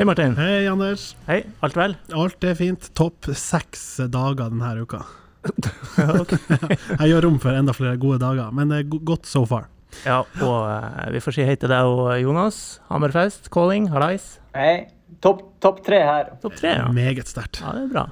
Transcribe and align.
Hei, 0.00 0.04
Martin. 0.08 0.32
Hei, 0.32 0.64
Anders. 0.64 1.10
Hei, 1.26 1.42
alt 1.60 1.74
vel? 1.76 1.92
Alt 2.16 2.44
er 2.48 2.54
fint. 2.56 2.86
Topp 2.96 3.26
seks 3.36 3.82
dager 4.08 4.48
denne 4.48 4.70
uka. 4.80 5.02
Jeg 7.02 7.10
gjør 7.10 7.26
rom 7.26 7.34
for 7.42 7.52
enda 7.52 7.74
flere 7.76 7.98
gode 8.00 8.16
dager, 8.22 8.48
men 8.56 8.70
det 8.72 8.78
er 8.78 9.02
godt 9.10 9.28
so 9.28 9.42
far. 9.44 9.66
Ja, 10.06 10.22
og 10.40 10.54
uh, 10.64 11.02
vi 11.12 11.20
får 11.20 11.36
si 11.36 11.44
hei 11.44 11.58
til 11.60 11.68
deg 11.68 11.84
og 11.84 12.14
Jonas. 12.16 12.78
Hammerfest, 12.88 13.50
calling, 13.52 13.90
hallais. 13.92 14.38
Hei. 14.56 14.86
Topp 15.20 15.42
top 15.60 15.82
tre 15.84 15.98
her. 16.00 16.30
Topp 16.40 16.56
tre, 16.62 16.72
ja. 16.78 16.86
Meget 16.96 17.28
sterkt. 17.28 17.60
Ja, 17.60 17.74
det 17.76 17.82
er 17.90 17.92
bra. 17.92 18.06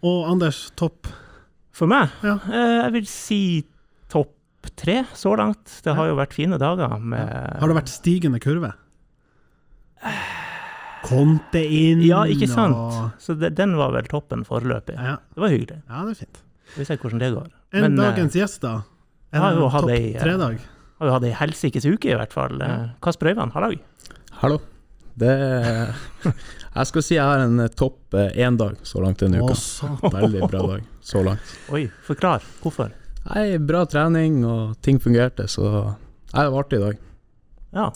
Og 0.00 0.30
Anders, 0.30 0.62
topp 0.80 1.10
For 1.76 1.92
meg, 1.92 2.08
Ja. 2.24 2.38
Uh, 2.48 2.78
jeg 2.86 2.94
vil 2.96 3.10
si 3.12 3.42
topp 4.08 4.72
tre 4.80 5.02
så 5.12 5.36
langt. 5.36 5.76
Det 5.84 5.92
har 6.00 6.08
jo 6.08 6.16
vært 6.22 6.38
fine 6.40 6.56
dager 6.56 6.96
med 6.96 7.28
Har 7.60 7.68
det 7.68 7.78
vært 7.82 7.92
stigende 7.92 8.40
kurve? 8.40 8.72
Conte 11.04 11.60
inn 11.62 12.00
Ja, 12.04 12.22
ikke 12.30 12.48
sant? 12.48 12.74
og 12.76 13.12
Så 13.22 13.36
det, 13.38 13.52
den 13.58 13.76
var 13.76 13.92
vel 13.94 14.06
toppen 14.10 14.44
foreløpig. 14.48 14.96
ja, 14.96 15.16
Det 15.34 15.40
var 15.44 15.52
hyggelig. 15.52 15.78
ja, 15.88 16.04
det 16.08 16.14
er 16.16 16.20
fint. 16.24 16.42
Vi 16.76 16.84
ser 16.88 16.96
hvordan 17.02 17.20
det 17.20 17.32
går. 17.34 17.48
En 17.74 17.82
Men, 17.82 17.98
eh, 17.98 18.10
dagens 18.10 18.34
gjest, 18.34 18.60
da? 18.64 18.82
En 19.34 19.42
har 19.42 19.54
jo 19.58 19.68
hatt 19.68 19.82
topp 19.84 19.90
ei, 19.90 20.14
eh, 20.14 20.20
tre-dag? 20.22 20.58
Har 21.00 21.06
jo 21.08 21.12
hatt 21.12 21.24
ei 21.28 21.32
helsikes 21.34 21.84
uke, 21.84 22.06
i 22.12 22.14
hvert 22.16 22.32
fall. 22.32 22.56
Ja. 22.58 22.88
Kasper 23.02 23.32
Øyvand, 23.34 23.52
hallo. 23.52 23.74
Hallo. 24.40 24.60
Det 25.16 25.30
Jeg 26.74 26.86
skal 26.90 27.02
si 27.06 27.14
jeg 27.14 27.22
har 27.22 27.38
en 27.44 27.60
eh, 27.60 27.68
topp 27.68 28.14
eh, 28.18 28.32
én-dag 28.42 28.76
så 28.82 28.98
langt 29.04 29.18
denne 29.22 29.38
Å, 29.42 29.46
uka. 29.46 29.54
satan. 29.54 30.10
Veldig 30.10 30.48
bra 30.50 30.62
dag 30.74 30.82
så 31.04 31.22
langt. 31.22 31.52
Oi, 31.70 31.84
forklar. 32.06 32.42
Hvorfor? 32.62 32.90
Nei, 33.28 33.58
bra 33.58 33.84
trening, 33.86 34.40
og 34.44 34.74
ting 34.82 34.98
fungerte, 35.00 35.46
så 35.48 35.68
jeg 36.34 36.34
har 36.40 36.50
var 36.50 36.64
artig 36.64 36.80
i 36.80 36.82
dag. 36.82 36.98
Ja. 37.74 37.86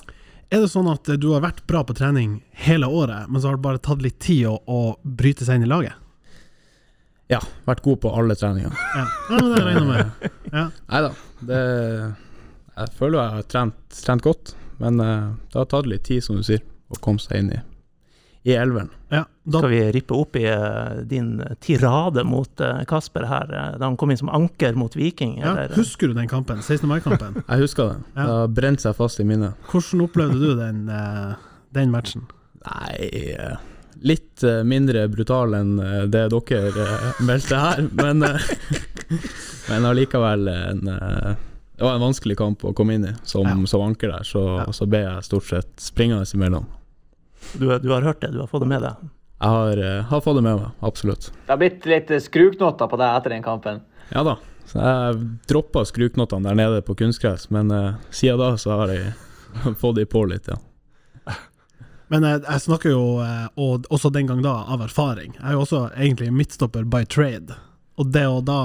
Er 0.48 0.62
det 0.64 0.70
sånn 0.72 0.88
at 0.88 1.04
du 1.20 1.26
har 1.34 1.42
vært 1.44 1.66
bra 1.68 1.82
på 1.84 1.92
trening 1.96 2.38
hele 2.64 2.88
året, 2.88 3.28
men 3.28 3.40
så 3.40 3.50
har 3.50 3.58
det 3.58 3.64
bare 3.66 3.80
tatt 3.84 4.00
litt 4.00 4.16
tid 4.24 4.46
å, 4.48 4.54
å 4.64 4.80
bryte 5.04 5.44
seg 5.44 5.58
inn 5.58 5.66
i 5.66 5.68
laget? 5.68 5.96
Ja, 7.28 7.42
vært 7.68 7.82
god 7.84 8.00
på 8.00 8.12
alle 8.16 8.36
treninger. 8.40 8.72
Ja, 8.96 9.04
ja 9.28 9.40
det 9.44 9.64
regner 9.66 9.82
jeg 9.82 9.88
med. 9.90 10.30
Ja. 10.48 10.62
Nei 10.88 11.00
da, 11.04 11.10
Jeg 12.78 12.94
føler 12.96 13.18
jeg 13.18 13.34
har 13.34 13.48
trent, 13.52 13.76
trent 13.92 14.24
godt, 14.24 14.54
men 14.80 15.02
eh, 15.04 15.26
det 15.52 15.60
har 15.60 15.68
tatt 15.68 15.90
litt 15.90 16.06
tid, 16.08 16.24
som 16.24 16.38
du 16.38 16.46
sier, 16.46 16.62
å 16.88 16.96
komme 17.04 17.20
seg 17.20 17.42
inn 17.42 17.52
i, 17.52 17.60
i 18.48 18.54
elveren. 18.56 18.88
Ja, 19.12 19.26
da, 19.44 19.58
Skal 19.60 19.70
vi 19.72 19.80
rippe 19.92 20.14
opp 20.16 20.36
i 20.40 20.46
uh, 20.48 21.02
din 21.08 21.34
tirade 21.64 22.22
mot 22.24 22.60
uh, 22.64 22.78
Kasper 22.88 23.26
her, 23.28 23.50
uh, 23.52 23.78
da 23.80 23.84
han 23.88 23.96
kom 24.00 24.10
inn 24.12 24.20
som 24.20 24.30
anker 24.32 24.76
mot 24.78 24.96
Viking? 24.96 25.34
ja, 25.42 25.50
Eller? 25.52 25.74
husker 25.76 26.08
du 26.08 26.14
den 26.16 26.28
kampen? 26.30 26.62
16. 26.64 26.88
mai-kampen? 26.88 27.42
Jeg 27.48 27.60
husker 27.66 27.90
den. 27.92 28.04
Ja. 28.14 28.22
Det 28.24 28.36
har 28.38 28.52
brent 28.60 28.84
seg 28.84 28.96
fast 28.96 29.20
i 29.20 29.26
minnet. 29.28 29.56
Hvordan 29.72 30.04
opplevde 30.06 30.40
du 30.40 30.54
den, 30.56 30.86
den 31.76 31.92
matchen? 31.92 32.24
Nei 32.64 33.10
Litt 34.06 34.44
mindre 34.68 35.08
brutal 35.10 35.56
enn 35.58 35.72
det 36.12 36.24
dere 36.30 36.88
meldte 37.26 37.58
her, 37.58 37.84
men 38.02 38.22
Men 39.68 39.84
allikevel 39.88 40.48
en 40.48 40.80
Det 40.86 41.84
var 41.84 41.94
en 41.96 42.00
vanskelig 42.06 42.36
kamp 42.38 42.62
å 42.64 42.72
komme 42.74 42.94
inn 42.96 43.04
i 43.10 43.14
som, 43.28 43.44
Ja. 43.46 43.56
som 43.70 43.82
anker 43.84 44.12
der, 44.14 44.24
så, 44.26 44.44
Ja. 44.62 44.72
så 44.72 44.86
ble 44.86 45.02
jeg 45.04 45.24
stort 45.26 45.48
sett 45.50 45.72
springende 45.82 46.26
imellom. 46.34 46.66
Du, 47.52 47.68
du 47.78 47.88
har 47.92 48.02
hørt 48.02 48.20
det, 48.20 48.32
du 48.34 48.40
har 48.42 48.50
fått 48.50 48.64
det 48.64 48.70
med 48.70 48.84
deg? 48.84 49.08
Jeg 49.38 49.48
har, 49.54 49.78
eh, 49.78 50.04
har 50.04 50.20
fått 50.20 50.36
det 50.36 50.42
med 50.42 50.56
meg, 50.58 50.70
absolutt. 50.80 51.30
Det 51.46 51.52
har 51.52 51.58
blitt 51.60 51.86
litt 51.86 52.10
eh, 52.10 52.22
skruknotter 52.22 52.90
på 52.90 52.98
deg 52.98 53.18
etter 53.20 53.34
den 53.36 53.44
kampen. 53.44 53.82
Ja 54.10 54.24
da. 54.26 54.38
Så 54.68 54.80
jeg 54.82 55.20
droppa 55.48 55.84
skruknottene 55.88 56.50
der 56.50 56.58
nede 56.58 56.80
på 56.84 56.96
kunstgress, 56.98 57.46
men 57.54 57.70
uh, 57.72 57.94
siden 58.12 58.40
da 58.42 58.50
så 58.60 58.74
har 58.82 58.90
jeg 58.92 59.12
fått 59.80 59.96
de 59.96 60.04
på 60.10 60.24
litt, 60.28 60.50
ja. 60.50 60.58
Men 62.08 62.24
eh, 62.24 62.40
jeg 62.40 62.64
snakker 62.64 62.92
jo, 62.92 63.04
og 63.60 63.88
også 63.92 64.10
den 64.12 64.28
gang 64.28 64.42
da, 64.44 64.58
av 64.68 64.82
erfaring. 64.84 65.34
Jeg 65.38 65.46
er 65.46 65.56
jo 65.56 65.64
også 65.64 65.82
egentlig 65.94 66.32
midtstopper 66.34 66.88
by 66.88 67.04
trade. 67.04 67.56
Og 68.00 68.12
det 68.14 68.26
å 68.28 68.40
da 68.44 68.60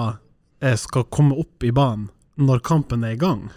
jeg 0.64 0.80
skal 0.80 1.09
komme 1.12 1.36
opp 1.42 1.64
i 1.64 1.74
banen 1.76 2.08
når 2.40 2.64
kampen 2.66 3.03
er 3.03 3.18
i 3.18 3.20
gang, 3.20 3.50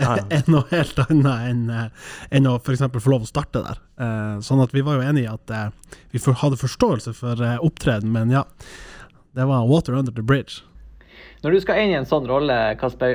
Er 0.36 0.48
noe 0.50 0.64
helt 0.70 0.98
annet 1.06 1.50
enn, 1.50 1.66
eh, 1.74 2.08
enn 2.36 2.48
å 2.48 2.56
f.eks. 2.60 2.86
få 2.96 3.12
lov 3.12 3.26
å 3.26 3.28
starte 3.28 3.62
der. 3.64 3.82
Eh, 4.00 4.40
sånn 4.44 4.62
at 4.64 4.72
vi 4.76 4.84
var 4.86 4.98
jo 4.98 5.04
enige 5.06 5.28
i 5.28 5.34
at 5.34 5.52
eh, 5.54 6.00
vi 6.14 6.22
hadde 6.24 6.60
forståelse 6.60 7.14
for 7.18 7.44
eh, 7.44 7.60
opptreden, 7.60 8.12
men 8.14 8.32
ja. 8.34 8.46
Det 9.36 9.46
var 9.46 9.68
water 9.68 9.94
under 9.94 10.12
the 10.12 10.24
bridge. 10.26 10.64
Når 11.44 11.54
du 11.54 11.60
skal 11.62 11.78
inn 11.80 11.92
i 11.92 11.96
en 11.96 12.08
sånn 12.08 12.26
rolle, 12.28 12.56
Kasper, 12.80 13.14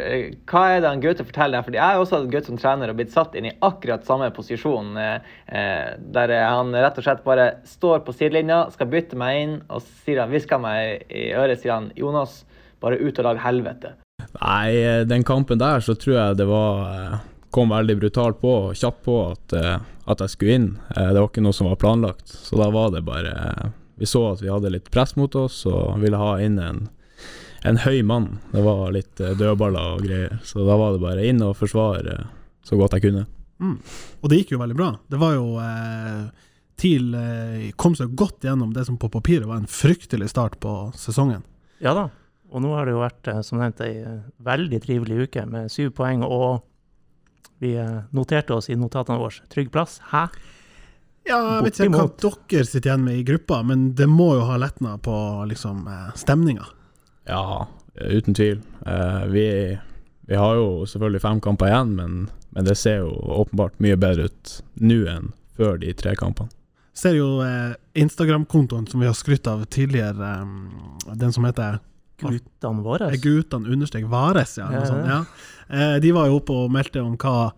hva 0.50 0.62
er 0.72 0.79
det 0.81 0.90
han 0.90 1.01
Gaute 1.03 1.25
forteller 1.28 1.59
deg? 1.59 1.66
Fordi 1.68 1.78
jeg 1.78 1.85
har 1.85 2.01
også 2.01 2.19
hatt 2.19 2.31
Gaute 2.34 2.50
som 2.50 2.62
trener 2.62 2.90
og 2.90 2.97
blitt 2.97 3.13
satt 3.13 3.35
inn 3.38 3.50
i 3.50 3.53
akkurat 3.66 4.07
samme 4.07 4.31
posisjon, 4.34 4.96
der 4.96 6.34
han 6.40 6.73
rett 6.73 6.97
og 6.97 7.06
slett 7.06 7.22
bare 7.28 7.50
står 7.69 8.02
på 8.07 8.16
sidelinja, 8.16 8.63
skal 8.73 8.90
bytte 8.90 9.19
meg 9.19 9.41
inn, 9.44 9.59
og 9.69 9.85
sier 10.06 10.23
han, 10.23 10.34
hvisker 10.34 10.63
meg 10.63 11.06
i 11.12 11.28
øret, 11.38 11.62
sier 11.62 11.75
han, 11.75 11.91
Jonas, 12.00 12.40
bare 12.81 12.97
ut 13.03 13.22
og 13.22 13.29
lag 13.29 13.44
helvete. 13.46 13.94
Nei, 14.41 14.75
eh, 14.81 15.06
den 15.07 15.23
kampen 15.28 15.62
der 15.62 15.84
så 15.84 15.96
tror 16.00 16.18
jeg 16.18 16.38
det 16.41 16.47
var 16.50 16.84
eh, 16.90 17.18
kom 17.56 17.72
veldig 17.72 17.97
brutalt 18.01 18.41
på 18.41 18.53
og 18.68 18.75
kjapt 18.75 19.03
på 19.06 19.16
at, 19.29 19.56
eh, 19.56 19.78
at 20.12 20.23
jeg 20.23 20.34
skulle 20.34 20.57
inn. 20.59 20.69
Det 20.91 21.16
var 21.16 21.29
ikke 21.29 21.44
noe 21.46 21.56
som 21.56 21.69
var 21.72 21.79
planlagt, 21.81 22.28
så 22.28 22.59
da 22.59 22.69
var 22.73 22.91
det 22.94 23.06
bare 23.07 23.72
Vi 23.96 24.06
så 24.06 24.25
at 24.34 24.41
vi 24.44 24.51
hadde 24.51 24.73
litt 24.73 24.90
press 24.91 25.16
mot 25.16 25.35
oss 25.40 25.62
og 25.72 26.01
ville 26.01 26.19
ha 26.19 26.34
inn 26.44 26.57
en, 26.59 26.81
en 27.63 27.78
høy 27.79 28.01
mann. 28.03 28.41
Det 28.51 28.63
var 28.66 28.91
litt 28.91 29.16
dødballer 29.16 29.96
og 29.96 30.03
greier, 30.03 30.35
så 30.44 30.66
da 30.67 30.75
var 30.75 30.91
det 30.91 31.03
bare 31.06 31.23
inn 31.23 31.40
og 31.46 31.56
forsvare 31.56 32.25
så 32.66 32.75
godt 32.75 32.97
jeg 32.97 33.06
kunne. 33.07 33.23
Mm. 33.63 33.78
Og 34.19 34.29
det 34.29 34.41
gikk 34.41 34.56
jo 34.56 34.59
veldig 34.59 34.75
bra. 34.75 34.90
Det 35.07 35.19
var 35.22 35.38
jo 35.38 35.56
eh, 35.63 36.25
TIL 36.81 37.16
eh, 37.16 37.72
kom 37.79 37.96
seg 37.96 38.16
godt 38.17 38.44
gjennom 38.47 38.73
det 38.75 38.85
som 38.88 39.00
på 39.00 39.09
papiret 39.12 39.47
var 39.47 39.62
en 39.62 39.72
fryktelig 39.72 40.29
start 40.34 40.59
på 40.63 40.75
sesongen. 41.00 41.46
Ja 41.84 41.96
da. 41.96 42.09
Og 42.55 42.63
nå 42.63 42.71
har 42.71 42.88
det 42.88 42.95
jo 42.95 43.03
vært, 43.03 43.27
eh, 43.27 43.41
som 43.43 43.59
nevnt, 43.59 43.83
ei 43.83 43.99
eh, 43.99 44.23
veldig 44.47 44.79
trivelig 44.85 45.27
uke 45.27 45.43
med 45.51 45.71
syv 45.73 45.91
poeng, 45.97 46.23
og 46.23 46.63
vi 47.63 47.73
eh, 47.79 48.05
noterte 48.16 48.55
oss 48.55 48.71
i 48.71 48.77
notatene 48.79 49.19
våre 49.19 49.49
trygg 49.51 49.73
plass. 49.73 49.99
Hæ? 50.13 50.29
Ja, 51.25 51.39
jeg 51.57 51.66
vet 51.66 51.79
ikke 51.81 51.99
hva 51.99 52.33
dere 52.47 52.67
sitter 52.69 52.91
igjen 52.91 53.05
med 53.07 53.19
i 53.19 53.25
gruppa, 53.27 53.59
men 53.66 53.89
det 53.97 54.07
må 54.07 54.35
jo 54.38 54.45
ha 54.47 54.59
letna 54.61 54.95
på 55.01 55.16
liksom 55.49 55.88
stemninga. 56.16 56.67
Ja, 57.25 57.66
uten 57.95 58.33
tvil. 58.38 58.61
Eh, 58.85 59.25
vi, 59.33 59.77
vi 60.29 60.35
har 60.35 60.55
jo 60.55 60.85
selvfølgelig 60.85 61.22
fem 61.22 61.41
kamper 61.41 61.72
igjen, 61.72 61.95
men, 61.97 62.19
men 62.49 62.67
det 62.67 62.77
ser 62.77 63.01
jo 63.03 63.09
åpenbart 63.41 63.79
mye 63.83 63.97
bedre 63.99 64.29
ut 64.29 64.53
nå 64.81 65.01
enn 65.09 65.33
før 65.57 65.79
de 65.81 65.93
tre 65.97 66.16
kampene. 66.19 66.51
Ser 66.95 67.17
jo 67.17 67.41
eh, 67.43 67.73
Instagram-kontoen 67.99 68.85
som 68.87 69.01
vi 69.01 69.09
har 69.09 69.17
skrytt 69.17 69.47
av 69.51 69.66
tidligere, 69.66 70.31
eh, 70.37 71.16
den 71.16 71.33
som 71.35 71.47
heter 71.47 71.81
Guttene 72.22 72.84
våre? 72.86 73.09
Er 73.12 73.22
Gutan 73.22 73.66
understrek 73.68 74.06
Vares, 74.12 74.58
ja. 74.59 74.70
Ja, 74.72 74.86
sånt, 74.88 75.09
ja. 75.09 75.24
Eh, 75.68 75.98
de 76.03 76.14
var 76.16 76.30
jo 76.30 76.40
oppe 76.40 76.56
og 76.56 76.72
meldte 76.74 77.03
om 77.03 77.18
hva, 77.20 77.50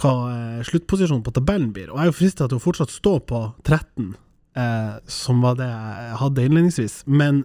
hva 0.00 0.12
eh, 0.30 0.62
sluttposisjonen 0.68 1.24
på 1.26 1.34
tabellen 1.34 1.72
blir. 1.74 1.90
Og 1.90 1.98
jeg 1.98 2.06
er 2.06 2.12
jo 2.12 2.18
frista 2.20 2.48
til 2.48 2.60
å 2.60 2.62
fortsatt 2.62 2.94
stå 2.94 3.16
på 3.26 3.42
13, 3.64 4.14
eh, 4.60 4.94
som 5.10 5.42
var 5.44 5.58
det 5.58 5.68
jeg 5.70 6.20
hadde 6.22 6.46
innledningsvis. 6.46 7.00
Men 7.06 7.44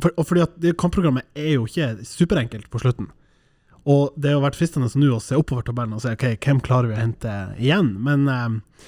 for, 0.00 0.14
og 0.16 0.26
fordi 0.30 0.44
at 0.46 0.56
det 0.62 0.76
kampprogrammet 0.80 1.28
er 1.38 1.54
jo 1.56 1.68
ikke 1.68 1.92
superenkelt 2.08 2.70
på 2.72 2.80
slutten. 2.82 3.10
Og 3.84 4.14
det 4.16 4.32
har 4.32 4.40
vært 4.40 4.56
fristende 4.56 4.88
nå 4.96 5.10
å 5.12 5.22
se 5.22 5.36
oppover 5.36 5.66
tabellen 5.66 5.96
og 5.96 6.02
se 6.02 6.14
ok, 6.16 6.30
hvem 6.40 6.62
klarer 6.64 6.88
vi 6.88 6.96
å 6.96 7.02
hente 7.02 7.34
igjen. 7.60 7.92
Men 8.06 8.24
eh, 8.32 8.86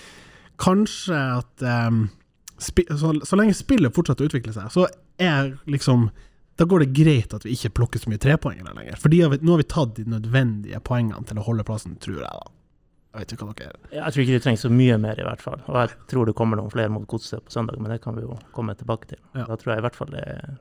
kanskje 0.62 1.18
at 1.36 1.66
eh, 1.66 1.98
så, 2.56 3.12
så 3.20 3.38
lenge 3.38 3.56
spillet 3.56 3.92
fortsetter 3.94 4.24
å 4.24 4.30
utvikle 4.30 4.54
seg, 4.56 4.72
så 4.72 4.88
er 5.20 5.52
liksom 5.68 6.08
da 6.56 6.64
går 6.64 6.84
det 6.84 6.92
greit 6.96 7.34
at 7.36 7.44
vi 7.44 7.54
ikke 7.56 7.74
plukker 7.76 8.00
så 8.00 8.10
mye 8.10 8.20
trepoengere 8.22 8.74
lenger. 8.76 9.00
For 9.00 9.12
nå 9.12 9.52
har 9.52 9.60
vi 9.60 9.68
tatt 9.68 9.96
de 9.98 10.06
nødvendige 10.08 10.80
poengene 10.84 11.28
til 11.28 11.40
å 11.40 11.44
holde 11.46 11.66
plassen, 11.68 11.98
tror 12.00 12.22
jeg, 12.22 12.30
da. 12.30 12.52
Jeg 13.16 13.22
vet 13.22 13.32
ikke 13.32 13.46
hva 13.48 13.54
dere 13.56 13.90
Jeg 13.94 14.12
tror 14.12 14.22
ikke 14.22 14.36
du 14.36 14.42
trenger 14.44 14.60
så 14.60 14.70
mye 14.72 14.96
mer, 15.00 15.20
i 15.20 15.24
hvert 15.24 15.40
fall. 15.44 15.60
Og 15.64 15.76
jeg 15.80 15.92
tror 16.12 16.28
det 16.28 16.34
kommer 16.36 16.60
noen 16.60 16.72
flere 16.72 16.92
mot 16.92 17.06
godset 17.08 17.44
på 17.44 17.54
søndag, 17.54 17.78
men 17.80 17.92
det 17.92 18.02
kan 18.04 18.16
vi 18.16 18.24
jo 18.26 18.36
komme 18.56 18.74
tilbake 18.76 19.08
til. 19.12 19.20
Ja. 19.32 19.46
Da 19.48 19.56
tror 19.56 19.72
jeg 19.72 19.80
i 19.80 19.86
hvert 19.86 19.96
fall 19.96 20.10
det 20.12 20.24
er 20.24 20.56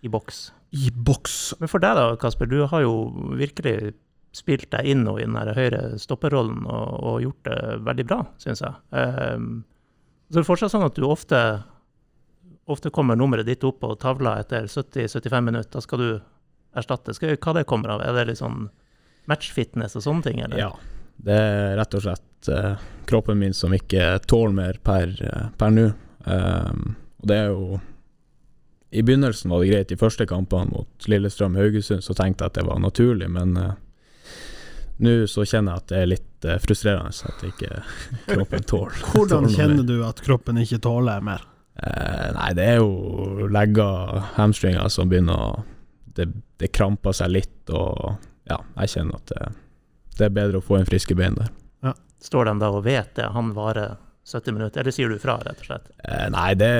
i 0.00 0.12
boks. 0.12 0.38
I 0.76 0.92
boks. 0.94 1.34
Men 1.60 1.72
for 1.72 1.84
deg 1.84 1.98
da, 1.98 2.06
Kasper, 2.20 2.48
du 2.48 2.62
har 2.70 2.84
jo 2.86 2.94
virkelig 3.36 3.92
spilt 4.36 4.68
deg 4.72 4.86
inn 4.88 5.02
nå 5.04 5.16
i 5.18 5.26
den 5.26 5.36
her 5.36 5.50
høyre 5.56 5.82
stopperrollen 6.00 6.62
og, 6.62 6.88
og 7.10 7.20
gjort 7.24 7.48
det 7.48 7.58
veldig 7.88 8.06
bra, 8.08 8.20
syns 8.40 8.62
jeg. 8.64 8.80
Um, 8.94 9.50
så 10.30 10.40
er 10.40 10.46
fortsatt 10.46 10.72
sånn 10.72 10.86
at 10.86 10.96
du 10.96 11.04
ofte, 11.08 11.40
ofte 12.66 12.90
kommer 12.90 13.16
nummeret 13.16 13.46
ditt 13.46 13.64
opp 13.64 13.80
på 13.80 13.94
tavla 14.00 14.38
etter 14.40 14.66
70-75 14.66 15.40
minutter. 15.40 15.72
Da 15.72 15.80
skal 15.80 15.98
du 15.98 16.10
erstatte. 16.76 17.14
Skal, 17.14 17.36
hva 17.36 17.54
det 17.56 17.66
kommer 17.68 17.96
av? 17.96 18.04
Er 18.04 18.14
det 18.14 18.28
litt 18.30 18.40
sånn 18.42 18.68
matchfitness 19.30 19.96
og 19.98 20.06
sånne 20.06 20.26
ting, 20.26 20.40
eller? 20.44 20.58
Ja, 20.60 20.70
det 21.24 21.36
er 21.36 21.76
rett 21.80 21.96
og 21.98 22.04
slett 22.06 22.50
uh, 22.52 22.74
kroppen 23.10 23.38
min 23.40 23.54
som 23.56 23.74
ikke 23.76 24.18
tåler 24.30 24.54
mer 24.56 24.80
per, 24.84 25.12
eh, 25.20 25.46
per 25.58 25.74
nå. 25.74 25.90
Um, 26.24 26.94
og 27.20 27.28
det 27.28 27.36
er 27.36 27.46
jo 27.48 27.78
I 28.90 29.02
begynnelsen 29.06 29.52
var 29.52 29.62
det 29.62 29.70
greit, 29.70 29.88
de 29.88 29.96
første 29.96 30.26
kampene 30.26 30.72
mot 30.72 31.06
Lillestrøm 31.08 31.54
Haugesund 31.56 32.02
så 32.04 32.16
tenkte 32.16 32.44
jeg 32.44 32.52
at 32.52 32.58
det 32.58 32.66
var 32.66 32.80
naturlig, 32.82 33.28
men 33.30 33.54
uh, 33.56 33.76
nå 35.00 35.14
så 35.30 35.46
kjenner 35.46 35.76
jeg 35.76 35.82
at 35.84 35.92
det 35.92 36.00
er 36.00 36.10
litt 36.10 36.48
uh, 36.48 36.56
frustrerende 36.60 37.30
at 37.30 37.44
ikke 37.46 37.82
kroppen 38.34 38.66
tåler 38.66 39.06
Hvordan 39.12 39.46
tåler 39.46 39.54
kjenner 39.56 39.86
du 39.86 39.96
at 40.04 40.20
kroppen 40.26 40.60
ikke 40.60 40.80
tåler 40.84 41.24
mer? 41.24 41.46
Eh, 41.80 42.26
nei, 42.36 42.50
det 42.58 42.66
er 42.74 42.80
jo 42.82 43.48
legger, 43.48 44.20
hamstringer 44.36 44.88
som 44.92 45.08
begynner 45.10 45.46
å 45.48 45.50
det, 46.18 46.26
det 46.60 46.72
kramper 46.74 47.14
seg 47.16 47.30
litt, 47.32 47.70
og 47.70 48.18
ja, 48.50 48.58
jeg 48.82 48.92
kjenner 48.96 49.20
at 49.20 49.30
det, 49.30 49.50
det 50.18 50.26
er 50.26 50.36
bedre 50.36 50.60
å 50.60 50.64
få 50.64 50.80
inn 50.80 50.88
friske 50.88 51.14
bein 51.16 51.38
der. 51.38 51.52
Står 52.20 52.50
de 52.50 52.58
da 52.60 52.68
og 52.74 52.84
vet 52.84 53.14
det? 53.16 53.30
Han 53.32 53.54
varer 53.56 53.96
70 54.28 54.52
minutter, 54.52 54.82
eller 54.82 54.94
sier 54.94 55.08
du 55.08 55.18
fra, 55.18 55.38
rett 55.40 55.62
og 55.62 55.68
slett? 55.70 55.88
Eh, 56.04 56.26
nei, 56.34 56.50
det, 56.58 56.72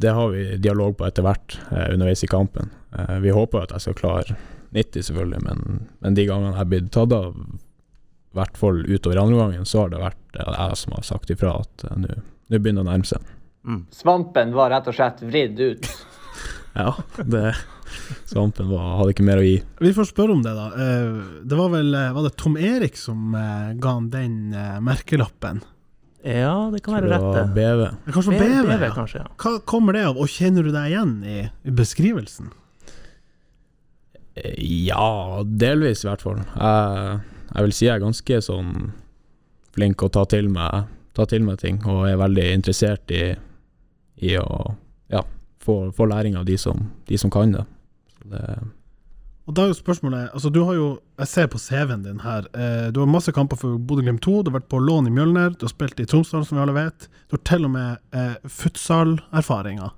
det 0.00 0.12
har 0.14 0.30
vi 0.32 0.44
dialog 0.62 0.94
på 0.98 1.08
etter 1.08 1.26
hvert 1.26 1.56
eh, 1.72 1.88
underveis 1.94 2.22
i 2.24 2.30
kampen. 2.30 2.70
Eh, 2.94 3.16
vi 3.24 3.34
håper 3.34 3.64
at 3.64 3.74
jeg 3.74 3.88
skal 3.88 3.98
klare 3.98 4.36
90, 4.76 5.08
selvfølgelig, 5.08 5.42
men, 5.48 5.88
men 6.04 6.16
de 6.16 6.28
gangene 6.28 6.52
jeg 6.52 6.60
har 6.60 6.70
blitt 6.70 6.92
tatt 6.94 7.16
av, 7.16 7.34
i 7.34 8.38
hvert 8.38 8.60
fall 8.60 8.84
utover 8.86 9.20
andre 9.20 9.42
gangen, 9.42 9.66
så 9.66 9.82
har 9.82 9.92
det 9.92 10.04
vært 10.04 10.38
eh, 10.38 10.54
jeg 10.54 10.80
som 10.84 10.96
har 10.96 11.08
sagt 11.10 11.34
ifra 11.34 11.56
at 11.64 11.88
eh, 11.90 11.98
nå 11.98 12.62
begynner 12.62 12.84
det 12.84 12.86
å 12.86 12.90
nærme 12.92 13.10
seg. 13.10 13.34
Mm. 13.68 13.82
Svampen 13.92 14.54
var 14.56 14.70
rett 14.72 14.86
og 14.88 14.96
slett 14.96 15.24
vridd 15.28 15.60
ut. 15.60 15.90
Ja, 16.78 16.92
det 17.26 17.54
Svampen 18.28 18.68
var, 18.70 18.84
hadde 19.00 19.10
ikke 19.14 19.24
mer 19.26 19.40
å 19.40 19.42
gi. 19.42 19.56
Vi 19.82 19.90
får 19.96 20.06
spørre 20.12 20.34
om 20.36 20.42
det, 20.44 20.52
da. 20.54 20.66
Eh, 20.78 21.16
Det 21.48 21.56
var 21.58 21.72
vel 21.72 21.88
eh, 21.96 22.12
Var 22.14 22.26
det 22.28 22.30
Tom 22.38 22.54
Erik 22.60 22.94
som 23.00 23.32
eh, 23.34 23.72
ga 23.80 23.94
han 23.96 24.06
den 24.12 24.36
merkelappen? 24.86 25.62
Ja, 26.22 26.68
det 26.70 26.82
kan 26.84 26.94
være 26.98 27.10
rett, 27.10 27.26
det. 27.34 27.42
BV. 27.56 27.82
Det 28.06 28.14
Kanskje 28.14 28.36
BV, 28.36 28.68
BV? 28.68 28.84
ja. 28.86 28.92
kanskje, 28.94 29.24
ja. 29.24 29.32
Hva 29.42 29.54
kommer 29.72 29.96
det 29.96 30.04
av, 30.10 30.20
og 30.20 30.30
kjenner 30.30 30.68
du 30.68 30.70
deg 30.76 30.92
igjen 30.92 31.12
i, 31.24 31.38
i 31.48 31.74
beskrivelsen? 31.80 32.52
Ja, 34.58 35.42
delvis 35.44 36.04
i 36.04 36.08
hvert 36.10 36.22
fall. 36.22 36.40
Jeg, 36.54 37.18
jeg 37.54 37.66
vil 37.66 37.74
si 37.74 37.86
jeg 37.88 37.96
er 37.96 38.04
ganske 38.04 38.40
sånn 38.44 38.72
flink 39.74 40.02
å 40.06 40.10
ta 40.14 40.22
til 40.30 40.50
meg, 40.52 40.86
ta 41.16 41.26
til 41.30 41.42
meg 41.46 41.58
ting, 41.62 41.80
og 41.90 42.04
er 42.10 42.20
veldig 42.20 42.46
interessert 42.54 43.10
i, 43.14 43.32
i 44.24 44.34
å 44.40 44.74
ja, 45.12 45.22
få, 45.62 45.90
få 45.94 46.08
læring 46.10 46.36
av 46.38 46.46
de 46.48 46.58
som, 46.58 46.90
de 47.08 47.18
som 47.18 47.30
kan 47.30 47.52
det. 47.54 47.64
Det 48.28 48.42
Og 49.48 49.54
da 49.56 49.64
er 49.64 49.70
jo 49.70 49.78
spørsmålet 49.78 50.34
Altså, 50.34 50.50
du 50.52 50.58
har 50.66 50.74
jo 50.74 50.88
Jeg 51.20 51.28
ser 51.30 51.46
på 51.48 51.60
CV-en 51.62 52.02
din 52.04 52.20
her. 52.20 52.48
Eh, 52.52 52.88
du 52.92 53.00
har 53.00 53.08
masse 53.08 53.32
kamper 53.32 53.56
for 53.56 53.78
Bodø-Glimt 53.78 54.20
2. 54.24 54.42
Du 54.42 54.50
har 54.50 54.58
vært 54.58 54.68
på 54.68 54.82
lån 54.82 55.08
i 55.08 55.14
Mjølner. 55.14 55.54
Du 55.56 55.64
har 55.64 55.72
spilt 55.72 56.00
i 56.00 56.06
Tromsdal, 56.06 56.44
som 56.46 56.58
vi 56.58 56.64
alle 56.64 56.76
vet. 56.76 57.08
Du 57.28 57.38
har 57.38 57.44
til 57.48 57.64
og 57.64 57.72
med 57.72 57.98
eh, 58.12 58.36
futsalerfaringer. 58.44 59.94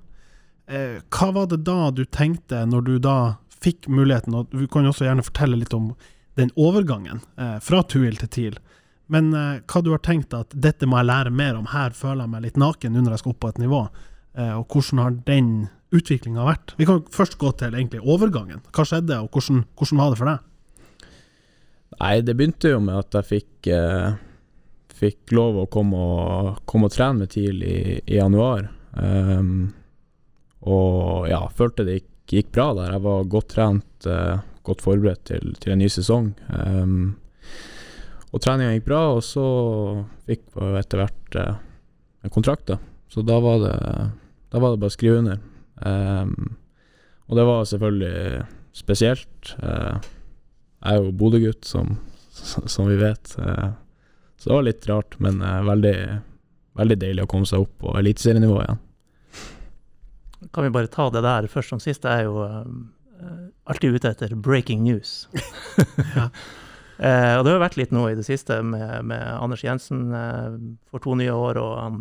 Eh, 0.71 1.01
hva 1.11 1.31
var 1.35 1.51
det 1.51 1.63
da 1.67 1.91
du 1.91 2.05
tenkte, 2.05 2.63
når 2.65 2.87
du 2.87 2.97
da 3.03 3.17
fikk 3.61 3.89
muligheten, 3.91 4.33
og 4.33 4.49
du 4.53 4.65
kan 4.71 4.85
jo 4.85 4.93
også 4.93 5.05
gjerne 5.05 5.25
fortelle 5.25 5.59
litt 5.59 5.73
om 5.77 5.91
den 6.39 6.51
overgangen 6.55 7.21
eh, 7.37 7.57
fra 7.61 7.83
Tuil 7.83 8.17
til 8.21 8.31
TIL. 8.31 8.61
Men 9.11 9.33
eh, 9.35 9.59
hva 9.67 9.81
du 9.83 9.91
har 9.91 10.01
tenkt 10.05 10.33
at 10.37 10.55
dette 10.55 10.87
må 10.87 11.01
jeg 11.01 11.09
lære 11.09 11.33
mer 11.35 11.59
om, 11.59 11.67
her 11.73 11.91
føler 11.95 12.23
jeg 12.23 12.33
meg 12.33 12.45
litt 12.47 12.61
naken 12.61 12.95
under 12.95 13.15
jeg 13.15 13.23
skal 13.23 13.35
opp 13.35 13.41
på 13.43 13.51
et 13.51 13.61
nivå. 13.61 13.81
Eh, 14.37 14.53
og 14.55 14.71
hvordan 14.71 15.01
har 15.03 15.17
den 15.27 15.51
utviklinga 15.91 16.45
vært? 16.47 16.75
Vi 16.79 16.87
kan 16.87 17.03
først 17.11 17.37
gå 17.41 17.51
til 17.59 17.75
egentlig 17.75 18.01
overgangen. 18.01 18.63
Hva 18.71 18.85
skjedde, 18.87 19.19
og 19.23 19.31
hvordan, 19.35 19.65
hvordan 19.77 20.01
var 20.01 20.13
det 20.13 20.19
for 20.21 20.31
deg? 20.31 20.47
Nei, 22.01 22.13
det 22.25 22.35
begynte 22.37 22.71
jo 22.71 22.79
med 22.83 23.01
at 23.01 23.17
jeg 23.19 23.29
fikk, 23.29 23.71
eh, 23.75 24.13
fikk 25.01 25.35
lov 25.35 25.63
å 25.63 25.69
komme 25.71 25.99
og, 25.99 26.61
komme 26.69 26.87
og 26.87 26.95
trene 26.95 27.23
med 27.23 27.33
TIL 27.33 27.59
i, 27.65 27.81
i 27.99 28.19
januar. 28.19 28.69
Um, 28.91 29.71
og 30.67 31.27
ja, 31.31 31.41
følte 31.55 31.85
det 31.87 31.99
gikk, 31.99 32.09
gikk 32.31 32.53
bra 32.55 32.71
der. 32.77 32.95
Jeg 32.95 33.03
var 33.05 33.27
godt 33.35 33.51
trent, 33.55 34.07
eh, 34.07 34.39
godt 34.67 34.83
forberedt 34.85 35.25
til, 35.27 35.53
til 35.59 35.75
en 35.75 35.81
ny 35.81 35.89
sesong. 35.91 36.31
Um, 36.53 37.17
og 38.31 38.39
treninga 38.43 38.77
gikk 38.77 38.87
bra, 38.87 39.01
og 39.17 39.23
så 39.27 39.45
fikk 40.29 40.45
vi 40.55 40.71
etter 40.79 41.01
hvert 41.01 41.37
eh, 41.39 41.55
en 42.23 42.33
kontrakt, 42.33 42.69
da. 42.71 42.77
Så 43.11 43.25
da 43.27 43.41
var 43.43 43.57
det, 43.59 43.75
da 44.51 44.59
var 44.59 44.73
det 44.73 44.81
bare 44.81 44.91
å 44.91 44.93
skrive 44.93 45.21
under. 45.21 45.39
Um, 45.81 46.57
og 47.31 47.37
det 47.39 47.45
var 47.47 47.67
selvfølgelig 47.69 48.41
spesielt. 48.75 49.53
Uh, 49.63 49.95
jeg 50.81 50.91
er 50.91 50.97
jo 50.99 51.13
Bodø-gutt, 51.15 51.63
som, 51.67 51.93
som 52.31 52.89
vi 52.89 52.97
vet. 52.99 53.35
Uh, 53.39 53.71
Så 54.41 54.49
det 54.49 54.55
var 54.55 54.65
litt 54.65 54.87
rart, 54.89 55.15
men 55.23 55.39
uh, 55.45 55.61
veldig, 55.63 55.95
veldig 56.79 56.97
deilig 57.03 57.23
å 57.23 57.29
komme 57.31 57.47
seg 57.47 57.63
opp 57.63 57.75
på 57.83 57.93
eliteserienivå 57.99 58.57
igjen. 58.63 58.81
Kan 60.51 60.65
vi 60.65 60.73
bare 60.73 60.89
ta 60.91 61.05
det 61.13 61.21
der 61.23 61.47
først 61.47 61.69
som 61.71 61.79
sist? 61.79 62.03
Jeg 62.03 62.25
er 62.25 62.27
jo 62.27 62.41
alltid 63.69 63.95
ute 63.95 64.11
etter 64.11 64.35
breaking 64.35 64.83
news. 64.83 65.27
Eh, 67.01 67.33
og 67.33 67.41
det 67.41 67.49
har 67.55 67.63
vært 67.63 67.79
litt 67.79 67.93
nå 67.95 68.03
i 68.11 68.13
det 68.13 68.27
siste 68.27 68.59
med, 68.61 69.07
med 69.09 69.23
Anders 69.25 69.63
Jensen 69.65 70.11
for 70.85 71.01
to 71.01 71.15
nye 71.17 71.33
år, 71.33 71.57
og 71.57 71.71
han 71.79 71.95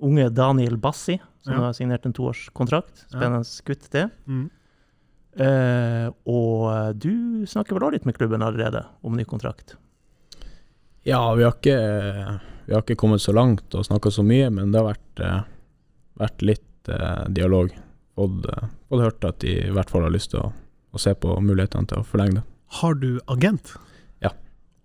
unge 0.00 0.28
Daniel 0.30 0.76
Bassi, 0.76 1.18
som 1.42 1.52
Ja. 1.54 1.60
har 1.66 1.72
signert 1.72 2.06
en 2.06 2.12
toårskontrakt. 2.12 3.06
Spennende 3.08 3.44
gutt, 3.64 3.90
det. 3.90 4.08
Mm. 4.26 4.50
Uh, 5.38 6.08
og 6.26 6.96
du 6.98 7.44
snakker 7.46 7.76
vel 7.76 7.84
også 7.86 7.94
litt 7.98 8.06
med 8.08 8.16
klubben 8.16 8.42
allerede 8.42 8.84
om 9.06 9.14
ny 9.14 9.24
kontrakt? 9.28 9.76
Ja, 11.06 11.34
vi 11.34 11.44
har 11.46 11.54
ikke, 11.54 11.76
vi 12.66 12.74
har 12.74 12.82
ikke 12.82 12.98
kommet 12.98 13.22
så 13.22 13.32
langt 13.32 13.74
og 13.74 13.86
snakka 13.86 14.10
så 14.12 14.24
mye, 14.26 14.50
men 14.50 14.72
det 14.72 14.80
har 14.80 14.90
vært, 14.90 15.20
eh, 15.24 15.42
vært 16.20 16.42
litt 16.44 16.90
uh, 16.90 17.24
dialog. 17.32 17.70
Fått, 18.18 18.48
eh, 18.50 18.66
fått 18.90 19.04
hørt 19.04 19.24
at 19.24 19.38
de 19.44 19.54
i 19.68 19.70
hvert 19.72 19.88
fall 19.88 20.04
har 20.04 20.12
lyst 20.12 20.34
til 20.34 20.42
å, 20.42 20.50
å 20.92 21.00
se 21.00 21.14
på 21.14 21.36
mulighetene 21.40 21.88
til 21.88 22.02
å 22.02 22.04
forlenge 22.04 22.40
det. 22.40 22.44
Har 22.80 22.98
du 23.00 23.20
agent? 23.32 23.76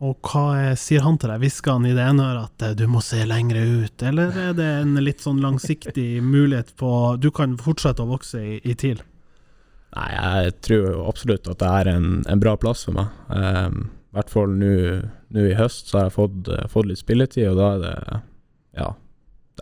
Og 0.04 0.18
hva 0.28 0.74
sier 0.80 1.04
han 1.06 1.16
til 1.22 1.32
deg? 1.32 1.40
Hvisker 1.46 1.78
han 1.78 1.86
i 1.88 1.94
det 1.96 2.04
ene 2.04 2.26
øret 2.34 2.50
at 2.50 2.66
eh, 2.68 2.76
du 2.76 2.86
må 2.92 3.00
se 3.06 3.22
lengre 3.30 3.62
ut, 3.86 4.04
eller 4.04 4.36
er 4.50 4.54
det 4.58 4.68
en 4.82 4.98
litt 5.00 5.24
sånn 5.24 5.40
langsiktig 5.44 6.18
mulighet 6.26 6.74
på 6.80 6.90
Du 7.24 7.30
kan 7.32 7.54
fortsette 7.62 8.04
å 8.04 8.10
vokse 8.10 8.42
i, 8.42 8.58
i 8.68 8.76
TIL? 8.76 9.00
Nei, 9.94 10.10
jeg 10.18 10.56
tror 10.66 11.04
absolutt 11.08 11.48
at 11.54 11.60
det 11.62 11.70
er 11.70 11.92
en, 11.94 12.08
en 12.28 12.42
bra 12.42 12.56
plass 12.58 12.82
for 12.88 12.98
meg. 12.98 13.14
Um, 13.30 13.86
I 14.12 14.18
hvert 14.18 14.32
fall 14.34 14.56
nå 14.58 15.44
i 15.46 15.54
høst 15.58 15.92
så 15.92 16.00
har 16.02 16.08
jeg 16.10 16.16
fått, 16.18 16.50
eh, 16.52 16.66
fått 16.74 16.90
litt 16.90 17.00
spilletid, 17.02 17.48
og 17.54 17.60
da 17.62 17.70
er 17.78 17.84
det 17.86 18.22
Ja, 18.82 18.89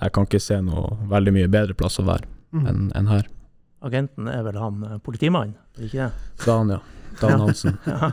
jeg 0.01 0.13
kan 0.15 0.25
ikke 0.25 0.39
se 0.39 0.57
noe 0.63 0.95
veldig 1.11 1.33
mye 1.35 1.51
bedre 1.51 1.75
plass 1.77 1.99
å 2.01 2.07
være 2.07 2.27
Mm. 2.51 2.65
enn 2.67 2.79
en 2.99 3.05
her. 3.07 3.27
Agenten 3.87 4.27
er 4.27 4.41
vel 4.43 4.57
han 4.59 4.81
eh, 4.83 4.97
politimannen, 4.99 5.53
er 5.77 5.79
det 5.85 5.85
ikke 5.87 6.07
det? 6.09 6.45
Dan, 6.45 6.73
ja. 6.73 6.79
Dan 7.19 7.41
Hansen. 7.43 7.77
Ja. 7.91 8.11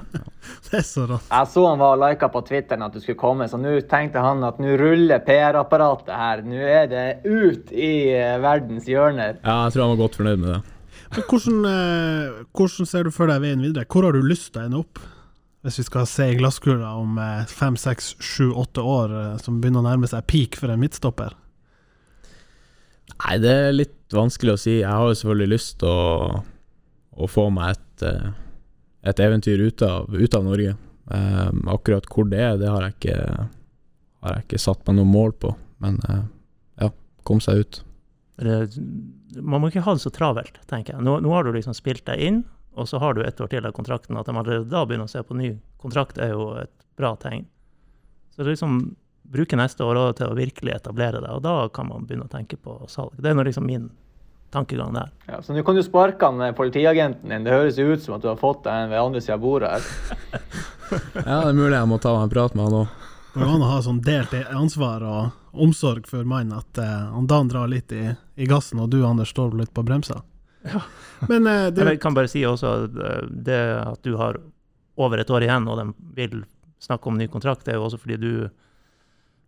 Det 0.68 0.78
er 0.80 0.84
så 0.86 1.04
rått. 1.08 1.26
Jeg 1.28 1.48
så 1.52 1.62
han 1.68 1.80
var 1.80 1.98
lika 2.00 2.28
på 2.32 2.40
Twitteren 2.46 2.82
at 2.86 2.94
du 2.94 3.02
skulle 3.02 3.18
komme, 3.20 3.46
så 3.50 3.60
nå 3.60 3.74
tenkte 3.90 4.22
han 4.24 4.40
at 4.46 4.58
nå 4.62 4.78
ruller 4.80 5.20
PR-apparatet 5.24 6.10
her. 6.14 6.42
Nå 6.46 6.58
er 6.64 6.88
det 6.90 7.04
ut 7.26 7.70
i 7.72 7.92
eh, 8.16 8.38
verdens 8.42 8.88
hjørner. 8.88 9.38
Ja, 9.42 9.60
jeg 9.66 9.76
tror 9.76 9.84
han 9.84 9.94
var 9.94 10.02
godt 10.02 10.18
fornøyd 10.20 10.42
med 10.42 10.50
det. 10.54 10.60
Men 11.14 11.24
hvordan, 11.28 11.60
eh, 11.68 12.40
hvordan 12.56 12.88
ser 12.88 13.06
du 13.08 13.12
for 13.14 13.30
deg 13.30 13.44
veien 13.44 13.64
videre? 13.64 13.88
Hvor 13.88 14.04
har 14.08 14.16
du 14.16 14.24
lyst 14.24 14.50
til 14.52 14.62
å 14.62 14.66
ende 14.68 14.82
opp? 14.82 15.00
Hvis 15.66 15.80
vi 15.80 15.86
skal 15.88 16.06
se 16.08 16.28
i 16.30 16.36
glasskula 16.38 16.94
om 17.00 17.16
eh, 17.22 17.44
fem, 17.50 17.76
seks, 17.80 18.14
sju, 18.22 18.50
åtte 18.52 18.84
år, 18.84 19.14
eh, 19.20 19.36
som 19.42 19.60
begynner 19.60 19.82
å 19.82 19.88
nærme 19.88 20.10
seg 20.10 20.26
peak 20.30 20.58
for 20.60 20.72
en 20.72 20.80
midtstopper? 20.82 21.36
Nei, 23.18 23.38
det 23.42 23.54
er 23.54 23.74
litt 23.74 23.96
vanskelig 24.14 24.54
å 24.54 24.60
si. 24.60 24.76
Jeg 24.82 24.90
har 24.92 25.08
jo 25.08 25.16
selvfølgelig 25.18 25.54
lyst 25.56 25.78
til 25.82 25.90
å, 25.90 26.42
å 27.18 27.30
få 27.30 27.48
meg 27.52 27.74
et, 27.74 28.06
et 29.08 29.20
eventyr 29.24 29.60
ut 29.66 29.82
av, 29.86 30.08
ut 30.14 30.34
av 30.38 30.44
Norge. 30.46 30.74
Um, 31.08 31.62
akkurat 31.72 32.04
hvor 32.12 32.26
det 32.28 32.40
er, 32.44 32.58
det 32.60 32.68
har 32.68 32.84
jeg 32.84 32.94
ikke, 32.98 33.16
har 34.26 34.34
jeg 34.36 34.44
ikke 34.46 34.60
satt 34.60 34.82
meg 34.88 34.98
noe 34.98 35.08
mål 35.08 35.32
på. 35.40 35.54
Men 35.84 35.96
uh, 36.08 36.22
ja, 36.82 36.90
kom 37.28 37.40
seg 37.44 37.62
ut. 37.64 37.80
Det- 38.38 38.82
Man 39.44 39.60
må 39.60 39.68
ikke 39.70 39.82
ha 39.84 39.92
det 39.96 40.00
så 40.04 40.10
travelt, 40.14 40.56
tenker 40.70 40.94
jeg. 40.96 41.04
Nå, 41.04 41.18
nå 41.24 41.32
har 41.34 41.44
du 41.44 41.52
liksom 41.52 41.74
spilt 41.76 42.04
deg 42.08 42.20
inn, 42.28 42.42
og 42.78 42.86
så 42.88 43.00
har 43.02 43.14
du 43.16 43.22
ett 43.24 43.40
år 43.40 43.48
til 43.52 43.66
av 43.66 43.72
kontrakten. 43.76 44.16
At 44.20 44.26
de 44.28 44.36
allerede 44.36 44.68
da 44.70 44.84
begynner 44.86 45.08
å 45.08 45.12
se 45.12 45.22
på 45.26 45.36
ny 45.36 45.50
kontrakt, 45.82 46.18
er 46.22 46.32
jo 46.32 46.52
et 46.62 46.72
bra 46.98 47.14
tegn. 47.20 47.44
Så 48.32 48.40
det 48.42 48.46
er 48.46 48.54
liksom 48.54 48.78
bruke 49.28 49.58
neste 49.60 49.84
år 49.84 49.98
til 50.16 50.30
å 50.30 50.36
virkelig 50.38 50.72
etablere 50.78 51.20
det, 51.20 51.28
og 51.34 51.42
da 51.44 51.56
kan 51.74 51.88
man 51.90 52.06
begynne 52.08 52.24
å 52.28 52.32
tenke 52.32 52.56
på 52.56 52.78
salg. 52.88 53.12
Det 53.20 53.28
er 53.28 53.36
nå 53.36 53.44
liksom 53.44 53.66
min 53.68 53.90
tankegang 54.50 54.94
der. 54.96 55.10
Ja, 55.26 55.42
så 55.42 55.52
nå 55.52 55.62
kan 55.62 55.76
du 55.76 55.82
sparke 55.84 56.30
han 56.30 56.40
eh, 56.40 56.54
politiagenten 56.56 57.28
din. 57.30 57.44
Det 57.44 57.54
høres 57.54 57.78
jo 57.78 57.88
ut 57.92 58.02
som 58.02 58.16
at 58.16 58.24
du 58.24 58.30
har 58.30 58.38
fått 58.40 58.64
deg 58.64 58.84
en 58.84 58.92
ved 58.92 59.00
andre 59.00 59.22
sida 59.24 59.36
av 59.38 59.44
bordet 59.44 59.76
her. 59.76 59.88
Ja, 60.88 61.42
det 61.44 61.50
er 61.50 61.56
mulig 61.58 61.74
jeg 61.76 61.88
må 61.90 61.98
ta 62.00 62.14
meg 62.14 62.22
en 62.24 62.30
prat 62.32 62.54
med 62.56 62.64
han 62.64 62.74
òg. 62.78 62.92
Det 63.34 63.42
går 63.42 63.50
an 63.52 63.64
å 63.66 63.66
ha 63.68 63.80
sånn 63.84 63.98
delt 64.00 64.30
ansvar 64.56 65.02
og 65.04 65.58
omsorg 65.66 66.06
for 66.08 66.24
mannen, 66.24 66.54
at 66.56 66.80
eh, 66.80 66.94
han 67.12 67.26
Dan 67.28 67.50
drar 67.52 67.68
litt 67.68 67.92
i, 67.92 68.06
i 68.40 68.48
gassen, 68.48 68.80
og 68.80 68.88
du, 68.94 69.02
Anders, 69.04 69.34
står 69.34 69.52
litt 69.58 69.74
på 69.76 69.84
bremsa. 69.84 70.22
Ja. 70.64 70.80
Men 71.28 71.44
uh, 71.44 71.66
det, 71.74 71.84
Jeg 71.90 72.00
kan 72.00 72.16
bare 72.16 72.30
si 72.32 72.40
også 72.48 72.72
at 72.86 72.96
det 73.28 73.60
at 73.82 74.00
du 74.06 74.16
har 74.16 74.40
over 74.96 75.20
et 75.20 75.30
år 75.30 75.44
igjen, 75.44 75.68
og 75.68 75.76
de 75.76 76.14
vil 76.16 76.40
snakke 76.80 77.12
om 77.12 77.20
ny 77.20 77.28
kontrakt, 77.28 77.66
det 77.66 77.74
er 77.74 77.82
jo 77.82 77.84
også 77.90 78.00
fordi 78.00 78.16
du 78.22 78.32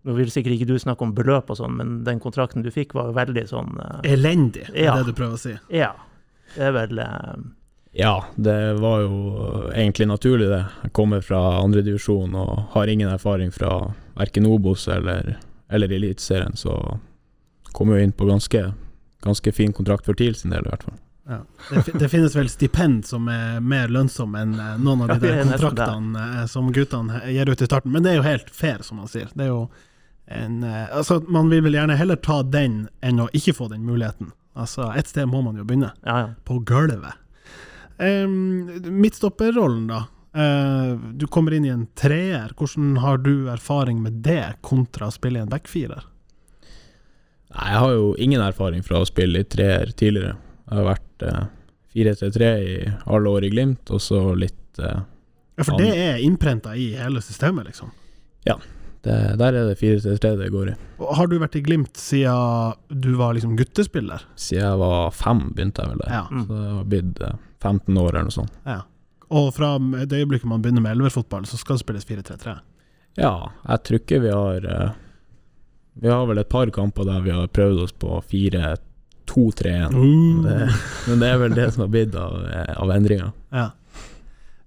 Nå 0.09 0.14
vil 0.16 0.30
sikkert 0.33 0.54
ikke 0.57 0.66
du 0.71 0.78
snakke 0.80 1.04
om 1.04 1.11
beløp 1.12 1.50
og 1.52 1.59
sånn, 1.59 1.75
men 1.76 1.88
den 2.07 2.21
kontrakten 2.23 2.62
du 2.64 2.71
fikk, 2.73 2.95
var 2.97 3.11
jo 3.11 3.16
veldig 3.19 3.42
sånn 3.50 3.75
uh, 3.76 3.99
elendig, 4.09 4.62
er 4.73 4.87
Ja. 4.87 4.95
det 4.97 5.11
du 5.11 5.16
prøver 5.19 5.37
å 5.37 5.40
si. 5.42 5.57
Ja. 5.76 5.90
Det 6.54 6.62
er 6.71 6.73
vel 6.73 6.99
uh, 7.04 7.35
Ja, 7.92 8.14
det 8.37 8.57
var 8.80 9.02
jo 9.02 9.19
egentlig 9.75 10.07
naturlig, 10.09 10.49
det. 10.49 10.62
Jeg 10.87 10.92
kommer 10.97 11.21
fra 11.26 11.42
andredivisjon 11.61 12.35
og 12.38 12.64
har 12.73 12.87
ingen 12.88 13.11
erfaring 13.12 13.52
fra 13.52 13.92
verken 14.16 14.47
Obos 14.49 14.88
eller, 14.88 15.37
eller 15.69 15.92
Eliteserien, 15.92 16.57
så 16.57 16.78
kom 17.76 17.92
jo 17.92 17.99
inn 18.00 18.12
på 18.16 18.25
ganske, 18.26 18.73
ganske 19.23 19.52
fin 19.52 19.73
kontrakt 19.76 20.07
for 20.09 20.14
TIL 20.16 20.35
sin 20.35 20.50
del, 20.54 20.64
i 20.64 20.71
hvert 20.73 20.87
fall. 20.88 20.97
Ja. 21.30 21.42
Det, 21.71 21.92
det 22.00 22.09
finnes 22.11 22.35
vel 22.35 22.49
stipend 22.50 23.04
som 23.07 23.28
er 23.30 23.61
mer 23.62 23.92
lønnsomme 23.92 24.40
enn 24.42 24.57
eh, 24.59 24.73
noen 24.83 25.04
av 25.04 25.12
de 25.12 25.19
der 25.28 25.37
er 25.45 25.45
kontraktene 25.52 26.49
som 26.50 26.73
guttene 26.75 27.21
gir 27.30 27.47
ut 27.52 27.61
i 27.62 27.69
starten, 27.69 27.92
men 27.95 28.02
det 28.02 28.14
er 28.14 28.19
jo 28.19 28.25
helt 28.26 28.49
fair, 28.50 28.80
som 28.83 28.99
man 28.99 29.11
sier. 29.12 29.28
Det 29.37 29.45
er 29.47 29.52
jo 29.52 29.61
en 30.30 30.62
eh, 30.64 30.96
Altså, 30.96 31.20
man 31.28 31.50
vil 31.50 31.64
vel 31.66 31.76
gjerne 31.78 31.99
heller 31.99 32.20
ta 32.22 32.40
den 32.46 32.84
enn 33.04 33.22
å 33.22 33.28
ikke 33.37 33.56
få 33.56 33.70
den 33.72 33.84
muligheten. 33.88 34.32
Altså, 34.58 34.90
et 34.96 35.10
sted 35.10 35.28
må 35.30 35.42
man 35.44 35.58
jo 35.58 35.66
begynne. 35.66 35.92
Ja, 36.06 36.16
ja. 36.25 36.30
På 36.46 36.60
gulvet. 36.66 37.18
Um, 38.00 38.70
Midtstopperrollen, 39.02 39.87
da. 39.90 40.06
Uh, 40.30 40.94
du 41.18 41.26
kommer 41.26 41.54
inn 41.56 41.66
i 41.66 41.72
en 41.75 41.88
treer. 41.99 42.54
Hvordan 42.56 42.96
har 43.02 43.20
du 43.22 43.50
erfaring 43.52 44.00
med 44.02 44.22
det, 44.25 44.56
kontra 44.66 45.10
å 45.10 45.14
spille 45.14 45.40
i 45.40 45.44
en 45.44 45.52
backfirer? 45.52 46.06
Nei, 47.50 47.68
jeg 47.72 47.82
har 47.82 47.94
jo 47.96 48.10
ingen 48.22 48.42
erfaring 48.44 48.84
fra 48.87 49.02
å 49.02 49.08
spille 49.08 49.42
i 49.42 49.49
treer 49.49 49.90
tidligere. 49.90 50.37
Jeg 50.70 50.78
har 50.78 50.87
vært 50.87 51.25
eh, 51.26 51.46
4-3-3 51.99 52.50
i 52.62 52.75
alle 53.10 53.32
år 53.34 53.46
i 53.49 53.50
Glimt, 53.50 53.90
og 53.90 54.02
så 54.02 54.20
litt 54.38 54.78
uh, 54.78 55.00
Ja, 55.58 55.64
for 55.66 55.75
det 55.80 55.90
er 55.99 56.22
innprenta 56.22 56.76
i 56.78 56.92
hele 56.94 57.22
systemet, 57.25 57.72
liksom. 57.72 57.90
Det, 59.07 59.16
Der 59.40 59.57
er 59.57 59.69
det 59.71 59.78
4-3-3 59.80 60.33
det 60.37 60.50
går 60.52 60.73
i. 60.73 60.75
Og 61.00 61.14
Har 61.16 61.26
du 61.30 61.38
vært 61.40 61.57
i 61.57 61.62
Glimt 61.64 61.97
siden 61.97 62.75
du 62.88 63.14
var 63.16 63.35
liksom 63.37 63.57
guttespiller? 63.57 64.25
Siden 64.37 64.66
jeg 64.66 64.80
var 64.83 65.11
fem, 65.16 65.47
begynte 65.57 65.85
jeg 65.85 65.95
vel 65.95 66.02
der. 66.04 66.12
Ja. 66.19 66.25
Mm. 66.30 66.47
Så 66.47 66.59
det 66.59 66.73
har 66.76 66.88
blitt 66.95 67.23
eh, 67.25 67.37
15 67.61 68.00
år 68.00 68.11
eller 68.11 68.28
noe 68.28 68.38
sånt. 68.40 68.57
ja. 68.69 68.83
Og 69.30 69.52
fra 69.54 69.76
det 69.78 70.25
øyeblikket 70.25 70.49
man 70.50 70.59
begynner 70.62 70.83
med 70.83 70.97
elverfotball, 70.97 71.45
så 71.47 71.54
skal 71.54 71.76
det 71.78 71.85
spilles 71.85 72.07
4-3-3. 72.09 72.57
Ja, 73.21 73.50
jeg 73.69 73.83
tror 73.87 74.00
ikke 74.00 74.19
vi 74.25 74.30
har 74.35 74.66
eh, 74.66 74.90
Vi 76.02 76.09
har 76.11 76.26
vel 76.26 76.38
et 76.42 76.49
par 76.50 76.71
kamper 76.75 77.07
der 77.07 77.21
vi 77.23 77.30
har 77.35 77.47
prøvd 77.47 77.83
oss 77.85 77.92
på 77.92 78.19
4-2-3-1. 78.30 79.95
Uh. 79.95 80.75
Men 81.07 81.23
det 81.23 81.28
er 81.28 81.38
vel 81.45 81.54
det 81.54 81.69
som 81.75 81.85
har 81.85 81.92
blitt 81.95 82.14
av, 82.19 82.40
eh, 82.47 82.75
av 82.75 82.90
endringer. 82.95 83.30
Ja. 83.54 83.69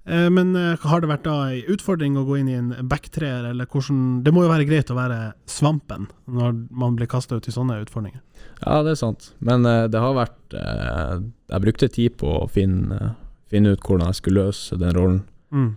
Eh, 0.05 0.29
Men 0.29 0.55
eh, 0.55 0.77
har 0.79 1.01
det 1.01 1.09
vært 1.09 1.25
da 1.27 1.35
ei 1.49 1.63
utfordring 1.71 2.17
å 2.19 2.25
gå 2.27 2.39
inn 2.41 2.49
i 2.51 2.57
en 2.59 2.71
backtreer, 2.89 3.47
eller 3.51 3.69
hvordan 3.71 4.23
Det 4.23 4.33
må 4.35 4.43
jo 4.43 4.51
være 4.51 4.67
greit 4.67 4.91
å 4.91 4.97
være 4.97 5.33
svampen 5.49 6.09
når 6.27 6.57
man 6.71 6.97
blir 6.99 7.07
kasta 7.11 7.39
ut 7.39 7.47
i 7.47 7.55
sånne 7.55 7.79
utfordringer. 7.85 8.21
Ja, 8.65 8.81
det 8.83 8.95
er 8.95 8.99
sant. 8.99 9.31
Men 9.39 9.65
eh, 9.65 9.87
det 9.87 10.01
har 10.03 10.17
vært 10.17 10.39
Jeg 10.53 11.61
brukte 11.63 11.89
tid 11.89 12.17
på 12.19 12.29
å 12.43 12.49
finne, 12.51 13.15
finne 13.49 13.73
ut 13.73 13.81
hvordan 13.81 14.11
jeg 14.11 14.19
skulle 14.19 14.49
løse 14.49 14.77
den 14.77 14.93
rollen. 14.93 15.21
Mm. 15.51 15.71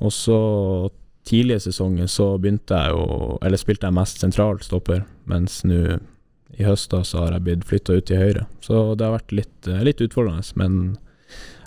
Og 0.00 0.12
så 0.12 0.40
tidlig 1.28 1.60
i 1.60 1.66
sesongen 1.68 2.08
så 2.08 2.32
begynte 2.40 2.74
jeg 2.74 2.94
jo 2.96 3.36
Eller 3.44 3.60
spilte 3.60 3.86
jeg 3.86 3.96
mest 3.96 4.22
sentral 4.22 4.58
stopper, 4.64 5.04
mens 5.28 5.60
nå 5.64 6.00
i 6.58 6.64
høst 6.66 6.90
da 6.90 7.04
så 7.06 7.22
har 7.22 7.36
jeg 7.36 7.44
blitt 7.46 7.68
flytta 7.68 7.94
ut 7.94 8.08
til 8.08 8.18
høyre. 8.18 8.42
Så 8.60 8.96
det 8.98 9.06
har 9.06 9.14
vært 9.14 9.32
litt, 9.32 9.68
litt 9.86 10.00
utfordrende, 10.02 10.42
men 10.58 10.96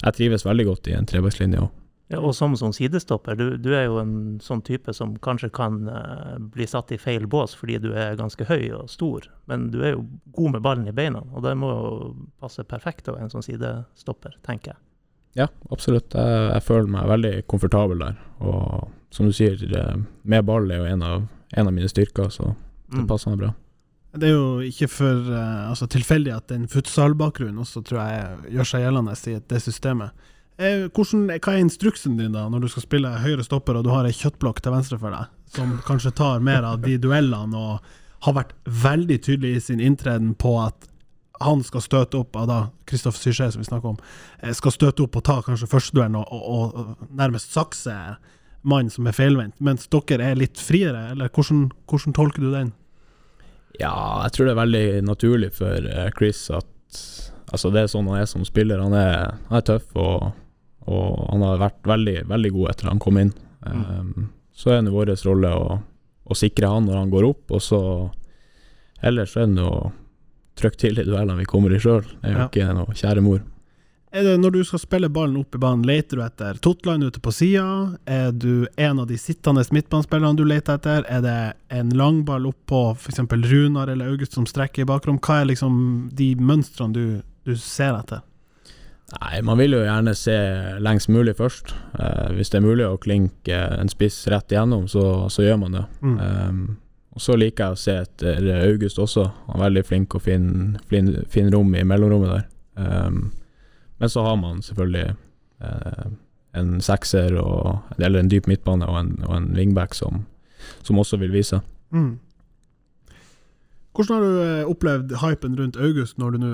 jeg 0.04 0.18
trives 0.18 0.44
veldig 0.46 0.66
godt 0.68 0.90
i 0.92 0.98
en 0.98 1.08
trebackslinje 1.08 1.62
òg. 1.64 1.72
Ja, 2.12 2.20
og 2.20 2.34
som 2.36 2.54
sånn 2.60 2.74
sidestopper, 2.76 3.38
du, 3.40 3.58
du 3.58 3.70
er 3.74 3.86
jo 3.88 3.98
en 4.02 4.40
sånn 4.44 4.62
type 4.62 4.92
som 4.94 5.16
kanskje 5.24 5.50
kan 5.56 5.78
uh, 5.88 6.36
bli 6.52 6.66
satt 6.68 6.92
i 6.92 6.98
feil 7.00 7.26
bås 7.32 7.56
fordi 7.56 7.78
du 7.82 7.94
er 7.96 8.18
ganske 8.20 8.44
høy 8.50 8.74
og 8.76 8.90
stor, 8.92 9.30
men 9.50 9.70
du 9.72 9.80
er 9.82 9.96
jo 9.96 10.04
god 10.36 10.58
med 10.58 10.66
ballen 10.66 10.90
i 10.92 10.94
beina, 10.96 11.24
og 11.32 11.46
det 11.48 11.56
må 11.58 11.72
jo 11.72 11.94
passe 12.44 12.66
perfekt 12.68 13.08
å 13.08 13.16
være 13.16 13.30
en 13.30 13.34
sånn 13.34 13.46
sidestopper, 13.48 14.36
tenker 14.46 14.74
jeg. 14.76 14.82
Ja, 15.40 15.48
absolutt. 15.74 16.14
Jeg, 16.14 16.44
jeg 16.52 16.62
føler 16.68 16.92
meg 16.94 17.08
veldig 17.10 17.32
komfortabel 17.50 18.04
der. 18.04 18.20
Og 18.46 18.92
som 19.16 19.26
du 19.26 19.34
sier, 19.34 19.56
eh, 19.58 19.96
med 20.30 20.46
ball 20.46 20.70
er 20.70 20.84
jo 20.84 20.92
en 20.92 21.02
av, 21.08 21.24
en 21.58 21.72
av 21.72 21.74
mine 21.74 21.90
styrker, 21.90 22.30
så 22.30 22.52
det 22.54 23.00
Mm. 23.00 23.08
passer 23.10 23.32
meg 23.32 23.40
bra. 23.40 23.48
Det 24.14 24.28
er 24.28 24.36
jo 24.36 24.60
ikke 24.62 24.86
for 24.94 25.32
eh, 25.34 25.70
altså, 25.72 25.88
tilfeldig 25.90 26.36
at 26.36 26.52
den 26.52 26.68
futsal-bakgrunnen 26.70 27.58
også 27.64 27.82
tror 27.82 28.04
jeg 28.04 28.54
gjør 28.54 28.70
seg 28.70 28.84
gjeldende 28.84 29.16
i 29.32 29.40
det 29.50 29.62
systemet. 29.64 30.12
Eh, 30.62 30.86
hvordan, 30.94 31.26
hva 31.34 31.56
er 31.56 31.64
instruksen 31.64 32.18
din 32.20 32.36
da, 32.36 32.46
når 32.52 32.66
du 32.66 32.70
skal 32.70 32.86
spille 32.86 33.10
høyre 33.24 33.46
stopper 33.46 33.80
og 33.80 33.88
du 33.88 33.90
har 33.90 34.06
ei 34.06 34.14
kjøttblokk 34.14 34.62
til 34.62 34.76
venstre 34.76 35.00
for 35.02 35.16
deg, 35.16 35.32
som 35.56 35.80
kanskje 35.88 36.14
tar 36.20 36.44
mer 36.46 36.66
av 36.68 36.84
de 36.84 37.00
duellene 37.02 37.58
og 37.58 37.94
har 38.28 38.36
vært 38.38 38.54
veldig 38.70 39.18
tydelig 39.26 39.56
i 39.58 39.64
sin 39.64 39.82
inntreden 39.84 40.36
på 40.40 40.54
at 40.62 40.88
han 41.44 41.64
skal 41.66 41.82
støte 41.84 42.20
opp 42.22 42.38
av 42.40 42.46
da 42.48 42.60
Kristoffer 42.88 43.26
Syché, 43.26 43.50
som 43.52 43.64
vi 43.64 43.68
snakker 43.68 43.96
om, 43.96 43.98
eh, 44.44 44.54
skal 44.54 44.76
støte 44.76 45.04
opp 45.08 45.18
og 45.18 45.26
ta 45.26 45.40
kanskje 45.42 45.72
førsteduellen 45.72 46.22
og, 46.22 46.30
og, 46.30 46.78
og 46.78 47.10
nærmest 47.10 47.52
sakse 47.56 47.98
mannen 48.64 48.94
som 48.94 49.10
er 49.10 49.18
feilvendt, 49.18 49.58
mens 49.60 49.90
dere 49.92 50.30
er 50.30 50.40
litt 50.40 50.62
friere, 50.62 51.10
eller 51.12 51.34
hvordan, 51.34 51.66
hvordan 51.90 52.16
tolker 52.16 52.46
du 52.46 52.54
den? 52.54 52.72
Ja, 53.82 54.22
jeg 54.28 54.36
tror 54.36 54.46
det 54.46 54.54
er 54.54 54.62
veldig 54.62 54.88
naturlig 55.10 55.50
for 55.58 55.90
eh, 55.90 56.12
Chris 56.18 56.46
at 56.54 56.70
Altså, 57.54 57.70
det 57.70 57.84
er 57.84 57.90
sånn 57.92 58.08
han 58.10 58.18
er 58.18 58.26
som 58.26 58.42
spiller. 58.48 58.82
Han 58.82 58.96
er, 58.98 59.36
han 59.46 59.60
er 59.60 59.66
tøff, 59.68 59.92
og, 60.00 60.32
og 60.88 61.30
han 61.32 61.42
har 61.46 61.62
vært 61.62 61.82
veldig, 61.88 62.18
veldig 62.30 62.52
god 62.58 62.70
etter 62.74 62.90
han 62.92 63.00
kom 63.00 63.18
inn. 63.22 63.34
Um, 63.66 64.30
så 64.54 64.74
er 64.75 64.82
det 64.84 64.92
vår 64.94 65.13
rolle 65.25 65.54
å, 65.56 65.80
å 66.25 66.36
sikre 66.38 66.68
han 66.70 66.86
når 66.90 66.98
han 67.00 67.13
går 67.13 67.30
opp, 67.30 67.52
og 67.56 67.62
så 67.63 67.80
Ellers 69.04 69.34
er 69.36 69.50
det 69.52 69.63
å 69.68 69.92
trykke 70.56 70.80
til 70.80 71.00
i 71.02 71.04
duellene 71.04 71.36
vi 71.42 71.48
kommer 71.50 71.74
i 71.75 71.80
sjøl. 71.82 72.06
Det 72.22 72.30
er 72.30 72.32
jo 72.32 72.40
Ja. 72.40 72.46
ikke 72.48 72.75
noe 72.78 72.94
kjære 72.96 73.24
mor. 73.25 73.42
Er 74.13 74.24
det 74.24 74.36
når 74.40 74.52
du 74.54 74.63
skal 74.63 74.80
spille 74.80 75.10
ballen 75.10 75.40
opp 75.42 75.56
i 75.56 75.58
banen, 75.58 75.84
leter 75.84 76.18
du 76.18 76.22
etter 76.24 76.60
Totland 76.62 77.04
ute 77.04 77.20
på 77.20 77.34
sida? 77.34 77.98
Er 78.06 78.32
du 78.32 78.68
en 78.78 79.00
av 79.00 79.08
de 79.10 79.18
sittende 79.18 79.66
midtbanespillerne 79.74 80.38
du 80.38 80.44
leter 80.46 80.75
etter? 80.78 81.04
Er 81.10 81.22
det 81.25 81.54
en 81.74 81.90
langball 81.90 82.46
opp 82.46 82.60
på 82.70 82.92
f.eks. 82.96 83.20
Runar 83.28 83.90
eller 83.90 84.08
August 84.13 84.34
som 84.38 84.46
strekker 84.46 84.84
i 84.84 84.86
bakrom? 84.86 85.18
Hva 85.20 85.42
er 85.42 85.50
liksom 85.50 86.12
de 86.13 86.36
mønstrene 86.36 86.94
du, 86.94 87.22
du 87.44 87.56
ser 87.58 87.98
etter? 87.98 88.22
Nei, 89.13 89.41
man 89.46 89.60
vil 89.60 89.75
jo 89.75 89.84
gjerne 89.84 90.13
se 90.17 90.36
lengst 90.84 91.10
mulig 91.13 91.36
først. 91.38 91.74
Eh, 92.00 92.32
hvis 92.38 92.50
det 92.53 92.60
er 92.60 92.65
mulig 92.65 92.88
å 92.88 93.00
klinke 93.01 93.60
en 93.77 93.91
spiss 93.91 94.24
rett 94.32 94.51
igjennom, 94.51 94.88
så, 94.91 95.29
så 95.34 95.46
gjør 95.46 95.60
man 95.62 95.77
det. 95.77 95.84
Mm. 96.01 96.17
Um, 96.17 96.63
og 97.13 97.22
så 97.22 97.38
liker 97.38 97.63
jeg 97.63 97.75
å 97.75 97.82
se 97.84 97.96
etter 98.08 98.50
August 98.63 99.00
også. 99.00 99.27
Han 99.51 99.60
er 99.60 99.67
veldig 99.67 99.86
flink 99.86 100.15
å 100.17 100.22
finne, 100.24 100.82
fin, 100.89 101.12
fin 101.29 101.51
rom 101.53 101.70
i 101.77 101.86
mellomrommet 101.86 102.34
der. 102.34 102.46
Um, 102.74 103.27
men 104.01 104.10
så 104.10 104.24
har 104.25 104.36
man 104.36 104.62
selvfølgelig 104.65 105.13
eh, 105.63 106.05
en 106.60 106.82
sekser, 106.82 107.38
og, 107.39 107.77
eller 108.00 108.20
en 108.20 108.32
dyp 108.32 108.50
midtbane 108.50 108.88
og 108.89 108.98
en, 109.00 109.13
og 109.27 109.38
en 109.38 109.51
wingback 109.55 109.93
som, 109.96 110.25
som 110.82 111.00
også 111.00 111.22
vil 111.22 111.32
vise. 111.32 111.62
Mm. 111.93 112.17
Hvordan 113.93 114.15
har 114.17 114.25
du 114.25 114.41
eh, 114.41 114.70
opplevd 114.70 115.15
hypen 115.22 115.60
rundt 115.60 115.77
August 115.77 116.17
når 116.17 116.34
du 116.34 116.41
nå 116.41 116.51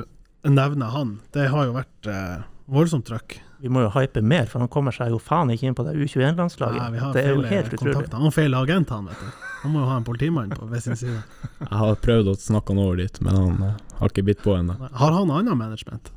nevner 0.47 0.93
han? 0.93 1.19
Det 1.35 1.49
har 1.51 1.67
jo 1.67 1.75
vært 1.75 2.09
eh, 2.09 2.41
voldsomt 2.71 3.07
trøkk. 3.09 3.39
Vi 3.59 3.71
må 3.71 3.83
jo 3.83 3.89
hype 3.91 4.21
mer, 4.23 4.45
for 4.47 4.63
han 4.63 4.69
kommer 4.71 4.95
seg 4.95 5.11
jo 5.11 5.19
faen 5.19 5.51
ikke 5.51 5.67
inn 5.67 5.75
på 5.75 5.83
det 5.83 5.97
U21-landslaget. 5.97 6.79
Nei, 6.79 7.11
det 7.15 7.23
er 7.25 7.33
jo 7.33 7.41
feil 7.41 7.49
helt 7.51 7.73
utrolig. 7.75 8.05
Han 8.13 8.27
har 8.27 8.35
feil 8.35 8.55
agent, 8.55 8.93
han, 8.95 9.09
vet 9.11 9.19
du. 9.19 9.47
Han 9.63 9.73
må 9.73 9.81
jo 9.81 9.89
ha 9.89 9.97
en 9.99 10.05
politimann 10.07 10.53
på 10.55 10.69
ved 10.69 10.85
sin 10.85 10.95
side. 10.99 11.19
Jeg 11.59 11.73
har 11.81 11.99
prøvd 11.99 12.31
å 12.31 12.37
snakke 12.39 12.71
han 12.71 12.83
over 12.85 13.01
dit, 13.01 13.19
men 13.25 13.35
han 13.35 13.65
eh, 13.67 13.81
har 13.99 14.13
ikke 14.13 14.23
bitt 14.29 14.45
på 14.45 14.55
ennå. 14.55 14.77
Har 15.01 15.17
han 15.17 15.33
annet 15.35 15.59
management? 15.59 16.13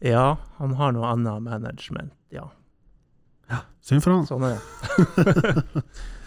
Ja, 0.00 0.38
han 0.56 0.72
har 0.78 0.96
noe 0.96 1.12
annet 1.12 1.44
management, 1.44 2.16
ja. 2.32 2.48
Synd 3.84 4.04
for 4.04 4.14
han. 4.14 4.26
Sånn 4.28 4.44
er 4.46 4.56
det. 4.56 5.84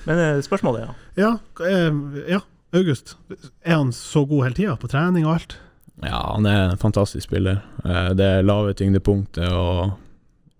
Men 0.08 0.20
eh, 0.20 0.40
spørsmålet, 0.44 0.88
ja. 0.88 0.96
Ja, 1.16 1.68
eh, 1.68 2.00
ja, 2.34 2.42
August. 2.75 3.16
Er 3.63 3.78
han 3.78 3.94
så 3.96 4.25
god 4.28 4.50
hele 4.50 4.58
tida, 4.58 4.75
på 4.80 4.90
trening 4.92 5.28
og 5.28 5.38
alt? 5.38 5.58
Ja, 6.02 6.34
han 6.34 6.48
er 6.50 6.72
en 6.72 6.80
fantastisk 6.82 7.28
spiller. 7.30 7.62
Det 7.84 8.16
Det 8.18 8.46
lave 8.46 8.74
tyngdepunktet 8.74 9.52
og 9.54 9.94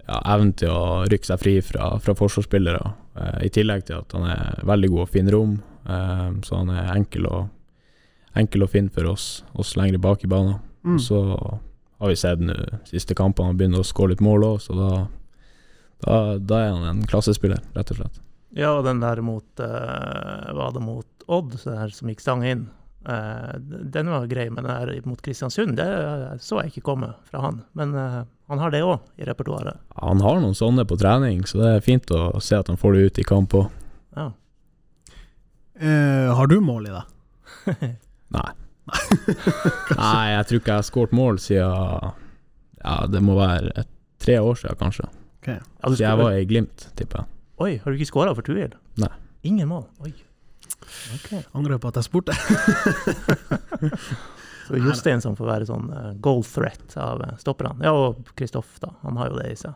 ja, 0.08 0.20
evnen 0.36 0.54
til 0.60 0.72
å 0.72 1.04
rykke 1.10 1.30
seg 1.30 1.42
fri 1.42 1.56
fra, 1.64 1.94
fra 2.04 2.16
forsvarsspillere. 2.18 2.94
eh, 3.16 3.46
I 3.48 3.52
tillegg 3.54 3.86
til 3.88 4.02
at 4.02 4.16
han 4.16 4.28
er 4.30 4.64
veldig 4.68 4.90
god 4.94 5.06
og 5.06 5.12
finner 5.14 5.38
rom, 5.38 5.58
eh, 5.88 6.30
så 6.44 6.62
han 6.62 6.72
er 6.74 6.94
enkel 6.98 7.28
å, 7.30 7.44
enkel 8.40 8.66
å 8.66 8.72
finne 8.72 8.94
for 8.94 9.14
oss, 9.14 9.44
oss 9.54 9.76
lenger 9.80 10.02
bak 10.04 10.24
i 10.24 10.32
banen. 10.32 10.60
Mm. 10.84 11.00
Så 11.00 11.22
har 11.24 12.12
vi 12.12 12.20
sett 12.20 12.44
nå 12.44 12.58
siste 12.90 13.16
kampene 13.16 13.54
han 13.54 13.60
begynner 13.60 13.84
å 13.84 13.88
skåre 13.88 14.14
litt 14.14 14.24
mål 14.24 14.44
òg, 14.50 14.62
så 14.66 14.76
da, 14.76 14.92
da, 16.04 16.20
da 16.38 16.60
er 16.60 16.74
han 16.74 16.90
en 16.90 17.08
klassespiller, 17.08 17.64
rett 17.78 17.94
og 17.96 18.02
slett. 18.02 18.20
Ja, 18.54 18.76
og 18.76 18.84
den 18.86 19.00
der 19.02 19.18
mot 19.26 19.48
uh, 19.58 20.52
Var 20.54 20.74
det 20.76 20.82
mot 20.84 21.24
Odd, 21.26 21.56
så 21.58 21.72
der 21.74 21.94
som 21.96 22.12
gikk 22.12 22.20
stang 22.22 22.44
inn? 22.46 22.68
Eh, 23.06 23.56
den 23.92 24.10
var 24.10 24.28
grei, 24.32 24.46
men 24.54 24.64
der 24.64 24.94
mot 25.08 25.20
Kristiansund, 25.22 25.76
det 25.76 25.88
så 26.44 26.62
jeg 26.62 26.72
ikke 26.72 26.86
komme 26.94 27.10
fra 27.28 27.42
han. 27.44 27.62
Men 27.76 27.96
eh, 28.00 28.22
han 28.52 28.62
har 28.62 28.72
det 28.72 28.84
òg 28.86 29.02
i 29.20 29.28
repertoaret. 29.28 29.80
Han 30.00 30.24
har 30.24 30.40
noen 30.44 30.56
sånne 30.56 30.86
på 30.88 30.98
trening, 31.00 31.44
så 31.50 31.60
det 31.60 31.72
er 31.74 31.84
fint 31.86 32.12
å 32.16 32.40
se 32.44 32.56
at 32.60 32.72
han 32.72 32.80
får 32.80 32.96
det 32.96 33.06
ut 33.10 33.20
i 33.24 33.28
kamp 33.28 33.56
òg. 33.60 33.68
Ja. 34.16 34.30
Eh, 35.76 36.32
har 36.38 36.48
du 36.48 36.60
mål 36.64 36.88
i 36.88 36.96
det? 36.96 37.04
Nei. 38.38 38.50
Nei, 39.98 40.26
jeg 40.34 40.48
tror 40.48 40.60
ikke 40.60 40.74
jeg 40.74 40.76
har 40.82 40.86
skåret 40.86 41.14
mål 41.16 41.38
siden 41.40 42.10
Ja, 42.84 42.96
det 43.08 43.22
må 43.24 43.38
være 43.38 43.72
et 43.80 43.88
tre 44.20 44.36
år 44.44 44.58
siden, 44.60 44.80
kanskje. 44.80 45.08
Ja, 45.48 45.60
du 45.88 45.96
jeg 46.00 46.20
var 46.20 46.36
i 46.36 46.44
Glimt, 46.48 46.88
tipper 47.00 47.24
jeg. 47.24 47.30
Oi, 47.64 47.72
har 47.84 47.92
du 47.92 48.00
ikke 48.00 48.12
skåra 48.12 48.34
for 48.36 48.46
Tuil? 48.48 48.76
Nei. 49.00 49.12
Ingen 49.48 49.70
mål? 49.72 49.86
Oi. 50.04 50.14
Ok. 51.16 51.30
Angrer 51.60 51.80
på 51.84 51.88
at 51.92 52.00
jeg 52.02 52.08
spurte. 52.10 52.34
Så 54.68 54.78
Jostein 54.80 55.22
som 55.22 55.36
får 55.36 55.48
være 55.50 55.66
sånn 55.68 55.90
eh, 55.92 56.12
goal 56.24 56.44
threat 56.48 56.94
av 57.00 57.22
eh, 57.26 57.34
stopperne. 57.42 57.84
Ja, 57.84 57.92
og 57.92 58.30
Kristoff, 58.40 58.78
da. 58.80 58.94
Han 59.04 59.18
har 59.20 59.32
jo 59.34 59.40
det 59.42 59.50
i 59.52 59.58
seg. 59.60 59.74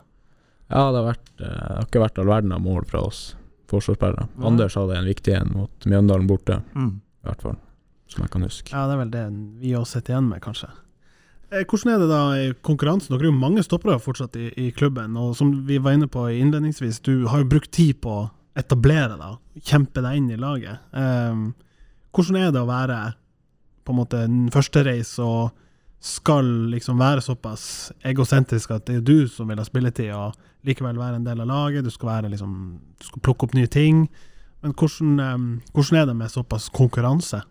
Ja, 0.72 0.86
det 0.92 1.00
har, 1.02 1.06
vært, 1.10 1.28
eh, 1.36 1.44
det 1.44 1.74
har 1.76 1.88
ikke 1.90 2.02
vært 2.06 2.20
all 2.22 2.30
verden 2.32 2.54
av 2.56 2.62
mål 2.64 2.86
fra 2.88 3.02
oss 3.04 3.20
forsvarsspillere. 3.68 4.28
Nei. 4.38 4.46
Anders 4.48 4.78
hadde 4.80 4.96
en 4.96 5.08
viktig 5.10 5.34
en 5.36 5.52
mot 5.58 5.88
Mjøndalen 5.92 6.28
borte, 6.30 6.62
Mm. 6.74 6.94
i 7.24 7.28
hvert 7.28 7.44
fall. 7.44 7.58
Som 8.08 8.24
jeg 8.24 8.30
kan 8.32 8.46
huske. 8.48 8.72
Ja, 8.72 8.86
det 8.88 8.94
er 8.96 9.02
vel 9.02 9.10
det 9.12 9.24
vi 9.60 9.74
òg 9.76 9.84
sitter 9.90 10.14
igjen 10.14 10.30
med, 10.30 10.40
kanskje. 10.40 10.70
Eh, 11.52 11.64
Hvordan 11.68 11.92
er 11.92 11.98
det 12.00 12.08
da 12.08 12.22
i 12.40 12.48
konkurransen? 12.64 13.12
Dere 13.12 13.28
er 13.28 13.32
jo 13.32 13.36
mange 13.44 13.62
stoppere 13.64 14.00
fortsatt 14.00 14.36
i, 14.40 14.48
i 14.56 14.70
klubben, 14.72 15.16
og 15.20 15.36
som 15.36 15.52
vi 15.68 15.76
var 15.84 15.92
inne 15.98 16.08
på 16.08 16.24
innledningsvis, 16.32 17.02
du 17.04 17.26
har 17.28 17.44
jo 17.44 17.50
brukt 17.52 17.70
tid 17.76 18.00
på 18.00 18.22
etablere 18.58 19.16
deg, 19.18 19.38
kjempe 19.64 20.02
deg 20.04 20.18
inn 20.18 20.28
i 20.34 20.40
laget. 20.40 20.82
Um, 20.92 21.52
hvordan 22.14 22.40
er 22.40 22.52
det 22.54 22.62
å 22.62 22.68
være 22.68 22.98
på 23.86 23.94
en 23.94 24.00
måte 24.00 24.22
en 24.26 24.48
førstereis 24.52 25.14
og 25.24 25.54
skal 26.04 26.46
liksom 26.72 26.98
være 27.00 27.24
såpass 27.24 27.90
egosentrisk 28.06 28.70
at 28.76 28.86
det 28.86 29.00
er 29.00 29.06
du 29.06 29.28
som 29.30 29.48
vil 29.50 29.58
ha 29.58 29.66
spilletid, 29.66 30.12
og 30.14 30.36
likevel 30.66 30.98
være 30.98 31.18
en 31.18 31.26
del 31.26 31.42
av 31.42 31.50
laget, 31.50 31.86
du 31.86 31.90
skal 31.90 32.12
være 32.12 32.32
liksom 32.34 32.52
Du 32.98 33.06
skal 33.06 33.22
plukke 33.22 33.46
opp 33.46 33.54
nye 33.54 33.70
ting. 33.70 34.08
Men 34.62 34.74
hvordan, 34.74 35.18
um, 35.22 35.48
hvordan 35.72 36.00
er 36.00 36.06
det 36.06 36.16
med 36.18 36.30
såpass 36.30 36.68
konkurranse? 36.74 37.42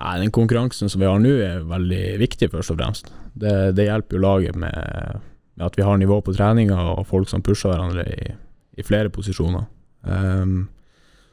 Nei, 0.00 0.18
Den 0.18 0.32
konkurransen 0.34 0.90
som 0.90 1.00
vi 1.00 1.06
har 1.06 1.18
nå, 1.20 1.32
er 1.44 1.66
veldig 1.68 2.18
viktig, 2.18 2.50
først 2.50 2.72
og 2.72 2.78
fremst. 2.80 3.10
Det, 3.34 3.76
det 3.76 3.86
hjelper 3.86 4.16
jo 4.16 4.22
laget 4.24 4.56
med, 4.58 5.20
med 5.54 5.66
at 5.66 5.76
vi 5.78 5.86
har 5.86 5.98
nivå 6.00 6.20
på 6.24 6.34
treninga 6.34 6.78
og 6.96 7.06
folk 7.06 7.28
som 7.30 7.42
pusher 7.44 7.70
hverandre 7.70 8.06
i, 8.08 8.32
i 8.80 8.86
flere 8.86 9.12
posisjoner. 9.12 9.66
Um, 10.02 10.68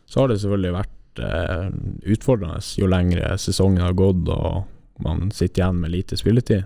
så 0.07 0.21
har 0.21 0.31
det 0.31 0.39
selvfølgelig 0.41 0.75
vært 0.75 1.21
uh, 1.23 1.67
utfordrende 2.13 2.59
jo 2.79 2.89
lengre 2.91 3.33
sesongen 3.41 3.85
har 3.85 3.97
gått 3.97 4.27
og 4.33 4.65
man 5.03 5.29
sitter 5.31 5.61
igjen 5.61 5.81
med 5.83 5.93
lite 5.93 6.17
spilletid. 6.17 6.63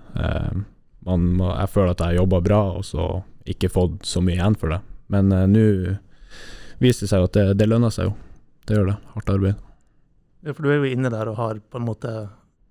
Man 1.03 1.25
må, 1.35 1.50
jeg 1.51 1.71
føler 1.73 1.91
at 1.91 2.00
jeg 2.00 2.13
har 2.13 2.21
jobba 2.21 2.39
bra 2.45 2.59
og 2.77 2.85
så 2.88 3.07
ikke 3.50 3.71
fått 3.73 4.05
så 4.07 4.21
mye 4.23 4.38
igjen 4.38 4.55
for 4.55 4.71
det. 4.71 4.79
Men 5.11 5.33
uh, 5.35 5.43
nå 5.50 5.65
viser 6.81 7.05
det 7.05 7.11
seg 7.11 7.21
jo 7.21 7.27
at 7.27 7.35
det, 7.38 7.45
det 7.59 7.67
lønner 7.67 7.93
seg 7.93 8.07
jo. 8.09 8.15
Det 8.65 8.77
gjør 8.77 8.93
det. 8.93 8.97
Hardt 9.15 9.33
arbeid. 9.33 9.67
Ja, 10.41 10.53
for 10.55 10.65
du 10.65 10.71
er 10.71 10.79
jo 10.81 10.89
inne 10.89 11.11
der 11.13 11.29
og 11.29 11.38
har 11.38 11.59
på 11.69 11.81
en 11.81 11.85
måte 11.85 12.13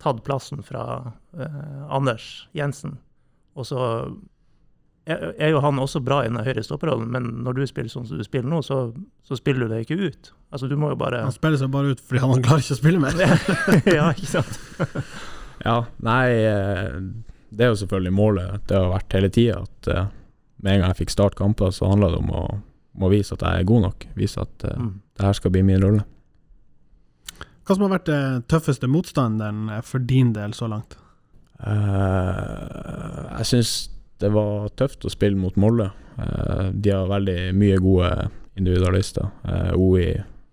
tatt 0.00 0.22
plassen 0.24 0.62
fra 0.64 1.12
eh, 1.36 1.82
Anders 1.92 2.48
Jensen. 2.56 2.96
Og 3.54 3.68
så 3.68 3.80
er, 5.06 5.48
jo 5.50 5.60
han 5.64 5.78
også 5.80 6.00
bra 6.04 6.20
i 6.24 6.28
den 6.28 6.36
høyre 6.44 6.62
stopperrollen, 6.62 7.08
men 7.10 7.24
når 7.44 7.56
du 7.56 7.62
spiller 7.66 7.90
sånn 7.90 8.06
som 8.06 8.18
du 8.20 8.24
spiller 8.26 8.50
nå, 8.52 8.60
så, 8.62 8.92
så 9.26 9.38
spiller 9.38 9.66
du 9.66 9.74
deg 9.74 9.86
ikke 9.86 9.96
ut. 10.10 10.32
Altså, 10.52 10.68
du 10.68 10.76
må 10.76 10.90
jo 10.92 10.98
bare 11.00 11.22
Han 11.24 11.32
spiller 11.34 11.58
seg 11.60 11.70
bare 11.72 11.94
ut 11.94 12.00
fordi 12.04 12.20
han 12.22 12.42
klarer 12.44 12.62
ikke 12.64 12.76
å 12.76 12.80
spille 12.80 13.00
mer. 13.02 13.18
Ja, 13.98 14.10
ikke 14.12 14.30
sant? 14.30 14.60
Ja, 15.64 15.74
nei 16.00 16.24
eh, 16.40 16.94
Det 17.52 17.66
er 17.66 17.72
jo 17.74 17.76
selvfølgelig 17.82 18.12
målet. 18.16 18.62
Det 18.70 18.78
har 18.78 18.86
vært 18.94 19.12
hele 19.18 19.28
tida 19.34 19.58
at 19.64 19.90
eh, 19.92 20.06
med 20.64 20.72
en 20.74 20.80
gang 20.84 20.92
jeg 20.94 21.00
fikk 21.02 21.12
starte 21.14 21.36
kamper, 21.40 21.70
så 21.72 21.88
handla 21.90 22.08
det 22.14 22.20
om 22.22 22.30
å, 22.36 22.44
om 22.96 23.04
å 23.06 23.10
vise 23.12 23.32
at 23.36 23.44
jeg 23.44 23.60
er 23.64 23.68
god 23.68 23.84
nok. 23.88 24.06
Vise 24.16 24.40
at 24.44 24.64
eh, 24.68 24.76
Mm. 24.80 24.94
det 25.16 25.26
her 25.28 25.36
skal 25.36 25.52
bli 25.54 25.62
min 25.68 25.80
rolle. 25.84 26.02
Hva 27.64 27.76
som 27.76 27.84
har 27.86 27.92
vært 27.98 28.08
det 28.10 28.22
tøffeste 28.50 28.88
motstanderen 28.90 29.68
for 29.86 30.02
din 30.02 30.32
del 30.36 30.52
så 30.56 30.66
langt? 30.72 30.96
Uh, 31.60 33.36
jeg 33.38 33.46
syns 33.50 33.72
det 34.20 34.30
var 34.34 34.68
tøft 34.76 35.04
å 35.08 35.12
spille 35.12 35.38
mot 35.40 35.56
Molde. 35.60 35.90
Eh, 36.20 36.70
de 36.72 36.92
har 36.92 37.08
veldig 37.08 37.38
mye 37.56 37.78
gode 37.80 38.10
individualister. 38.60 39.30
Eh, 39.48 39.70
OI, 39.80 40.10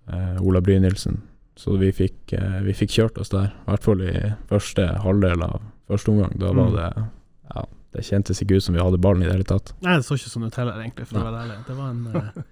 eh, 0.07 0.37
Ola 0.41 0.61
Brynildsen. 0.63 1.21
Så 1.57 1.73
vi 1.81 1.89
fikk, 1.91 2.35
vi 2.61 2.73
fikk 2.77 2.91
kjørt 2.93 3.17
oss 3.17 3.31
der. 3.33 3.47
I 3.65 3.71
hvert 3.71 3.81
fall 3.87 4.01
i 4.05 4.11
første 4.47 4.83
halvdel 5.01 5.41
av 5.41 5.55
første 5.89 6.11
omgang. 6.13 6.35
Da 6.37 6.51
var 6.53 6.67
Mm. 6.69 6.75
det 6.75 7.07
Ja, 7.55 7.63
det 7.95 8.03
kjentes 8.05 8.41
ikke 8.43 8.57
ut 8.57 8.63
som 8.63 8.75
vi 8.75 8.81
hadde 8.83 8.99
ballen 9.01 9.23
i 9.23 9.25
det 9.25 9.33
hele 9.33 9.43
tatt. 9.43 9.73
Nei, 9.81 9.95
det 9.97 10.05
så 10.05 10.13
ikke 10.13 10.29
sånn 10.29 10.45
ut 10.45 10.55
heller, 10.55 10.73
egentlig, 10.83 11.07
for 11.07 11.17
å 11.17 11.23
være 11.25 11.41
ærlig. 11.47 11.57
Det 11.65 11.75
var 11.79 11.89
en 11.89 12.07
uh, 12.13 12.43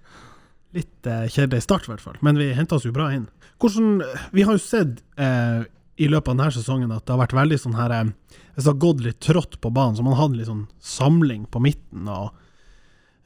litt 0.74 1.06
uh, 1.06 1.26
kjedelig 1.28 1.62
start, 1.62 1.86
i 1.86 1.92
hvert 1.92 2.00
fall. 2.02 2.16
Men 2.20 2.36
vi 2.40 2.48
henta 2.52 2.74
oss 2.80 2.84
jo 2.88 2.90
bra 2.96 3.12
inn. 3.14 3.28
Hvordan 3.62 4.02
Vi 4.32 4.42
har 4.42 4.52
jo 4.52 4.58
sett 4.58 4.98
eh, 5.16 5.62
i 5.96 6.08
løpet 6.08 6.28
av 6.28 6.36
denne 6.36 6.52
sesongen 6.52 6.92
at 6.92 7.06
det 7.06 7.14
har 7.14 7.22
vært 7.22 7.36
veldig 7.36 7.58
sånn 7.60 7.78
her 7.78 7.94
eh, 7.94 8.10
Hvis 8.54 8.66
det 8.66 8.72
har 8.72 8.82
gått 8.84 9.04
litt 9.04 9.20
trått 9.24 9.58
på 9.60 9.70
banen, 9.72 9.96
så 9.96 10.04
man 10.04 10.18
hadde 10.18 10.40
litt 10.40 10.50
sånn 10.50 10.66
samling 10.80 11.46
på 11.52 11.62
midten, 11.64 12.08
og 12.10 12.36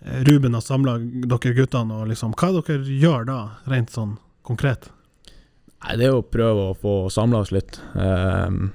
eh, 0.05 0.23
Ruben 0.29 0.55
har 0.55 0.65
samla 0.65 0.99
dere 1.01 1.55
guttene, 1.57 2.01
og 2.01 2.11
liksom 2.13 2.35
Hva 2.39 2.53
er 2.53 2.61
dere 2.61 2.99
gjør 3.03 3.29
da, 3.31 3.41
rent 3.71 3.95
sånn 3.95 4.17
konkret? 4.47 4.91
Nei, 5.81 5.97
det 5.97 6.11
er 6.11 6.19
å 6.19 6.27
prøve 6.27 6.71
å 6.71 6.77
få 6.77 6.95
samla 7.13 7.41
oss 7.41 7.55
litt. 7.57 7.79
Ehm, 7.97 8.67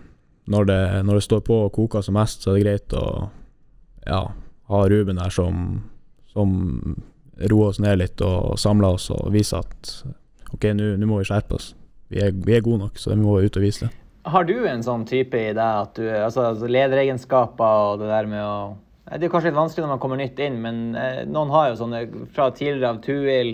når, 0.49 0.63
det, 0.65 0.79
når 1.05 1.19
det 1.19 1.25
står 1.27 1.43
på 1.45 1.59
og 1.67 1.73
koker 1.75 2.01
som 2.01 2.17
mest, 2.17 2.41
så 2.41 2.49
er 2.49 2.57
det 2.57 2.63
greit 2.63 2.95
å 2.97 3.05
ja, 4.07 4.21
ha 4.71 4.79
Ruben 4.89 5.21
der 5.21 5.33
som, 5.33 5.83
som 6.33 6.55
roer 7.37 7.69
oss 7.69 7.81
ned 7.83 7.99
litt 8.01 8.23
og 8.25 8.57
samler 8.61 8.97
oss 8.97 9.11
og 9.13 9.29
viser 9.35 9.61
at 9.61 9.93
OK, 10.55 10.71
nå 10.73 10.95
må 11.05 11.21
vi 11.21 11.29
skjerpe 11.29 11.59
oss. 11.59 11.73
Vi 12.15 12.23
er, 12.23 12.31
vi 12.31 12.55
er 12.55 12.63
gode 12.63 12.85
nok, 12.85 12.97
så 12.99 13.11
vi 13.11 13.19
må 13.19 13.35
ut 13.43 13.59
og 13.59 13.63
vise 13.65 13.85
det. 13.85 13.91
Har 14.25 14.47
du 14.47 14.55
en 14.65 14.81
sånn 14.81 15.03
type 15.05 15.37
i 15.37 15.51
deg 15.53 15.59
at 15.61 15.99
du 15.99 16.05
Altså 16.09 16.47
altså 16.47 16.69
lederegenskaper 16.71 17.91
og 17.91 17.99
det 18.01 18.07
der 18.09 18.29
med 18.31 18.41
å 18.41 18.55
Det 19.05 19.27
er 19.27 19.29
kanskje 19.29 19.51
litt 19.51 19.59
vanskelig 19.59 19.83
når 19.85 19.91
man 19.91 20.01
kommer 20.01 20.17
nytt 20.17 20.39
inn, 20.41 20.55
men 20.63 20.79
eh, 20.97 21.19
noen 21.29 21.51
har 21.53 21.67
jo 21.69 21.75
sånne 21.83 21.99
fra 22.33 22.47
tidligere 22.55 22.95
av 22.95 23.01
Tuil, 23.05 23.51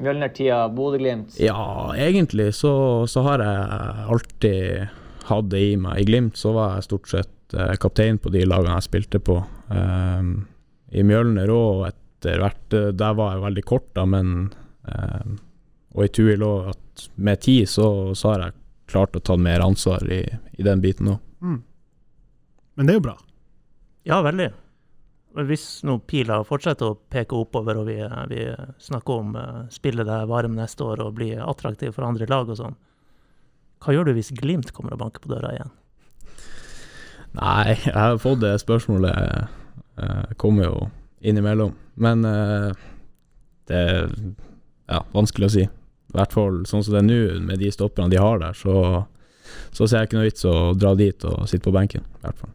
Mjølner-tida, 0.00 0.62
Bodø-Glimt. 0.72 1.36
Ja, 1.40 1.92
egentlig 2.00 2.54
så, 2.56 2.72
så 3.08 3.24
har 3.26 3.44
jeg 3.44 4.06
alltid 4.14 4.94
hatt 5.28 5.50
det 5.52 5.62
i 5.66 5.76
meg. 5.80 6.00
I 6.00 6.06
Glimt 6.08 6.40
så 6.40 6.54
var 6.56 6.78
jeg 6.78 6.86
stort 6.88 7.12
sett 7.12 7.56
eh, 7.56 7.74
kaptein 7.82 8.16
på 8.22 8.32
de 8.32 8.46
lagene 8.48 8.78
jeg 8.78 8.88
spilte 8.88 9.20
på. 9.20 9.36
Um, 9.68 10.46
I 10.96 11.04
Mjølner 11.04 11.52
òg, 11.52 11.88
etter 11.90 12.40
hvert 12.40 12.76
eh, 12.76 12.92
Der 12.96 13.16
var 13.18 13.34
jeg 13.34 13.44
veldig 13.44 13.66
kort, 13.68 13.88
da, 13.98 14.06
men 14.08 14.32
ehm, 14.88 15.36
Og 15.96 16.04
i 16.04 16.12
Tuil 16.12 16.44
òg, 16.44 16.74
at 16.74 17.06
med 17.16 17.40
tid 17.44 17.68
så, 17.72 17.88
så 18.14 18.34
har 18.34 18.44
jeg 18.44 18.56
klart 18.92 19.16
å 19.16 19.24
ta 19.24 19.36
mer 19.40 19.64
ansvar 19.64 20.04
i, 20.12 20.22
i 20.56 20.66
den 20.66 20.82
biten 20.84 21.10
òg. 21.14 21.22
Mm. 21.40 21.58
Men 22.76 22.86
det 22.86 22.94
er 22.94 22.98
jo 23.00 23.06
bra. 23.08 23.16
Ja, 24.06 24.20
veldig. 24.24 24.50
Hvis 25.48 25.64
nå 25.84 25.98
pila 26.08 26.38
fortsetter 26.48 26.92
å 26.92 26.98
peke 27.12 27.36
oppover, 27.36 27.80
og 27.80 27.88
vi, 27.90 27.98
vi 28.30 28.44
snakker 28.80 29.22
om 29.22 29.34
uh, 29.36 29.64
spille 29.72 30.04
der 30.06 30.28
varm 30.30 30.54
neste 30.56 30.84
år 30.84 31.02
og 31.04 31.16
bli 31.18 31.34
attraktiv 31.36 31.96
for 31.96 32.06
andre 32.08 32.28
lag 32.30 32.48
og 32.48 32.60
sånn, 32.60 32.76
hva 33.84 33.92
gjør 33.92 34.08
du 34.08 34.14
hvis 34.16 34.32
Glimt 34.36 34.72
kommer 34.76 34.94
og 34.96 35.02
banker 35.02 35.24
på 35.24 35.32
døra 35.34 35.52
igjen? 35.52 35.74
Nei, 37.36 37.76
jeg 37.82 37.96
har 37.96 38.16
fått 38.16 38.40
det 38.40 38.54
spørsmålet 38.62 39.12
Jeg 40.00 40.36
kommer 40.40 40.70
jo 40.70 40.86
innimellom. 41.20 41.74
Men 42.00 42.24
eh, 42.24 42.70
det 43.68 43.76
er 43.76 44.08
ja, 44.88 45.02
vanskelig 45.12 45.48
å 45.48 45.54
si. 45.56 45.66
I 46.16 46.20
hvert 46.22 46.32
fall 46.32 46.62
sånn 46.64 46.80
som 46.80 46.94
det 46.94 47.02
er 47.02 47.08
nå, 47.10 47.22
med 47.44 47.60
de 47.60 47.68
stopperne 47.68 48.08
de 48.08 48.16
har 48.16 48.38
der, 48.40 48.56
så, 48.56 49.04
så 49.68 49.84
ser 49.84 50.00
jeg 50.00 50.08
ikke 50.08 50.16
noe 50.16 50.28
vits 50.30 50.46
å 50.48 50.54
dra 50.72 50.94
dit 50.96 51.26
og 51.28 51.42
sitte 51.44 51.66
på 51.68 51.74
benken. 51.76 52.06
I 52.16 52.24
hvert 52.24 52.40
fall. 52.40 52.54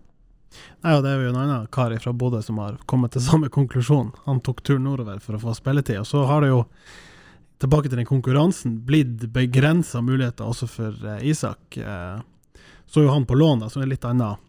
Nei, 0.82 0.96
og 0.96 1.04
Det 1.06 1.12
er 1.12 1.22
jo 1.22 1.30
en 1.30 1.40
annen 1.44 1.70
kar 1.70 1.94
fra 2.02 2.14
Bodø 2.18 2.42
som 2.42 2.58
har 2.58 2.80
kommet 2.90 3.14
til 3.14 3.22
samme 3.22 3.52
konklusjon. 3.54 4.10
Han 4.26 4.42
tok 4.42 4.64
turen 4.66 4.88
nordover 4.90 5.22
for 5.22 5.38
å 5.38 5.44
få 5.44 5.54
spilletid. 5.54 6.02
Og 6.02 6.10
så 6.10 6.26
har 6.26 6.42
det 6.42 6.50
jo, 6.50 6.64
tilbake 7.62 7.92
til 7.92 8.02
den 8.02 8.10
konkurransen, 8.10 8.80
blitt 8.88 9.28
begrensa 9.30 10.02
muligheter 10.02 10.50
også 10.50 10.66
for 10.66 11.06
eh, 11.06 11.22
Isak. 11.30 11.78
Eh, 11.78 12.18
så 12.90 13.00
er 13.00 13.06
jo 13.06 13.14
han 13.14 13.30
på 13.30 13.38
lån, 13.38 13.62
da, 13.62 13.70
som 13.70 13.86
er 13.86 13.92
litt 13.94 14.08
annen, 14.10 14.42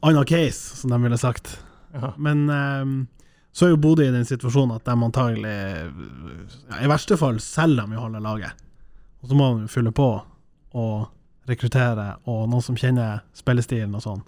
annen 0.00 0.28
case, 0.28 0.80
som 0.80 0.94
de 0.94 1.02
ville 1.04 1.20
sagt. 1.20 1.58
Ja. 1.92 2.14
Men 2.16 2.48
eh, 2.48 2.96
så 3.58 3.66
er 3.66 3.72
jo 3.72 3.80
Bodø 3.82 4.04
i 4.06 4.14
den 4.14 4.26
situasjonen 4.28 4.76
at 4.76 4.86
de 4.86 4.94
antagelig 5.08 5.52
ja, 6.70 6.78
I 6.84 6.90
verste 6.90 7.18
fall 7.18 7.40
selger 7.42 7.88
de 7.90 7.96
jo 7.98 8.04
halve 8.04 8.20
laget. 8.22 8.64
Og 9.22 9.30
så 9.32 9.38
må 9.38 9.48
de 9.58 9.68
fylle 9.72 9.90
på 9.94 10.06
og 10.78 11.08
rekruttere, 11.48 12.10
og 12.28 12.44
noen 12.52 12.62
som 12.62 12.76
kjenner 12.78 13.22
spillestilen 13.36 13.94
og 13.98 14.04
sånn. 14.04 14.20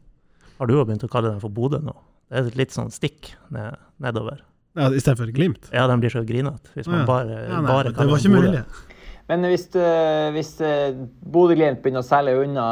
Har 0.58 0.66
du 0.68 0.74
jo 0.74 0.84
begynt 0.88 1.04
å 1.06 1.10
kalle 1.12 1.30
dem 1.34 1.42
for 1.42 1.52
Bodø 1.52 1.78
nå? 1.84 1.94
Det 2.30 2.40
er 2.40 2.56
litt 2.58 2.74
sånn 2.74 2.90
stikk 2.94 3.32
ned, 3.54 3.76
nedover. 4.02 4.40
Ja, 4.78 4.86
Istedenfor 4.94 5.30
Glimt. 5.34 5.68
Ja, 5.74 5.86
de 5.90 5.96
blir 6.00 6.12
så 6.14 6.22
grinete 6.26 6.70
hvis 6.76 6.86
man 6.90 7.02
bare, 7.08 7.40
Ja, 7.48 7.58
nei, 7.60 7.66
bare 7.70 7.88
det 7.90 7.96
kaller 7.98 8.12
var 8.16 8.22
dem 8.22 8.34
ikke 8.34 8.36
Bodø. 8.36 8.50
mulig. 8.50 8.89
Men 9.30 9.46
hvis, 9.46 9.68
eh, 9.78 10.28
hvis 10.34 10.56
eh, 10.66 10.96
Bodø-Glimt 11.30 11.84
begynner 11.84 12.02
å 12.02 12.08
selge 12.08 12.34
unna 12.42 12.66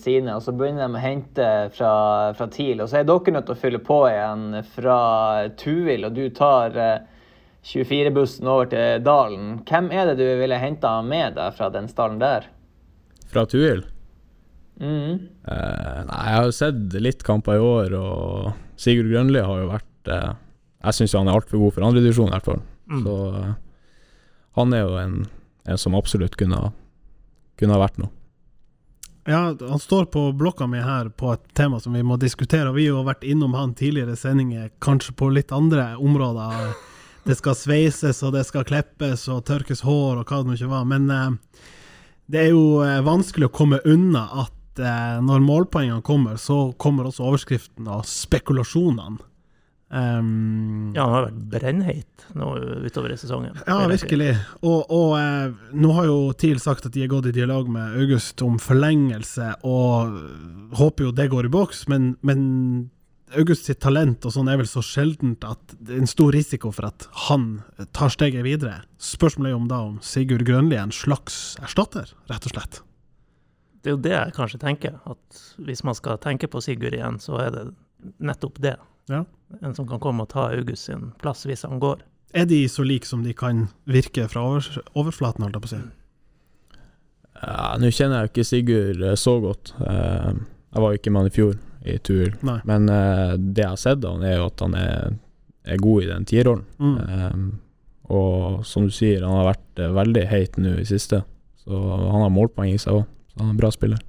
sine, 0.00 0.38
og 0.38 0.44
så 0.44 0.54
begynner 0.56 0.86
de 0.86 0.96
å 0.96 1.02
hente 1.02 1.48
fra, 1.74 1.92
fra 2.38 2.48
TIL, 2.52 2.80
og 2.80 2.88
så 2.88 3.02
er 3.02 3.10
dere 3.10 3.34
nødt 3.36 3.48
til 3.50 3.56
å 3.56 3.60
fylle 3.60 3.82
på 3.84 3.98
igjen 4.08 4.46
fra 4.72 4.98
Tuil, 5.60 6.08
og 6.08 6.16
du 6.16 6.24
tar 6.32 6.78
eh, 6.80 7.04
24-bussen 7.68 8.48
over 8.48 8.72
til 8.72 9.04
Dalen, 9.04 9.58
hvem 9.68 9.92
er 9.92 10.08
det 10.08 10.16
du 10.22 10.26
ville 10.40 10.62
henta 10.62 10.94
med 11.04 11.36
deg 11.36 11.52
fra 11.58 11.68
den 11.74 11.92
stallen 11.92 12.22
der? 12.22 12.48
Fra 13.28 13.44
Tuil 13.44 13.84
Mm. 14.78 15.26
Uh, 15.42 16.00
Nei, 16.06 16.18
jeg 16.22 16.36
har 16.36 16.44
jo 16.46 16.54
sett 16.54 16.98
litt 17.02 17.24
kamper 17.26 17.58
i 17.58 17.62
år, 17.62 17.96
og 17.98 18.52
Sigurd 18.78 19.10
Grønli 19.10 19.42
har 19.42 19.62
jo 19.62 19.70
vært, 19.72 20.10
uh, 20.12 20.36
jeg 20.86 21.00
syns 21.00 21.16
han 21.18 21.30
er 21.30 21.38
altfor 21.38 21.64
god 21.64 21.74
for 21.74 21.86
andredivisjon, 21.88 22.30
i 22.30 22.36
hvert 22.36 22.46
fall. 22.46 22.60
Mm. 22.86 23.00
Så 23.02 23.16
uh, 23.34 23.48
han 24.60 24.76
er 24.76 24.84
jo 24.84 25.00
en 25.00 25.16
som 25.76 25.96
absolutt 25.98 26.38
kunne, 26.40 26.70
kunne 27.60 27.76
ha 27.76 27.82
vært 27.82 27.98
noe. 28.00 28.12
Ja, 29.28 29.54
han 29.60 29.78
står 29.78 30.04
på 30.04 30.32
blokka 30.32 30.66
mi 30.66 30.78
her 30.80 31.08
på 31.08 31.34
et 31.34 31.54
tema 31.54 31.80
som 31.80 31.92
vi 31.92 32.00
må 32.02 32.16
diskutere, 32.16 32.70
og 32.70 32.78
vi 32.78 32.86
har 32.88 33.04
vært 33.04 33.26
innom 33.28 33.52
han 33.58 33.74
tidligere 33.76 34.16
sendinger, 34.16 34.70
kanskje 34.80 35.12
på 35.20 35.28
litt 35.28 35.52
andre 35.52 35.90
områder. 36.00 36.70
Det 37.28 37.36
skal 37.36 37.58
sveises, 37.58 38.22
og 38.24 38.32
det 38.32 38.46
skal 38.48 38.64
kleppes 38.64 39.26
og 39.28 39.42
tørkes 39.44 39.84
hår, 39.84 40.22
og 40.22 40.24
hva 40.24 40.38
det 40.40 40.48
nå 40.48 40.56
ikke 40.56 40.70
var. 40.70 40.86
Men 40.88 41.10
eh, 41.12 41.60
det 42.32 42.40
er 42.46 42.48
jo 42.54 42.80
eh, 42.80 43.02
vanskelig 43.04 43.50
å 43.50 43.52
komme 43.52 43.82
unna 43.84 44.24
at 44.46 44.80
eh, 44.80 45.20
når 45.20 45.44
målpoengene 45.44 46.00
kommer, 46.06 46.40
så 46.40 46.70
kommer 46.80 47.10
også 47.10 47.28
overskriften 47.28 47.90
og 47.92 48.08
spekulasjonene. 48.08 49.20
Um, 49.88 50.92
Ja, 50.92 51.06
han 51.06 51.14
har 51.14 51.26
vært 51.30 51.44
brennheit 51.54 52.26
nå 52.36 52.50
utover 52.84 53.14
i 53.14 53.16
sesongen. 53.16 53.56
Ja, 53.64 53.78
virkelig. 53.88 54.34
Og, 54.60 54.82
og 54.92 55.14
eh, 55.16 55.54
nå 55.72 55.94
har 55.96 56.08
jo 56.10 56.18
TIL 56.36 56.60
sagt 56.60 56.84
at 56.84 56.92
de 56.92 57.06
har 57.06 57.12
gått 57.12 57.30
i 57.30 57.32
dialog 57.32 57.70
med 57.72 57.96
August 57.96 58.42
om 58.44 58.58
forlengelse, 58.60 59.54
og 59.64 60.12
øh, 60.12 60.76
håper 60.76 61.08
jo 61.08 61.14
det 61.16 61.30
går 61.32 61.48
i 61.48 61.52
boks, 61.54 61.86
men, 61.88 62.10
men 62.20 62.90
August 63.36 63.68
sitt 63.68 63.80
talent 63.84 64.24
og 64.28 64.32
sånn 64.32 64.48
er 64.48 64.60
vel 64.60 64.68
så 64.68 64.82
sjeldent 64.84 65.44
at 65.44 65.72
det 65.80 65.96
er 65.96 66.02
en 66.02 66.10
stor 66.10 66.32
risiko 66.36 66.72
for 66.72 66.88
at 66.88 67.08
han 67.28 67.62
tar 67.96 68.12
steget 68.12 68.44
videre. 68.44 68.82
Spørsmålet 69.00 69.50
er 69.50 69.56
jo 69.56 69.62
om 69.62 69.72
da 69.72 69.80
om 69.88 69.96
Sigurd 70.04 70.44
Grønli 70.48 70.76
er 70.76 70.84
en 70.86 70.94
slags 70.94 71.56
erstatter, 71.64 72.12
rett 72.28 72.48
og 72.48 72.54
slett. 72.54 72.80
Det 73.84 73.92
er 73.92 73.96
jo 73.96 74.04
det 74.04 74.14
jeg 74.14 74.36
kanskje 74.36 74.60
tenker, 74.62 75.00
at 75.08 75.42
hvis 75.64 75.84
man 75.86 75.96
skal 75.96 76.20
tenke 76.20 76.48
på 76.50 76.60
Sigurd 76.64 76.96
igjen, 76.96 77.20
så 77.22 77.40
er 77.40 77.52
det 77.54 77.66
nettopp 78.20 78.60
det. 78.64 78.76
Ja. 79.08 79.24
En 79.64 79.74
som 79.74 79.88
kan 79.88 80.00
komme 80.00 80.24
og 80.24 80.32
ta 80.32 80.50
August 80.52 80.88
sin 80.88 81.10
plass 81.22 81.46
hvis 81.48 81.64
han 81.64 81.80
går. 81.82 82.02
Er 82.36 82.44
de 82.48 82.68
så 82.68 82.84
like 82.84 83.08
som 83.08 83.22
de 83.24 83.32
kan 83.32 83.68
virke 83.88 84.26
fra 84.28 84.42
overflaten, 84.44 85.46
holdt 85.46 85.56
jeg 85.56 85.64
på 85.64 85.70
å 85.70 85.72
si? 85.72 85.80
Ja, 87.38 87.76
Nå 87.80 87.90
kjenner 87.94 88.18
jeg 88.18 88.28
jo 88.28 88.32
ikke 88.32 88.46
Sigurd 88.48 89.04
eh, 89.06 89.16
så 89.18 89.38
godt. 89.40 89.72
Eh, 89.80 90.34
jeg 90.74 90.84
var 90.84 90.92
jo 90.92 91.00
ikke 91.00 91.14
med 91.14 91.24
han 91.24 91.30
i 91.30 91.34
fjor 91.34 91.56
i 91.88 91.96
tur, 92.04 92.34
Nei. 92.44 92.58
men 92.68 92.90
eh, 92.92 93.32
det 93.38 93.62
jeg 93.62 93.72
har 93.72 93.80
sett 93.80 94.04
av 94.04 94.18
han 94.18 94.26
er 94.26 94.36
jo 94.36 94.48
at 94.50 94.64
han 94.66 94.76
er, 94.76 95.16
er 95.64 95.80
god 95.80 96.04
i 96.04 96.10
den 96.10 96.28
tierrollen. 96.28 96.66
Mm. 96.76 97.48
Og 98.18 98.64
som 98.68 98.88
du 98.88 98.92
sier, 98.92 99.24
han 99.24 99.36
har 99.38 99.50
vært 99.52 99.82
veldig 99.96 100.24
heit 100.28 100.56
nå 100.60 100.74
i 100.80 100.86
siste, 100.88 101.22
så 101.62 101.80
han 101.94 102.24
har 102.24 102.32
målpoeng 102.32 102.72
i 102.74 102.80
seg 102.80 103.00
òg. 103.00 103.04
Så 103.32 103.40
han 103.40 103.50
er 103.50 103.54
en 103.54 103.60
bra 103.60 103.70
spiller. 103.72 104.00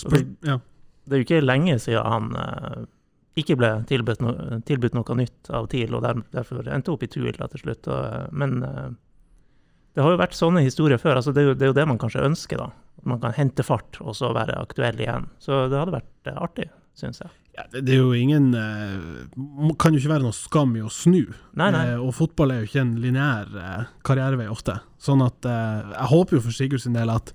Spør 0.00 0.24
ja. 0.48 0.56
Det 1.04 1.16
er 1.16 1.20
jo 1.20 1.26
ikke 1.26 1.42
lenge 1.44 1.76
siden 1.82 2.06
han 2.06 2.86
ikke 3.38 3.56
ble 3.60 3.70
tilbudt, 3.86 4.22
no 4.24 4.32
tilbudt 4.66 4.96
noe 4.96 5.16
nytt 5.18 5.50
av 5.54 5.68
TIL, 5.70 5.94
og 5.94 6.02
der, 6.02 6.22
derfor 6.34 6.66
endte 6.66 6.92
opp 6.94 7.04
i 7.06 7.10
TUIL 7.10 7.38
til 7.38 7.62
slutt. 7.62 7.86
Og, 7.86 8.00
eh, 8.00 8.26
men 8.32 8.62
eh, 8.66 8.90
det 9.94 10.04
har 10.04 10.14
jo 10.14 10.20
vært 10.20 10.38
sånne 10.38 10.62
historier 10.64 11.00
før. 11.02 11.18
altså 11.18 11.34
det 11.34 11.42
er, 11.42 11.50
jo, 11.50 11.58
det 11.58 11.66
er 11.66 11.72
jo 11.72 11.78
det 11.80 11.86
man 11.90 12.00
kanskje 12.00 12.26
ønsker, 12.26 12.62
da. 12.62 12.70
At 13.00 13.06
man 13.08 13.20
kan 13.22 13.34
hente 13.36 13.64
fart 13.66 13.98
og 14.02 14.14
så 14.18 14.32
være 14.36 14.58
aktuell 14.60 14.98
igjen. 15.00 15.30
Så 15.42 15.66
det 15.70 15.78
hadde 15.78 15.96
vært 15.98 16.30
eh, 16.30 16.42
artig, 16.46 16.66
syns 16.98 17.22
jeg. 17.22 17.32
Ja, 17.58 17.64
det, 17.72 17.82
det 17.88 17.96
er 17.96 18.04
jo 18.04 18.12
ingen 18.14 18.52
eh, 18.54 19.24
Kan 19.82 19.96
jo 19.96 19.98
ikke 19.98 20.12
være 20.12 20.22
noe 20.22 20.36
skam 20.36 20.76
i 20.78 20.84
å 20.86 20.90
snu. 20.92 21.24
Nei, 21.58 21.70
nei. 21.74 21.84
Eh, 21.92 22.02
og 22.02 22.14
fotball 22.18 22.54
er 22.54 22.62
jo 22.62 22.70
ikke 22.70 22.84
en 22.84 22.96
lineær 23.02 23.50
eh, 23.58 23.88
karrierevei 24.06 24.46
ofte. 24.52 24.78
Sånn 25.02 25.24
at 25.26 25.48
eh, 25.48 25.94
Jeg 25.96 26.10
håper 26.14 26.38
jo 26.38 26.44
for 26.46 26.56
Sigurd 26.56 26.84
sin 26.84 26.98
del 26.98 27.10
at 27.12 27.34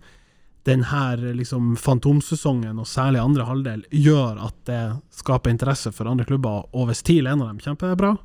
den 0.65 0.87
her 0.89 1.17
liksom 1.37 1.75
fantomsesongen, 1.77 2.79
og 2.81 2.87
særlig 2.89 3.21
andre 3.21 3.45
halvdel, 3.45 3.83
gjør 3.91 4.39
at 4.47 4.55
det 4.65 4.81
skaper 5.13 5.53
interesse 5.53 5.91
for 5.93 6.09
andre 6.09 6.25
klubber. 6.25 6.65
Og 6.73 6.89
hvis 6.89 7.03
TIL 7.05 7.27
er 7.27 7.35
en 7.35 7.43
av 7.45 7.51
dem, 7.51 7.61
kjempebra. 7.61 8.15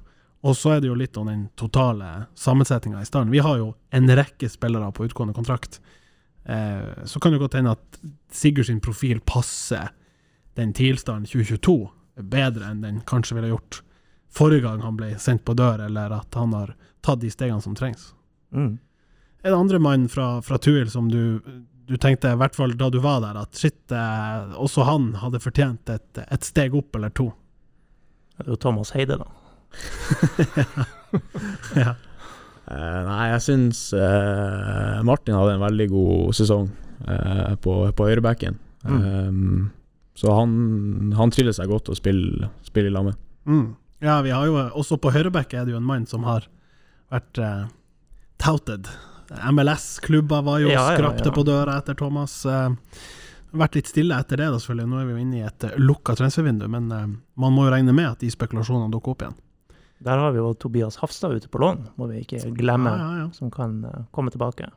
Og 0.41 0.57
så 0.57 0.73
er 0.75 0.81
det 0.81 0.89
jo 0.89 0.97
litt 0.97 1.19
om 1.21 1.29
den 1.29 1.43
totale 1.61 2.09
sammensetninga 2.39 3.03
i 3.03 3.09
stallen. 3.09 3.33
Vi 3.33 3.43
har 3.45 3.59
jo 3.61 3.75
en 3.93 4.09
rekke 4.09 4.49
spillere 4.49 4.89
på 4.97 5.05
utgående 5.05 5.37
kontrakt. 5.37 5.83
Eh, 6.45 7.05
så 7.05 7.21
kan 7.21 7.33
det 7.33 7.43
godt 7.43 7.59
hende 7.59 7.77
at 7.77 8.01
Sigurd 8.33 8.71
sin 8.71 8.81
profil 8.81 9.21
passer 9.21 9.93
den 10.57 10.73
TIL-stallen 10.73 11.29
2022 11.29 11.77
bedre 12.21 12.71
enn 12.71 12.81
den 12.85 13.01
kanskje 13.09 13.37
ville 13.37 13.53
gjort 13.53 13.83
forrige 14.33 14.65
gang 14.65 14.81
han 14.85 14.97
ble 14.97 15.13
sendt 15.19 15.45
på 15.45 15.55
dør, 15.59 15.85
eller 15.87 16.13
at 16.15 16.35
han 16.39 16.55
har 16.55 16.75
tatt 17.05 17.21
de 17.21 17.31
stegene 17.33 17.63
som 17.63 17.75
trengs. 17.77 18.13
Mm. 18.55 18.79
Er 19.43 19.53
det 19.53 19.59
andre 19.59 19.81
mann 19.83 20.09
fra, 20.09 20.39
fra 20.45 20.59
Tuil 20.59 20.91
som 20.91 21.09
du, 21.11 21.41
du 21.91 21.97
tenkte, 21.99 22.31
i 22.35 22.39
hvert 22.39 22.55
fall 22.55 22.77
da 22.79 22.87
du 22.93 23.01
var 23.03 23.19
der, 23.25 23.39
at 23.41 23.59
shit, 23.59 23.81
eh, 23.91 24.53
også 24.55 24.87
han 24.87 25.11
hadde 25.19 25.43
fortjent 25.43 25.91
et, 25.91 26.21
et 26.23 26.47
steg 26.47 26.77
opp 26.79 26.95
eller 26.95 27.11
to? 27.11 27.31
Det 28.37 28.47
er 28.47 28.53
jo 28.55 28.61
Thomas 28.63 28.93
Heide, 28.95 29.19
da. 29.19 29.27
ja. 31.83 31.97
Uh, 32.71 33.01
nei, 33.09 33.25
jeg 33.33 33.43
syns 33.43 33.81
uh, 33.99 35.01
Martin 35.07 35.35
hadde 35.35 35.57
en 35.57 35.65
veldig 35.65 35.89
god 35.91 36.37
sesong 36.39 36.69
uh, 37.09 37.57
på, 37.59 37.75
på 37.99 38.07
høyrebacken. 38.07 38.61
Eh, 38.87 39.41
så 40.17 40.33
han, 40.37 40.53
han 41.19 41.33
triller 41.35 41.53
seg 41.57 41.69
godt 41.69 41.91
å 41.91 41.99
spille, 41.99 42.49
spille 42.65 42.89
i 42.89 42.95
lag 42.95 43.11
med. 43.11 43.19
Mm. 43.51 43.67
ja, 44.05 44.21
vi 44.23 44.33
har 44.33 44.47
jo 44.47 44.57
også 44.79 45.01
på 45.03 45.11
høyreback 45.13 45.53
er 45.57 45.67
det 45.67 45.75
jo 45.75 45.81
en 45.81 45.89
mann 45.91 46.07
som 46.09 46.25
har 46.29 46.47
vært 47.11 47.41
touted. 48.41 48.89
MLS-klubber 49.53 50.43
var 50.43 50.59
jo 50.59 50.69
Ja, 50.69 50.91
ja, 50.93 50.97
skrapte 50.99 51.29
ja. 51.29 51.35
på 51.35 51.43
døra 51.47 51.77
etter 51.79 51.95
Thomas. 51.95 52.41
Eh, 52.47 52.71
vært 53.53 53.75
litt 53.79 53.91
stille 53.91 54.19
etter 54.19 54.37
det, 54.41 54.49
da 54.51 54.59
selvfølgelig. 54.59 54.89
Nå 54.91 54.99
er 55.01 55.07
vi 55.09 55.15
jo 55.15 55.21
inne 55.25 55.39
i 55.39 55.45
et 55.47 55.65
eh, 55.69 55.77
lukka 55.79 56.17
transfervindu, 56.19 56.67
men 56.71 56.91
eh, 56.95 57.07
man 57.41 57.55
må 57.55 57.69
jo 57.69 57.75
regne 57.75 57.95
med 57.95 58.11
at 58.11 58.25
de 58.25 58.31
spekulasjonene 58.33 58.91
dukker 58.95 59.15
opp 59.15 59.23
igjen. 59.27 59.39
Der 60.01 60.17
har 60.17 60.33
vi 60.33 60.41
jo 60.41 60.55
Tobias 60.57 60.97
Hafstad 61.03 61.37
ute 61.37 61.49
på 61.53 61.61
lån, 61.61 61.85
må 62.01 62.09
vi 62.09 62.23
ikke 62.25 62.41
glemme, 62.57 62.91
Ja, 62.97 63.11
ja, 63.11 63.19
ja. 63.27 63.31
som 63.37 63.51
kan 63.53 63.83
komme 64.17 64.33
tilbake. 64.33 64.71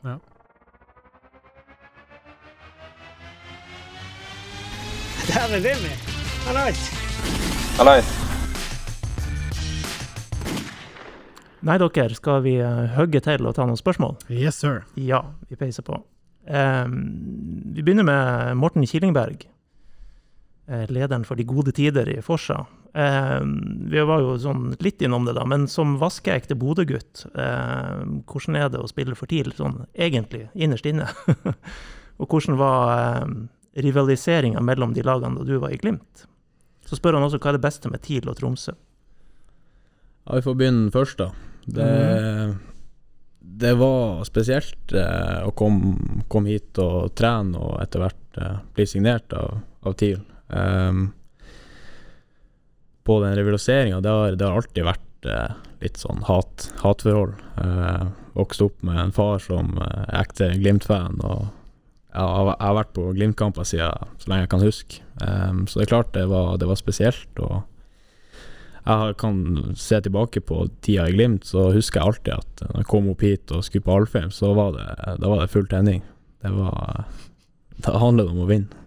Dæven, 5.23 5.63
Vimmi! 5.63 5.95
Hallais! 6.45 6.89
Hallais. 7.77 8.32
Nei, 11.63 11.77
dere, 11.79 12.15
skal 12.17 12.41
vi 12.43 12.57
eh, 12.59 12.95
hugge 12.97 13.21
til 13.23 13.47
og 13.47 13.55
ta 13.55 13.63
noen 13.67 13.79
spørsmål? 13.79 14.17
Yes, 14.27 14.59
sir. 14.59 14.81
Ja, 14.99 15.21
vi 15.47 15.55
peiser 15.59 15.85
på. 15.87 16.01
Ehm, 16.45 16.95
vi 17.73 17.83
begynner 17.83 18.03
med 18.03 18.57
Morten 18.59 18.83
Killingberg, 18.87 19.45
eh, 20.67 20.85
lederen 20.89 21.23
for 21.25 21.39
De 21.39 21.45
gode 21.47 21.71
tider 21.71 22.09
i 22.11 22.21
Forsa. 22.21 22.65
Ehm, 22.93 23.87
vi 23.89 24.03
var 24.03 24.19
jo 24.21 24.35
sånn 24.37 24.75
litt 24.83 25.01
innom 25.01 25.25
det, 25.25 25.33
da, 25.33 25.45
men 25.45 25.67
som 25.67 25.95
vaskeekte 26.01 26.55
Bodø-gutt, 26.59 27.25
eh, 27.33 28.03
hvordan 28.27 28.59
er 28.59 28.69
det 28.69 28.83
å 28.83 28.89
spille 28.91 29.15
for 29.15 29.27
TIL 29.27 29.53
sånn 29.55 29.85
egentlig, 29.95 30.49
innerst 30.53 30.85
inne? 30.85 31.07
Og 32.19 32.27
hvordan 32.27 32.59
var 32.59 33.23
eh, 33.23 33.81
rivaliseringa 33.81 34.61
mellom 34.61 34.93
de 34.93 35.01
lagene 35.01 35.39
da 35.39 35.47
du 35.47 35.57
var 35.59 35.71
i 35.71 35.79
Glimt? 35.79 36.27
Så 36.85 36.99
spør 36.99 37.15
han 37.17 37.23
også 37.23 37.39
hva 37.39 37.53
er 37.53 37.57
det 37.57 37.63
beste 37.63 37.89
med 37.89 38.03
TIL 38.03 38.27
og 38.27 38.35
Tromsø? 38.37 38.75
Ja, 40.27 40.35
Vi 40.35 40.43
får 40.43 40.59
begynne 40.59 40.91
først, 40.91 41.17
da. 41.23 41.31
Det, 41.65 42.55
det 43.39 43.73
var 43.79 44.23
spesielt 44.27 44.93
eh, 44.97 45.41
å 45.45 45.51
komme 45.55 46.23
kom 46.31 46.47
hit 46.49 46.79
og 46.81 47.13
trene 47.17 47.59
og 47.59 47.77
etter 47.83 48.03
hvert 48.03 48.39
eh, 48.41 48.57
bli 48.75 48.87
signert 48.89 49.35
av, 49.37 49.59
av 49.87 49.97
TIL. 49.99 50.21
Um, 50.47 51.11
på 53.03 53.19
den 53.23 53.35
rivaliseringa, 53.35 54.01
det, 54.01 54.35
det 54.39 54.47
har 54.47 54.59
alltid 54.59 54.87
vært 54.87 55.27
eh, 55.27 55.55
litt 55.83 55.99
sånn 55.99 56.23
hat, 56.27 56.69
hatforhold. 56.83 57.35
Eh, 57.59 58.05
vokste 58.37 58.69
opp 58.69 58.85
med 58.87 59.01
en 59.01 59.15
far 59.15 59.43
som 59.43 59.75
eh, 59.83 60.05
ekte 60.21 60.53
Glimt-fan, 60.55 61.19
og 61.19 61.49
jeg 62.13 62.21
har, 62.21 62.53
jeg 62.53 62.67
har 62.67 62.77
vært 62.77 62.95
på 62.95 63.09
Glimt-kamper 63.17 63.67
så 63.67 63.83
lenge 64.29 64.45
jeg 64.45 64.53
kan 64.53 64.63
huske. 64.63 65.03
Um, 65.17 65.63
så 65.67 65.79
det 65.79 65.87
er 65.87 65.91
klart 65.95 66.11
det 66.15 66.27
var, 66.29 66.55
det 66.61 66.69
var 66.69 66.77
spesielt. 66.77 67.39
og 67.41 67.63
jeg 68.83 69.17
kan 69.21 69.75
se 69.79 69.99
tilbake 70.03 70.41
på 70.43 70.65
tida 70.83 71.07
i 71.07 71.13
Glimt, 71.15 71.45
så 71.47 71.69
husker 71.71 72.01
jeg 72.01 72.07
alltid 72.11 72.33
at 72.35 72.63
når 72.67 72.81
jeg 72.81 72.89
kom 72.91 73.09
opp 73.11 73.21
hit 73.23 73.53
og 73.55 73.63
skulle 73.63 73.85
på 73.85 73.95
Alfheim, 73.95 74.31
så 74.33 74.51
var 74.57 74.73
det, 74.75 74.87
da 75.21 75.29
var 75.31 75.43
det 75.43 75.51
full 75.53 75.67
tenning. 75.71 76.01
Det 76.43 76.51
var 76.51 77.05
Da 77.83 77.97
handler 77.97 78.27
det 78.27 78.33
om 78.35 78.43
å 78.43 78.49
vinne. 78.49 78.81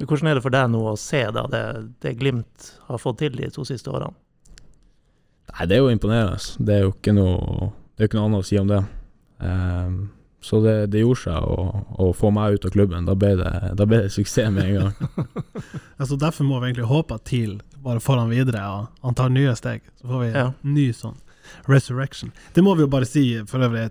Hvordan 0.00 0.30
er 0.30 0.38
det 0.38 0.42
for 0.44 0.54
deg 0.54 0.70
nå 0.72 0.80
å 0.90 0.96
se 0.98 1.20
da, 1.34 1.44
det, 1.50 1.62
det 2.02 2.16
Glimt 2.18 2.72
har 2.88 3.00
fått 3.00 3.20
til 3.22 3.36
de 3.36 3.50
to 3.52 3.64
siste 3.68 3.90
årene? 3.92 4.14
Nei, 5.50 5.66
det 5.66 5.76
er 5.76 5.82
jo 5.82 5.90
imponerende. 5.92 6.38
Det 6.58 6.76
er 6.76 6.84
jo 6.86 6.94
ikke 6.94 7.14
noe 7.16 7.70
Det 7.96 8.04
er 8.04 8.08
ikke 8.08 8.16
noe 8.16 8.28
annet 8.30 8.44
å 8.44 8.48
si 8.48 8.56
om 8.56 8.68
det. 8.70 8.80
Ehm, 9.44 9.96
så 10.40 10.60
det, 10.64 10.74
det 10.92 11.02
gjorde 11.02 11.20
seg 11.20 11.44
å, 11.44 11.64
å 12.00 12.06
få 12.16 12.30
meg 12.32 12.54
ut 12.56 12.64
av 12.64 12.72
klubben. 12.72 13.04
Da 13.08 13.14
ble 13.18 13.34
det, 13.36 13.50
da 13.76 13.84
ble 13.86 13.98
det 14.06 14.12
suksess 14.14 14.48
med 14.54 14.70
en 14.70 14.78
gang. 14.78 15.10
Altså 16.00 16.16
Derfor 16.16 16.46
må 16.48 16.60
vi 16.62 16.70
egentlig 16.70 16.86
håpe 16.88 17.14
at 17.18 17.24
TIL 17.28 17.58
bare 17.84 18.00
får 18.00 18.16
han 18.22 18.30
videre, 18.32 18.62
og 18.72 19.04
han 19.04 19.16
tar 19.18 19.28
nye 19.34 19.52
steg. 19.58 19.82
Så 20.00 20.08
får 20.08 20.22
vi 20.24 20.30
Ja. 20.32 20.46
en 20.64 20.74
ny 20.74 20.86
sånn 20.96 21.18
resurrection. 21.68 22.32
Det 22.54 22.62
må 22.64 22.74
vi 22.76 22.86
jo 22.86 22.88
bare 22.92 23.08
si 23.08 23.24
for 23.48 23.60
øvrig. 23.66 23.90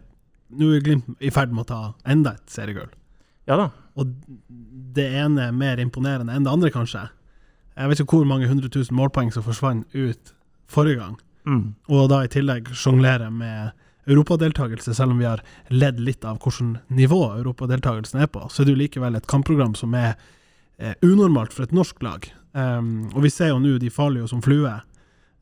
Nå 0.49 0.71
er 0.75 0.81
Glimt 0.81 1.09
i 1.21 1.29
ferd 1.29 1.51
med 1.53 1.67
å 1.67 1.69
ta 1.69 1.81
enda 2.09 2.33
et 2.39 2.49
seriegull. 2.49 2.89
Ja 3.49 3.57
da. 3.57 3.69
Og 3.99 4.09
det 4.95 5.05
ene 5.21 5.49
er 5.49 5.51
mer 5.53 5.77
imponerende 5.81 6.33
enn 6.33 6.45
det 6.45 6.51
andre, 6.53 6.71
kanskje. 6.73 7.07
Jeg 7.77 7.89
vet 7.91 8.01
ikke 8.01 8.17
hvor 8.19 8.25
mange 8.29 8.47
hundre 8.49 8.69
tusen 8.73 8.97
målpoeng 8.97 9.29
som 9.33 9.43
forsvant 9.45 9.85
ut 9.93 10.33
forrige 10.69 10.97
gang. 11.01 11.17
Mm. 11.47 11.75
og 11.87 12.09
da 12.11 12.17
i 12.25 12.27
tillegg 12.29 12.67
sjonglere 12.75 13.29
med 13.31 13.71
europadeltakelse, 14.09 14.95
selv 14.97 15.13
om 15.13 15.21
vi 15.21 15.29
har 15.29 15.43
ledd 15.69 16.01
litt 16.01 16.25
av 16.25 16.41
hvilket 16.41 16.89
nivå 16.89 17.21
europadeltakelsen 17.37 18.23
er 18.23 18.29
på, 18.31 18.43
så 18.49 18.63
er 18.63 18.69
det 18.69 18.75
jo 18.75 18.83
likevel 18.83 19.17
et 19.19 19.29
kampprogram 19.29 19.75
som 19.77 19.95
er 19.97 20.13
eh, 20.77 20.95
unormalt 21.05 21.55
for 21.55 21.67
et 21.67 21.75
norsk 21.75 22.01
lag. 22.05 22.29
Um, 22.51 23.11
og 23.13 23.21
vi 23.27 23.29
ser 23.29 23.51
jo 23.51 23.59
nå 23.61 23.75
de 23.77 23.91
farlige 23.93 24.29
som 24.31 24.41
flue, 24.41 24.71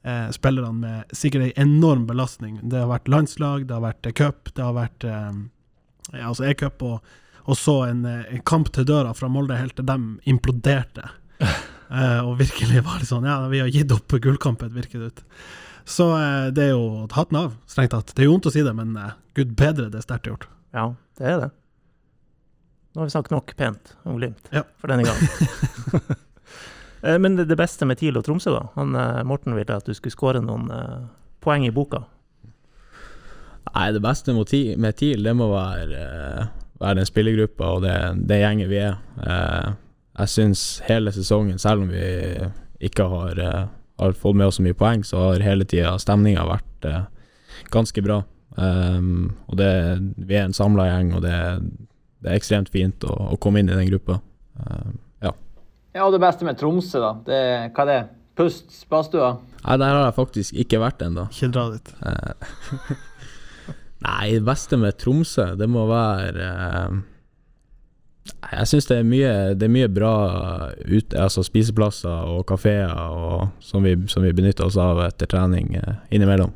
eh, 0.08 0.30
spillerne 0.36 0.82
med 0.82 1.16
sikkert 1.16 1.54
en 1.54 1.70
enorm 1.70 2.08
belastning. 2.08 2.60
Det 2.64 2.82
har 2.82 2.92
vært 2.92 3.12
landslag, 3.12 3.68
det 3.68 3.78
har 3.78 3.86
vært 3.86 4.10
eh, 4.10 4.18
cup, 4.18 4.52
det 4.56 4.66
har 4.66 4.76
vært 4.76 5.08
eh, 5.08 5.32
ja, 6.14 6.28
altså 6.30 6.48
e-cup, 6.48 6.84
og, 6.84 7.16
og 7.48 7.60
så 7.60 7.80
en, 7.88 8.04
eh, 8.08 8.28
en 8.36 8.44
kamp 8.48 8.72
til 8.76 8.88
døra 8.88 9.14
fra 9.18 9.30
Molde 9.32 9.60
helt 9.60 9.78
til 9.80 9.88
de 9.88 10.00
imploderte. 10.30 11.10
Eh, 11.88 12.20
og 12.20 12.34
virkelig 12.36 12.82
var 12.84 12.98
det 13.00 13.06
sånn 13.08 13.24
Ja, 13.24 13.38
vi 13.48 13.62
har 13.62 13.70
gitt 13.72 13.94
opp 13.96 14.12
gullkampen, 14.20 14.74
virker 14.76 15.00
det 15.00 15.06
ut. 15.08 15.22
Så 15.88 16.10
eh, 16.18 16.50
det 16.52 16.66
er 16.68 16.74
jo 16.76 17.08
hatten 17.16 17.38
av, 17.40 17.54
strengt 17.70 17.94
tatt. 17.96 18.12
Det 18.16 18.26
er 18.26 18.28
jo 18.28 18.34
vondt 18.36 18.50
å 18.50 18.54
si 18.54 18.64
det, 18.66 18.74
men 18.76 18.92
eh, 19.00 19.14
gud 19.40 19.54
bedre, 19.60 19.88
det 19.94 20.02
er 20.02 20.06
sterkt 20.08 20.28
gjort. 20.28 20.48
Ja, 20.76 20.90
det 21.20 21.30
er 21.32 21.40
det. 21.46 21.50
Nå 22.94 23.04
har 23.04 23.08
vi 23.08 23.14
sagt 23.14 23.32
nok 23.32 23.52
pent 23.60 23.94
om 24.10 24.18
Glimt 24.20 24.50
Ja. 24.52 24.64
for 24.82 24.92
denne 24.92 25.08
gangen. 25.08 26.16
Eh, 27.06 27.20
Men 27.22 27.36
det, 27.38 27.54
beste 27.56 27.86
med 27.86 28.00
TIL 28.00 28.16
og 28.18 28.24
Tromsø, 28.26 28.50
da? 28.56 28.64
Han, 28.74 28.96
eh, 28.98 29.20
Morten 29.24 29.54
ville 29.54 29.76
at 29.76 29.86
du 29.86 29.94
skulle 29.94 30.16
skåre 30.16 30.40
noen 30.42 30.64
eh, 30.74 31.04
poeng 31.46 31.62
i 31.68 31.70
boka. 31.72 32.00
Nei, 33.70 33.92
det 33.94 34.02
beste 34.02 34.34
med 34.34 34.96
TIL, 34.98 35.22
det 35.22 35.34
må 35.38 35.46
være, 35.52 36.00
være 36.82 36.98
den 36.98 37.06
spillergruppa 37.06 37.70
og 37.76 37.84
det, 37.86 37.94
det 38.32 38.40
gjengen 38.42 38.72
vi 38.74 38.80
er. 38.82 38.98
Eh, 39.22 39.70
jeg 40.24 40.34
syns 40.34 40.64
hele 40.90 41.14
sesongen, 41.14 41.62
selv 41.62 41.86
om 41.86 41.94
vi 41.94 42.08
ikke 42.90 43.06
har, 43.14 43.44
har 43.98 44.18
fått 44.18 44.38
med 44.38 44.48
oss 44.50 44.60
så 44.60 44.66
mye 44.66 44.78
poeng, 44.78 45.04
så 45.06 45.22
har 45.24 45.46
hele 45.46 45.66
tida 45.70 45.96
stemninga 46.02 46.46
vært 46.48 46.88
eh, 46.88 47.06
ganske 47.74 48.04
bra. 48.06 48.22
Um, 48.58 49.36
og 49.46 49.60
det, 49.60 49.72
vi 50.18 50.38
er 50.38 50.48
en 50.48 50.56
samla 50.56 50.88
gjeng, 50.90 51.12
og 51.18 51.26
det, 51.26 51.36
det 52.26 52.32
er 52.32 52.40
ekstremt 52.40 52.72
fint 52.74 53.06
å, 53.06 53.14
å 53.34 53.40
komme 53.42 53.62
inn 53.62 53.70
i 53.70 53.78
den 53.78 53.90
gruppa. 53.92 54.20
Um, 54.58 54.96
ja. 55.26 55.34
Ja, 55.94 56.08
og 56.08 56.16
det 56.16 56.22
beste 56.24 56.48
med 56.48 56.58
Tromsø, 56.62 57.02
da. 57.04 57.12
Det, 57.28 57.42
hva 57.76 57.86
er 57.86 57.92
det? 57.92 58.00
Pust, 58.38 58.70
badstua? 58.90 59.32
Nei, 59.64 59.76
der 59.82 59.96
har 59.96 60.04
jeg 60.06 60.18
faktisk 60.20 60.58
ikke 60.62 60.82
vært 60.82 61.02
ennå. 61.02 61.26
Ikke 61.34 61.50
dra 61.56 61.64
dit. 61.74 61.94
Eh, 62.06 62.98
Nei, 64.06 64.26
det 64.36 64.44
beste 64.46 64.78
med 64.78 65.00
Tromsø, 65.02 65.56
det 65.58 65.66
må 65.74 65.88
være 65.90 66.50
eh, 66.54 67.00
Jeg 68.52 68.68
syns 68.72 68.88
det, 68.90 68.98
det 69.60 69.66
er 69.68 69.72
mye 69.74 69.88
bra 69.92 70.12
ut, 70.86 71.14
altså 71.18 71.44
spiseplasser 71.46 72.32
og 72.32 72.46
kafeer 72.50 72.92
og, 72.94 73.48
som, 73.64 73.84
vi, 73.86 73.96
som 74.12 74.24
vi 74.26 74.34
benytter 74.36 74.66
oss 74.68 74.78
av 74.82 75.00
etter 75.06 75.30
trening 75.32 75.76
eh, 75.80 75.96
innimellom. 76.14 76.52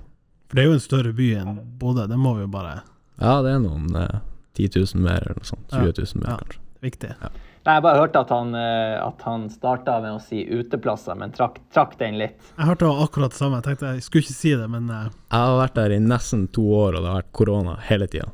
For 0.49 0.57
det 0.60 0.63
er 0.65 0.69
jo 0.71 0.75
en 0.79 0.84
større 0.84 1.13
by 1.15 1.29
enn 1.41 1.53
Bodø, 1.79 2.07
det 2.12 2.17
må 2.19 2.34
vi 2.38 2.43
jo 2.45 2.51
bare 2.51 2.81
Ja, 3.21 3.38
det 3.45 3.53
er 3.55 3.62
noen 3.63 3.88
eh, 3.95 4.19
10 4.60 4.73
000 4.81 5.05
mer 5.05 5.21
eller 5.23 5.39
noe 5.39 5.47
sånt. 5.47 5.67
20 5.71 5.93
000 5.95 6.21
mer, 6.23 6.34
Ja. 6.34 6.38
kanskje. 6.41 6.60
viktig. 6.84 7.13
Nei, 7.62 7.75
jeg 7.77 7.84
bare 7.86 7.99
hørte 8.01 8.21
at 8.25 8.31
han, 8.34 8.55
eh, 8.57 8.95
at 9.05 9.21
han 9.27 9.43
starta 9.53 9.99
med 10.01 10.15
å 10.17 10.21
si 10.23 10.41
uteplasser, 10.49 11.13
men 11.19 11.31
trakk, 11.36 11.60
trakk 11.71 11.93
den 11.99 12.17
litt. 12.17 12.39
Jeg 12.57 12.65
hørte 12.71 12.88
det 12.89 13.03
akkurat 13.05 13.31
det 13.36 13.38
samme. 13.38 13.60
Jeg 13.62 13.67
tenkte 13.69 13.91
jeg 13.93 14.05
skulle 14.07 14.25
ikke 14.25 14.34
si 14.39 14.53
det, 14.57 14.67
men 14.73 14.89
eh, 14.89 15.07
Jeg 15.29 15.38
har 15.45 15.60
vært 15.62 15.77
der 15.77 15.93
i 15.95 15.99
nesten 16.01 16.47
to 16.57 16.65
år, 16.73 16.97
og 16.97 17.03
det 17.05 17.12
har 17.12 17.19
vært 17.21 17.34
korona 17.38 17.77
hele 17.86 18.07
tida. 18.10 18.31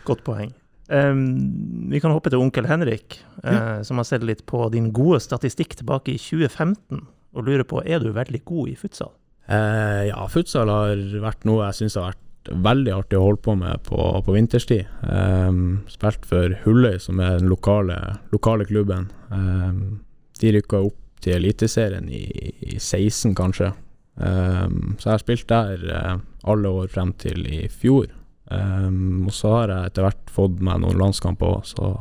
Godt 0.05 0.23
poeng. 0.27 0.53
Um, 0.93 1.89
vi 1.89 2.01
kan 2.03 2.13
hoppe 2.13 2.29
til 2.33 2.43
onkel 2.43 2.67
Henrik, 2.69 3.17
eh, 3.45 3.81
som 3.87 3.97
har 3.97 4.05
sett 4.05 4.25
litt 4.29 4.45
på 4.49 4.67
din 4.73 4.91
gode 4.93 5.23
statistikk 5.25 5.77
tilbake 5.79 6.13
i 6.13 6.21
2015, 6.21 7.07
og 7.33 7.47
lurer 7.47 7.65
på 7.65 7.81
er 7.81 8.03
du 8.03 8.11
veldig 8.13 8.43
god 8.45 8.73
i 8.73 8.77
futsal? 8.77 9.13
Uh, 9.49 10.05
ja, 10.11 10.21
futsal 10.31 10.69
har 10.71 11.01
vært 11.23 11.47
noe 11.49 11.65
jeg 11.71 11.81
syns 11.81 11.97
har 11.97 12.13
vært 12.13 12.53
veldig 12.67 12.93
artig 12.93 13.19
å 13.19 13.25
holde 13.25 13.43
på 13.47 13.55
med 13.57 13.85
på, 13.87 13.99
på 14.27 14.35
vinterstid. 14.37 14.91
Um, 15.07 15.81
spilt 15.91 16.27
for 16.29 16.59
Hulløy, 16.65 16.99
som 17.01 17.23
er 17.23 17.39
den 17.41 17.49
lokale, 17.49 17.97
lokale 18.35 18.67
klubben. 18.69 19.09
Um, 19.31 20.03
de 20.43 20.53
rykka 20.59 20.83
opp 20.91 20.99
til 21.23 21.39
Eliteserien 21.39 22.11
i, 22.11 22.27
i 22.67 22.77
16, 22.77 23.33
kanskje. 23.39 23.71
Så 24.13 25.07
jeg 25.07 25.13
har 25.15 25.23
spilt 25.23 25.47
der 25.49 25.85
eh, 25.89 26.17
alle 26.51 26.69
år 26.83 26.91
frem 26.93 27.15
til 27.17 27.47
i 27.49 27.63
fjor. 27.71 28.11
Um, 28.53 29.27
og 29.29 29.35
så 29.37 29.53
har 29.57 29.73
jeg 29.73 29.91
etter 29.91 30.07
hvert 30.07 30.33
fått 30.33 30.63
meg 30.65 30.83
noen 30.83 30.99
landskamper 31.01 31.57
òg, 31.57 31.69
så 31.69 31.93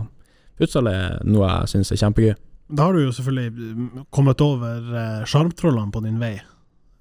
futsal 0.60 0.90
er 0.92 1.20
noe 1.28 1.48
jeg 1.48 1.74
syns 1.76 1.94
er 1.94 2.02
kjempegøy. 2.04 2.34
da 2.72 2.88
har 2.88 2.96
du 2.96 3.04
jo 3.04 3.14
selvfølgelig 3.16 3.52
mm, 3.52 4.04
kommet 4.16 4.42
over 4.42 4.94
eh, 4.96 5.24
sjarmtrollene 5.28 5.92
på 5.92 6.04
din 6.06 6.20
vei. 6.22 6.38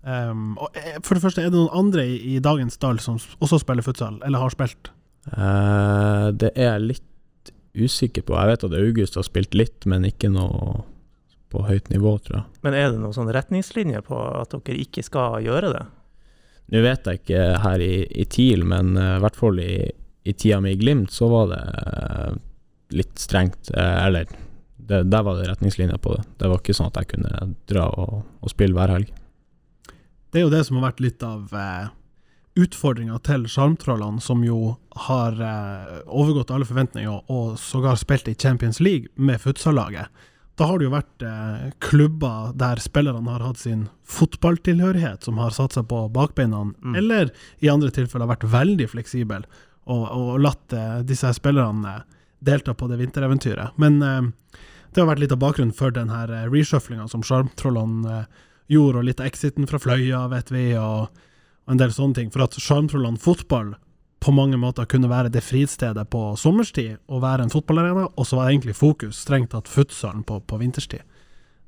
Um, 0.03 0.57
og 0.59 0.75
eh, 0.75 0.97
for 1.05 1.15
det 1.15 1.23
første, 1.23 1.43
er 1.45 1.53
det 1.53 1.59
noen 1.59 1.77
andre 1.77 2.07
i, 2.09 2.17
i 2.35 2.41
dagens 2.43 2.81
dal 2.83 2.99
som 3.03 3.21
også 3.39 3.61
spiller 3.63 3.87
futsal, 3.87 4.17
eller 4.27 4.43
har 4.43 4.55
spilt? 4.55 4.91
Uh, 5.29 6.33
det 6.35 6.51
er 6.57 6.73
jeg 6.73 6.87
litt 6.89 7.53
usikker 7.77 8.25
på. 8.27 8.35
Jeg 8.35 8.51
vet 8.51 8.67
at 8.67 8.79
August 8.81 9.19
har 9.21 9.27
spilt 9.29 9.55
litt, 9.55 9.87
men 9.87 10.09
ikke 10.09 10.33
noe 10.33 10.83
på 11.51 11.63
høyt 11.67 11.91
nivå, 11.91 12.17
tror 12.25 12.41
jeg. 12.41 12.47
Men 12.67 12.77
er 12.79 12.91
det 12.91 13.01
noen 13.03 13.15
sånn 13.15 13.31
retningslinjer 13.35 14.03
på 14.07 14.19
at 14.41 14.55
dere 14.55 14.83
ikke 14.85 15.05
skal 15.07 15.41
gjøre 15.45 15.73
det? 15.75 15.87
Nå 16.71 16.83
vet 16.85 17.09
jeg 17.09 17.23
ikke 17.23 17.47
her 17.65 17.83
i, 17.83 17.95
i 18.23 18.27
TIL, 18.31 18.63
men 18.69 18.95
eh, 18.97 19.17
i 19.17 19.25
hvert 19.25 19.39
fall 19.39 19.59
i, 19.63 19.75
i 20.23 20.35
tida 20.37 20.61
mi 20.63 20.75
i 20.75 20.79
Glimt, 20.79 21.11
så 21.15 21.29
var 21.33 21.51
det 21.51 21.63
eh, 21.81 22.39
litt 23.01 23.19
strengt. 23.19 23.73
eh, 23.75 23.97
eller 24.07 24.31
det, 24.77 25.05
der 25.11 25.23
var 25.27 25.39
det 25.39 25.49
retningslinjer 25.51 25.99
på 26.03 26.15
det. 26.17 26.27
Det 26.39 26.51
var 26.51 26.63
ikke 26.63 26.77
sånn 26.77 26.91
at 26.91 27.01
jeg 27.03 27.13
kunne 27.15 27.55
dra 27.71 27.89
og, 27.91 28.21
og 28.41 28.53
spille 28.53 28.77
hver 28.77 28.95
helg. 28.97 29.11
Det 30.31 30.41
er 30.41 30.47
jo 30.47 30.53
det 30.53 30.63
som 30.67 30.79
har 30.79 30.91
vært 30.91 31.03
litt 31.03 31.25
av 31.27 31.55
eh, 31.59 31.91
utfordringa 32.61 33.19
til 33.27 33.47
sjarmtrollene, 33.51 34.23
som 34.23 34.43
jo 34.47 34.77
har 35.09 35.39
eh, 35.43 36.01
overgått 36.07 36.53
alle 36.55 36.69
forventninger 36.69 37.31
og 37.31 37.57
sågar 37.59 37.99
spilt 37.99 38.31
i 38.31 38.37
Champions 38.39 38.81
League 38.83 39.11
med 39.15 39.43
futsallaget. 39.43 40.11
Da 40.59 40.67
har 40.69 40.79
det 40.79 40.85
jo 40.89 40.93
vært 40.93 41.23
eh, 41.25 41.71
klubber 41.81 42.51
der 42.59 42.81
spillerne 42.83 43.31
har 43.33 43.41
hatt 43.47 43.59
sin 43.63 43.87
fotballtilhørighet, 44.05 45.25
som 45.25 45.39
har 45.39 45.51
satt 45.57 45.73
seg 45.77 45.87
på 45.89 46.03
bakbeina, 46.13 46.65
Mm. 46.83 46.97
eller 46.97 47.31
i 47.63 47.69
andre 47.73 47.91
tilfeller 47.91 48.27
vært 48.29 48.45
veldig 48.51 48.89
fleksible 48.91 49.43
og, 49.87 50.05
og 50.11 50.41
latt 50.41 50.73
eh, 50.77 51.01
disse 51.07 51.31
spillerne 51.37 52.03
delta 52.41 52.75
på 52.75 52.89
det 52.89 52.99
vintereventyret. 53.01 53.77
Men 53.79 54.03
eh, 54.03 54.31
det 54.93 55.01
har 55.01 55.09
vært 55.09 55.21
litt 55.25 55.33
av 55.33 55.39
bakgrunnen 55.41 55.75
for 55.77 55.91
den 55.95 56.09
her 56.13 56.29
eh, 56.31 56.49
reshufflinga 56.51 57.09
som 57.09 57.23
sjarmtrollene 57.23 58.19
eh, 58.21 58.25
gjorde, 58.69 58.99
og 59.01 59.05
litt 59.09 59.21
av 59.21 59.27
exiten 59.31 59.67
fra 59.67 59.79
Fløya, 59.83 60.27
vet 60.31 60.51
vi, 60.53 60.75
og, 60.79 61.09
og 61.67 61.73
en 61.73 61.81
del 61.81 61.91
sånne 61.95 62.15
ting. 62.21 62.31
For 62.31 62.45
at 62.45 62.55
Sjarmtrollene 62.61 63.19
fotball 63.19 63.75
på 64.21 64.33
mange 64.37 64.59
måter 64.61 64.85
kunne 64.85 65.09
være 65.09 65.31
det 65.33 65.43
fristedet 65.45 66.05
på 66.13 66.35
sommerstid, 66.37 66.99
og 67.09 67.23
være 67.25 67.47
en 67.47 67.53
fotballarena, 67.53 68.09
og 68.17 68.27
så 68.27 68.37
var 68.37 68.51
egentlig 68.51 68.77
fokus 68.77 69.23
strengt 69.25 69.55
tatt 69.55 69.69
futsalen 69.69 70.23
på, 70.29 70.43
på 70.45 70.59
vinterstid. 70.61 71.07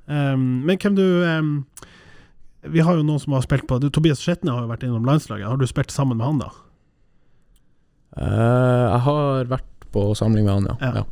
Um, 0.06 0.60
men 0.66 0.80
hvem 0.82 0.96
du 0.98 1.04
um, 1.22 1.50
Vi 2.66 2.82
har 2.82 2.96
jo 2.98 3.04
noen 3.06 3.20
som 3.22 3.36
har 3.36 3.44
spilt 3.44 3.68
på 3.70 3.78
du, 3.78 3.86
Tobias 3.86 4.18
Skjetne 4.18 4.50
har 4.50 4.64
jo 4.64 4.70
vært 4.70 4.82
innom 4.86 5.06
landslaget. 5.06 5.46
Har 5.48 5.56
du 5.58 5.66
spilt 5.70 5.94
sammen 5.94 6.18
med 6.18 6.26
han, 6.26 6.42
da? 6.42 6.50
Uh, 8.18 8.84
jeg 8.92 9.00
har 9.06 9.50
vært 9.50 9.88
på 9.94 10.04
samling 10.18 10.44
med 10.46 10.54
han, 10.54 10.70
ja. 10.70 10.76
Ja. 10.80 11.02
ja. 11.02 11.04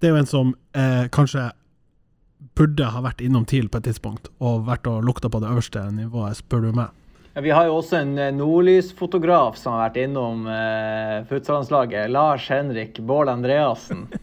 Det 0.00 0.08
er 0.08 0.14
jo 0.14 0.22
en 0.22 0.30
som 0.30 0.54
uh, 0.76 1.06
kanskje 1.12 1.50
burde 2.56 2.88
ha 2.88 3.02
vært 3.04 3.20
innom 3.24 3.44
TIL 3.48 3.68
på 3.68 3.82
et 3.82 3.90
tidspunkt, 3.90 4.30
og 4.40 4.64
vært 4.68 4.88
og 4.88 5.04
lukta 5.04 5.28
på 5.32 5.42
det 5.42 5.50
øverste 5.52 5.82
nivået, 5.92 6.40
spør 6.40 6.64
du 6.64 6.78
meg. 6.80 6.94
Ja, 7.36 7.42
vi 7.44 7.50
har 7.52 7.66
jo 7.68 7.74
også 7.82 7.98
en 8.00 8.14
eh, 8.18 8.30
nordlysfotograf 8.32 9.58
som 9.60 9.74
har 9.76 9.90
vært 9.90 9.98
innom 10.06 10.46
eh, 10.48 11.18
futsalandslaget. 11.28 12.08
Lars 12.14 12.46
Henrik 12.52 12.98
Bård 13.04 13.28
Andreassen. 13.32 14.06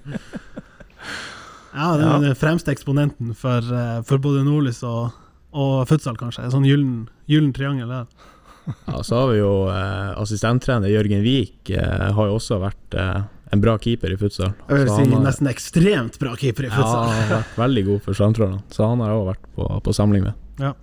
Ja, 1.73 1.95
den, 1.97 2.21
den 2.21 2.35
fremste 2.37 2.69
eksponenten 2.69 3.31
for, 3.33 3.65
eh, 3.73 4.01
for 4.05 4.21
både 4.21 4.43
nordlys 4.45 4.83
og, 4.85 5.07
og 5.57 5.87
futsal, 5.89 6.13
kanskje. 6.19 6.43
En 6.45 6.51
sånn 6.53 6.67
gyllen, 6.69 6.91
gyllen 7.29 7.49
triangel 7.57 7.89
der. 7.89 8.05
Ja, 8.87 8.99
så 9.03 9.17
har 9.23 9.31
vi 9.31 9.39
jo 9.41 9.49
eh, 9.73 10.11
assistenttrener 10.21 10.91
Jørgen 10.93 11.23
Wiik. 11.25 11.71
eh, 11.73 12.05
har 12.13 12.29
jo 12.29 12.37
også 12.37 12.59
vært 12.61 12.93
eh, 13.01 13.23
en 13.57 13.63
bra 13.65 13.73
keeper 13.81 14.13
i 14.13 14.19
futsal. 14.21 14.53
Jeg 14.69 14.83
vil 14.83 14.91
si 14.93 15.07
har- 15.15 15.25
nesten 15.25 15.49
ekstremt 15.49 16.19
bra 16.21 16.35
keeper 16.39 16.69
i 16.69 16.71
futsal. 16.71 16.93
Ja, 16.93 17.09
han 17.09 17.25
har 17.25 17.33
vært 17.41 17.57
veldig 17.65 17.85
god 17.89 18.05
for 18.05 18.19
Strandtrollene, 18.21 18.61
så 18.71 18.87
han 18.93 19.01
har 19.03 19.09
jeg 19.11 19.19
også 19.23 19.31
vært 19.33 19.49
på, 19.57 19.67
på 19.89 19.97
samling 19.97 20.27
med. 20.29 20.37
Ja, 20.61 20.75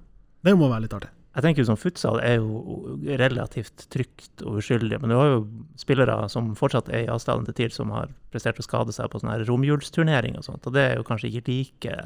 Det 0.45 0.57
må 0.59 0.69
være 0.75 0.89
litt 0.89 0.99
artig. 0.99 1.15
Jeg 1.41 1.47
tenker 1.47 1.63
jo 1.63 1.71
sånn 1.71 1.81
Futsal 1.81 2.19
er 2.21 2.35
jo 2.37 2.99
relativt 3.17 3.87
trygt 3.89 4.43
og 4.45 4.59
uskyldig, 4.61 4.99
men 5.01 5.09
du 5.09 5.17
har 5.17 5.31
jo 5.31 5.39
spillere 5.81 6.19
som 6.29 6.51
fortsatt 6.59 6.91
er 6.93 7.07
i 7.07 7.09
avstanden 7.09 7.49
til 7.49 7.57
TIL, 7.57 7.73
som 7.73 7.95
har 7.97 8.11
prestert 8.29 8.61
å 8.61 8.65
skade 8.67 8.93
seg 8.93 9.09
på 9.09 9.23
sånne 9.23 9.39
her 9.39 9.47
romjulsturnering 9.49 10.37
og 10.37 10.45
sånt, 10.45 10.69
og 10.69 10.77
det 10.77 10.83
er 10.85 11.01
jo 11.01 11.07
kanskje 11.09 11.31
ikke 11.31 11.47
like 11.49 11.97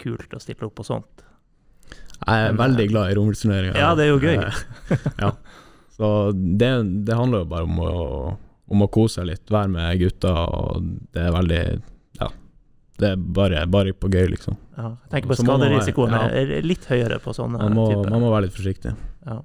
kult 0.00 0.32
å 0.32 0.40
stille 0.40 0.64
opp 0.64 0.78
på 0.80 0.86
sånt. 0.88 1.26
Jeg 2.24 2.46
er 2.46 2.56
veldig 2.56 2.86
eh, 2.86 2.90
glad 2.94 3.12
i 3.12 3.18
romjulsturneringer. 3.18 3.76
Ja, 3.84 3.92
det 3.98 4.06
er 4.06 4.14
jo 4.14 4.22
gøy. 4.22 4.40
Eh, 4.40 5.06
ja. 5.26 5.34
Så 5.98 6.08
det, 6.32 6.70
det 7.04 7.20
handler 7.20 7.44
jo 7.44 7.50
bare 7.52 7.68
om 7.68 7.82
å, 7.84 7.96
om 8.72 8.86
å 8.86 8.92
kose 8.96 9.20
seg 9.20 9.28
litt, 9.28 9.44
være 9.52 9.74
med 9.76 10.00
gutta, 10.00 10.32
og 10.56 10.88
det 11.12 11.28
er 11.28 11.36
veldig. 11.36 11.64
Det 13.02 13.08
er 13.10 13.16
bare, 13.18 13.64
bare 13.66 13.94
på 13.96 14.08
gøy, 14.12 14.28
liksom. 14.30 14.56
Ja, 14.76 14.92
jeg 14.92 15.10
tenker 15.10 15.32
på 15.32 15.38
skaderisikoen 15.40 16.14
ja. 16.14 16.28
er 16.30 16.66
litt 16.66 16.86
høyere 16.86 17.18
på 17.22 17.34
sånne 17.34 17.58
Man 17.58 17.74
må, 17.74 17.88
typer. 17.90 18.10
man 18.14 18.22
må 18.22 18.30
være 18.30 18.46
litt 18.46 18.54
forsiktig. 18.54 18.94
Ja. 19.26 19.40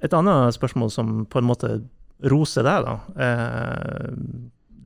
Et 0.00 0.16
annet 0.16 0.56
spørsmål 0.56 0.92
som 0.94 1.10
på 1.28 1.40
en 1.42 1.48
måte 1.48 1.74
roser 2.32 2.64
deg, 2.64 2.86
da. 2.86 2.96
Eh, 3.26 4.08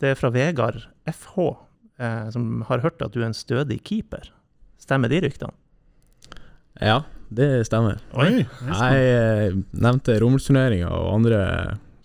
det 0.03 0.13
er 0.13 0.19
fra 0.19 0.33
Vegard 0.35 0.83
FH, 1.07 1.37
eh, 2.03 2.25
som 2.35 2.65
har 2.67 2.83
hørt 2.83 3.03
at 3.07 3.15
du 3.15 3.23
er 3.23 3.29
en 3.31 3.39
stødig 3.39 3.79
keeper. 3.87 4.33
Stemmer 4.83 5.13
de 5.13 5.23
ryktene? 5.23 5.55
Ja, 6.83 7.05
det 7.31 7.69
stemmer. 7.69 8.01
Oi, 8.19 8.43
Jeg 8.43 9.11
eh, 9.15 9.59
nevnte 9.79 10.19
rommelsturneringer 10.19 10.91
og 10.91 11.13
andre 11.21 11.43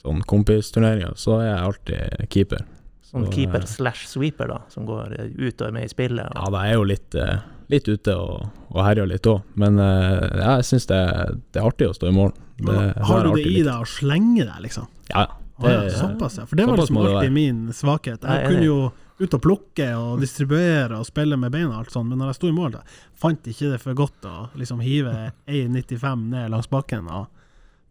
sånn 0.04 0.22
kompisturneringer, 0.30 1.18
så 1.18 1.40
er 1.42 1.48
jeg 1.50 1.64
alltid 1.66 2.30
keeper. 2.30 2.68
Sånn 3.10 3.26
Så, 3.26 3.32
keeper 3.34 3.64
eh, 3.64 3.70
slash 3.70 4.06
sweeper, 4.06 4.52
da, 4.52 4.60
som 4.70 4.86
går 4.86 5.16
eh, 5.18 5.32
ut 5.34 5.62
og 5.64 5.66
er 5.66 5.74
med 5.74 5.88
i 5.88 5.90
spillet. 5.90 6.30
Ja, 6.30 6.46
Og, 6.46 6.54
da 6.54 6.62
er 6.62 6.70
jeg 6.70 6.78
jo 6.78 6.86
litt, 6.92 7.18
eh, 7.18 7.42
litt 7.74 7.90
ute 7.90 8.16
og, 8.22 8.46
og 8.70 8.80
herjer 8.86 9.10
litt 9.10 9.30
òg, 9.32 9.42
men 9.62 9.82
ja, 9.82 10.60
jeg 10.60 10.68
syns 10.70 10.86
det, 10.92 11.02
det 11.50 11.62
er 11.62 11.70
artig 11.72 11.90
å 11.90 11.98
stå 11.98 12.12
i 12.12 12.14
mål. 12.14 12.34
Det, 12.60 12.78
Har 13.10 13.26
du 13.26 13.34
det 13.34 13.46
i 13.48 13.62
deg 13.64 13.74
å 13.74 13.88
slenge 13.90 14.46
deg, 14.46 14.58
liksom? 14.68 14.90
Ja, 15.10 15.26
det, 15.60 15.74
ja, 15.74 15.90
såpass, 15.98 16.38
ja. 16.38 16.46
For 16.48 16.60
det 16.60 16.70
var 16.70 16.80
liksom 16.80 17.02
alltid 17.02 17.34
min 17.34 17.62
svakhet. 17.74 18.24
Jeg 18.24 18.44
Jeg 18.44 18.54
kunne 18.54 18.68
jo 18.68 18.80
ut 19.20 19.36
og 19.36 19.42
plukke 19.44 19.90
og 20.00 20.22
distribuere 20.22 21.02
og 21.02 21.08
spille 21.10 21.36
med 21.40 21.52
beina, 21.52 21.74
og 21.74 21.82
alt 21.82 21.96
sånt, 21.96 22.12
men 22.12 22.22
når 22.22 22.32
jeg 22.32 22.40
sto 22.40 22.52
i 22.52 22.56
mål, 22.56 22.78
da, 22.78 22.84
fant 23.20 23.50
ikke 23.52 23.74
det 23.74 23.82
for 23.84 23.98
godt 23.98 24.28
å 24.30 24.36
liksom 24.60 24.84
hive 24.86 25.34
1,95 25.50 26.30
ned 26.32 26.54
langs 26.54 26.70
bakken 26.72 27.10
og 27.10 27.28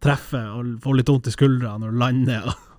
treffe 0.01 0.41
og 0.55 0.77
få 0.81 0.95
litt 0.95 1.11
vondt 1.11 1.27
i 1.27 1.35
skuldra 1.35 1.75
når 1.77 1.93
du 1.93 2.01
lander. 2.01 2.47
Og... 2.49 2.69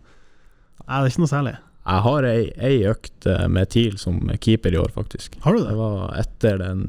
Nei, 0.87 0.95
det 0.97 1.05
er 1.05 1.13
ikke 1.13 1.27
noe 1.27 1.37
særlig. 1.37 1.59
Jeg 1.91 2.03
har 2.07 2.27
ei, 2.29 2.43
ei 2.63 2.77
økt 2.87 3.27
eh, 3.27 3.47
med 3.51 3.71
TIL 3.73 3.97
som 3.99 4.21
keeper 4.39 4.75
i 4.75 4.79
år, 4.79 4.93
faktisk. 4.95 5.35
Har 5.43 5.57
du 5.57 5.63
Det 5.65 5.71
det? 5.73 5.79
var 5.81 6.13
etter 6.21 6.61
den 6.61 6.85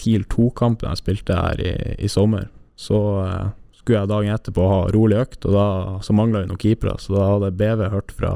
TIL 0.00 0.24
2-kampen 0.26 0.88
jeg 0.90 0.98
spilte 1.04 1.36
her 1.38 1.60
i, 1.62 1.74
i 2.02 2.08
sommer. 2.10 2.48
Så 2.74 2.98
uh, 3.22 3.52
skulle 3.78 4.00
jeg 4.00 4.10
dagen 4.10 4.34
etterpå 4.34 4.64
ha 4.66 4.80
rolig 4.90 5.20
økt, 5.22 5.46
og 5.46 5.54
da 5.54 5.66
så 6.02 6.16
mangla 6.18 6.42
vi 6.42 6.50
noen 6.50 6.58
keepere. 6.58 6.96
Så 6.98 7.14
da 7.14 7.28
hadde 7.30 7.52
BV 7.54 7.84
hørt 7.92 8.10
fra, 8.18 8.32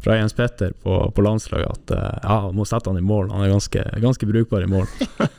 fra 0.00 0.16
Jens 0.16 0.32
Petter 0.38 0.72
på, 0.80 0.96
på 1.12 1.26
landslaget 1.26 1.68
at 1.76 1.92
uh, 1.92 2.08
ja, 2.24 2.38
må 2.56 2.64
sette 2.64 2.88
han 2.88 2.96
i 3.02 3.04
mål. 3.04 3.28
Han 3.34 3.44
er 3.44 3.52
ganske, 3.52 3.84
ganske 4.00 4.30
brukbar 4.32 4.64
i 4.64 4.70
mål. 4.72 4.88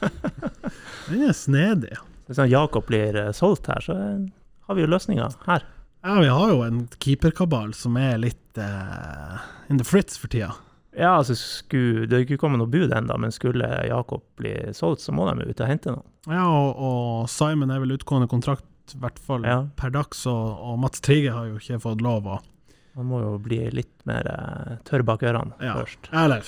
Den 1.09 1.25
er 1.25 1.33
snedig. 1.33 1.97
hvis 2.27 2.37
han 2.37 2.53
Jakob 2.53 2.85
blir 2.91 3.17
solgt 3.33 3.73
her, 3.73 3.81
så 3.81 3.97
har 3.97 4.77
vi 4.77 4.85
jo 4.85 4.91
løsninga 4.93 5.31
her. 5.49 5.65
Ja, 6.03 6.17
vi 6.19 6.27
har 6.27 6.49
jo 6.51 6.61
en 6.65 6.81
keeperkabal 6.99 7.71
som 7.77 7.95
er 7.99 8.17
litt 8.19 8.59
uh, 8.59 9.39
in 9.71 9.79
the 9.79 9.85
fritz 9.87 10.17
for 10.19 10.27
tida. 10.33 10.51
Ja, 10.93 11.15
altså 11.17 11.33
skulle, 11.39 12.05
Det 12.09 12.17
er 12.17 12.25
ikke 12.27 12.37
kommet 12.41 12.59
noe 12.61 12.69
bud 12.69 12.91
ennå, 12.93 13.15
men 13.23 13.31
skulle 13.33 13.65
Jakob 13.87 14.21
bli 14.37 14.51
solgt, 14.77 15.01
så 15.01 15.13
må 15.15 15.25
de 15.31 15.47
ut 15.49 15.61
og 15.63 15.69
hente 15.71 15.93
noen. 15.95 16.05
Ja, 16.29 16.43
og, 16.45 16.75
og 16.77 17.29
Simon 17.31 17.71
er 17.73 17.79
vel 17.81 17.95
utgående 17.95 18.27
kontrakt, 18.31 18.67
i 18.93 18.99
hvert 18.99 19.17
fall 19.23 19.47
Ja. 19.47 19.61
per 19.79 19.89
dags, 19.95 20.25
og, 20.29 20.59
og 20.59 20.77
Mats 20.83 21.01
Trige 21.01 21.31
har 21.33 21.47
jo 21.49 21.55
ikke 21.57 21.79
fått 21.81 22.03
lov 22.03 22.27
å 22.27 22.41
Han 22.99 23.07
må 23.09 23.23
jo 23.23 23.31
bli 23.41 23.57
litt 23.73 24.03
mer 24.05 24.27
uh, 24.29 24.75
tørr 24.85 25.01
bak 25.07 25.23
ørene 25.25 25.55
Ja. 25.63 25.73
først. 25.79 26.11
Eller, 26.13 26.43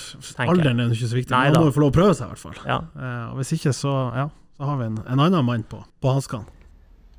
alderen 0.45 0.79
er 0.83 0.91
jo 0.91 0.97
ikke 0.99 1.09
så 1.15 1.17
viktig, 1.17 1.31
Nei 1.33 1.45
men 1.47 1.55
han 1.55 1.63
må 1.63 1.71
jo 1.71 1.77
få 1.79 1.85
lov 1.87 1.93
å 1.95 1.95
prøve 1.95 2.13
seg, 2.19 2.27
i 2.27 2.35
hvert 2.35 2.43
fall. 2.43 2.59
Ja. 2.69 2.81
Uh, 2.93 3.31
og 3.31 3.39
hvis 3.39 3.55
ikke, 3.57 3.73
så, 3.73 3.95
ja, 4.19 4.27
så 4.59 4.67
har 4.69 4.77
vi 4.83 4.91
en, 4.91 4.99
en 5.09 5.23
annen 5.25 5.47
mann 5.47 5.63
på, 5.71 5.79
på 6.03 6.13
hanskene. 6.13 6.45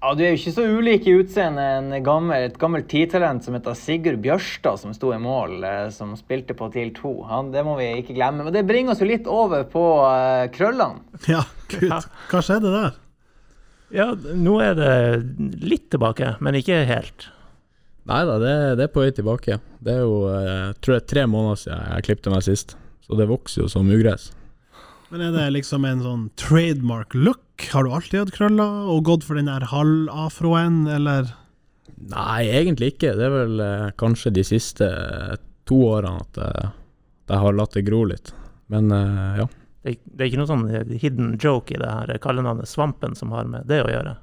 Ja, 0.03 0.13
Du 0.15 0.21
er 0.23 0.35
jo 0.35 0.37
ikke 0.37 0.53
så 0.53 0.65
ulik 0.69 1.07
i 1.09 1.15
utseende 1.17 1.63
enn 1.79 1.95
gammel, 2.05 2.51
et 2.51 2.59
gammelt 2.61 2.87
tidtalent 2.91 3.47
som 3.47 3.57
heter 3.57 3.77
Sigurd 3.79 4.21
Bjørstad, 4.23 4.83
som 4.83 4.93
sto 4.95 5.15
i 5.15 5.21
mål, 5.21 5.57
eh, 5.65 5.87
som 5.95 6.13
spilte 6.19 6.55
på 6.55 6.69
TIL 6.75 6.93
2. 6.95 7.15
Han, 7.31 7.49
det 7.55 7.65
må 7.65 7.79
vi 7.81 7.89
ikke 8.03 8.17
glemme. 8.19 8.45
Men 8.45 8.55
det 8.55 8.67
bringer 8.69 8.93
oss 8.93 9.01
jo 9.01 9.09
litt 9.09 9.27
over 9.31 9.65
på 9.73 9.85
uh, 10.05 10.45
krøllene. 10.53 11.01
Ja, 11.33 11.43
gud, 11.73 11.89
hva 12.31 12.45
skjedde 12.45 12.75
der? 12.75 13.03
ja, 13.95 14.11
nå 14.17 14.59
er 14.63 14.77
det 14.79 14.93
litt 15.63 15.89
tilbake, 15.95 16.35
men 16.45 16.59
ikke 16.59 16.83
helt. 16.89 17.29
Nei 18.07 18.23
da, 18.27 18.37
det, 18.43 18.55
det 18.79 18.87
er 18.87 18.93
på 18.95 19.03
vei 19.03 19.13
tilbake. 19.15 19.59
Det 19.83 19.95
er 19.97 20.03
jo 20.05 20.27
jeg 20.31 20.75
tror 20.83 20.99
jeg 20.99 21.07
tre 21.11 21.25
måneder 21.31 21.63
siden 21.63 21.87
jeg 21.95 22.07
klippte 22.11 22.35
meg 22.35 22.45
sist, 22.47 22.77
så 23.07 23.19
det 23.19 23.31
vokser 23.31 23.65
jo 23.65 23.71
som 23.71 23.91
ugress. 23.91 24.31
Men 25.13 25.23
er 25.23 25.35
det 25.37 25.47
liksom 25.55 25.85
en 25.87 26.03
sånn 26.03 26.23
trademark 26.41 27.15
look? 27.15 27.43
Har 27.73 27.87
du 27.87 27.93
alltid 27.95 28.25
hatt 28.25 28.35
krøller 28.35 28.89
og 28.93 29.05
gått 29.07 29.27
for 29.27 29.39
den 29.39 29.51
der 29.51 29.69
halv-afroen, 29.71 30.83
eller? 30.91 31.31
Nei, 32.11 32.49
egentlig 32.51 32.95
ikke. 32.95 33.15
Det 33.17 33.29
er 33.29 33.37
vel 33.37 33.63
eh, 33.63 33.87
kanskje 34.01 34.35
de 34.35 34.45
siste 34.45 34.89
eh, 34.91 35.37
to 35.69 35.79
årene 35.93 36.25
at 36.27 36.43
eh, 36.43 36.75
jeg 37.31 37.43
har 37.43 37.57
latt 37.57 37.79
det 37.79 37.87
gro 37.87 38.03
litt. 38.11 38.35
Men 38.73 38.91
eh, 38.93 39.41
ja. 39.43 39.49
Det, 39.87 39.97
det 40.05 40.25
er 40.25 40.31
ikke 40.31 40.43
noe 40.43 40.51
sånn 40.51 40.99
hidden 40.99 41.37
joke 41.39 41.75
i 41.75 41.81
det 41.81 41.87
her 41.87 42.19
kallenavnet 42.23 42.69
Svampen 42.69 43.15
som 43.15 43.31
har 43.35 43.47
med 43.51 43.69
det 43.71 43.85
å 43.85 43.91
gjøre. 43.91 44.17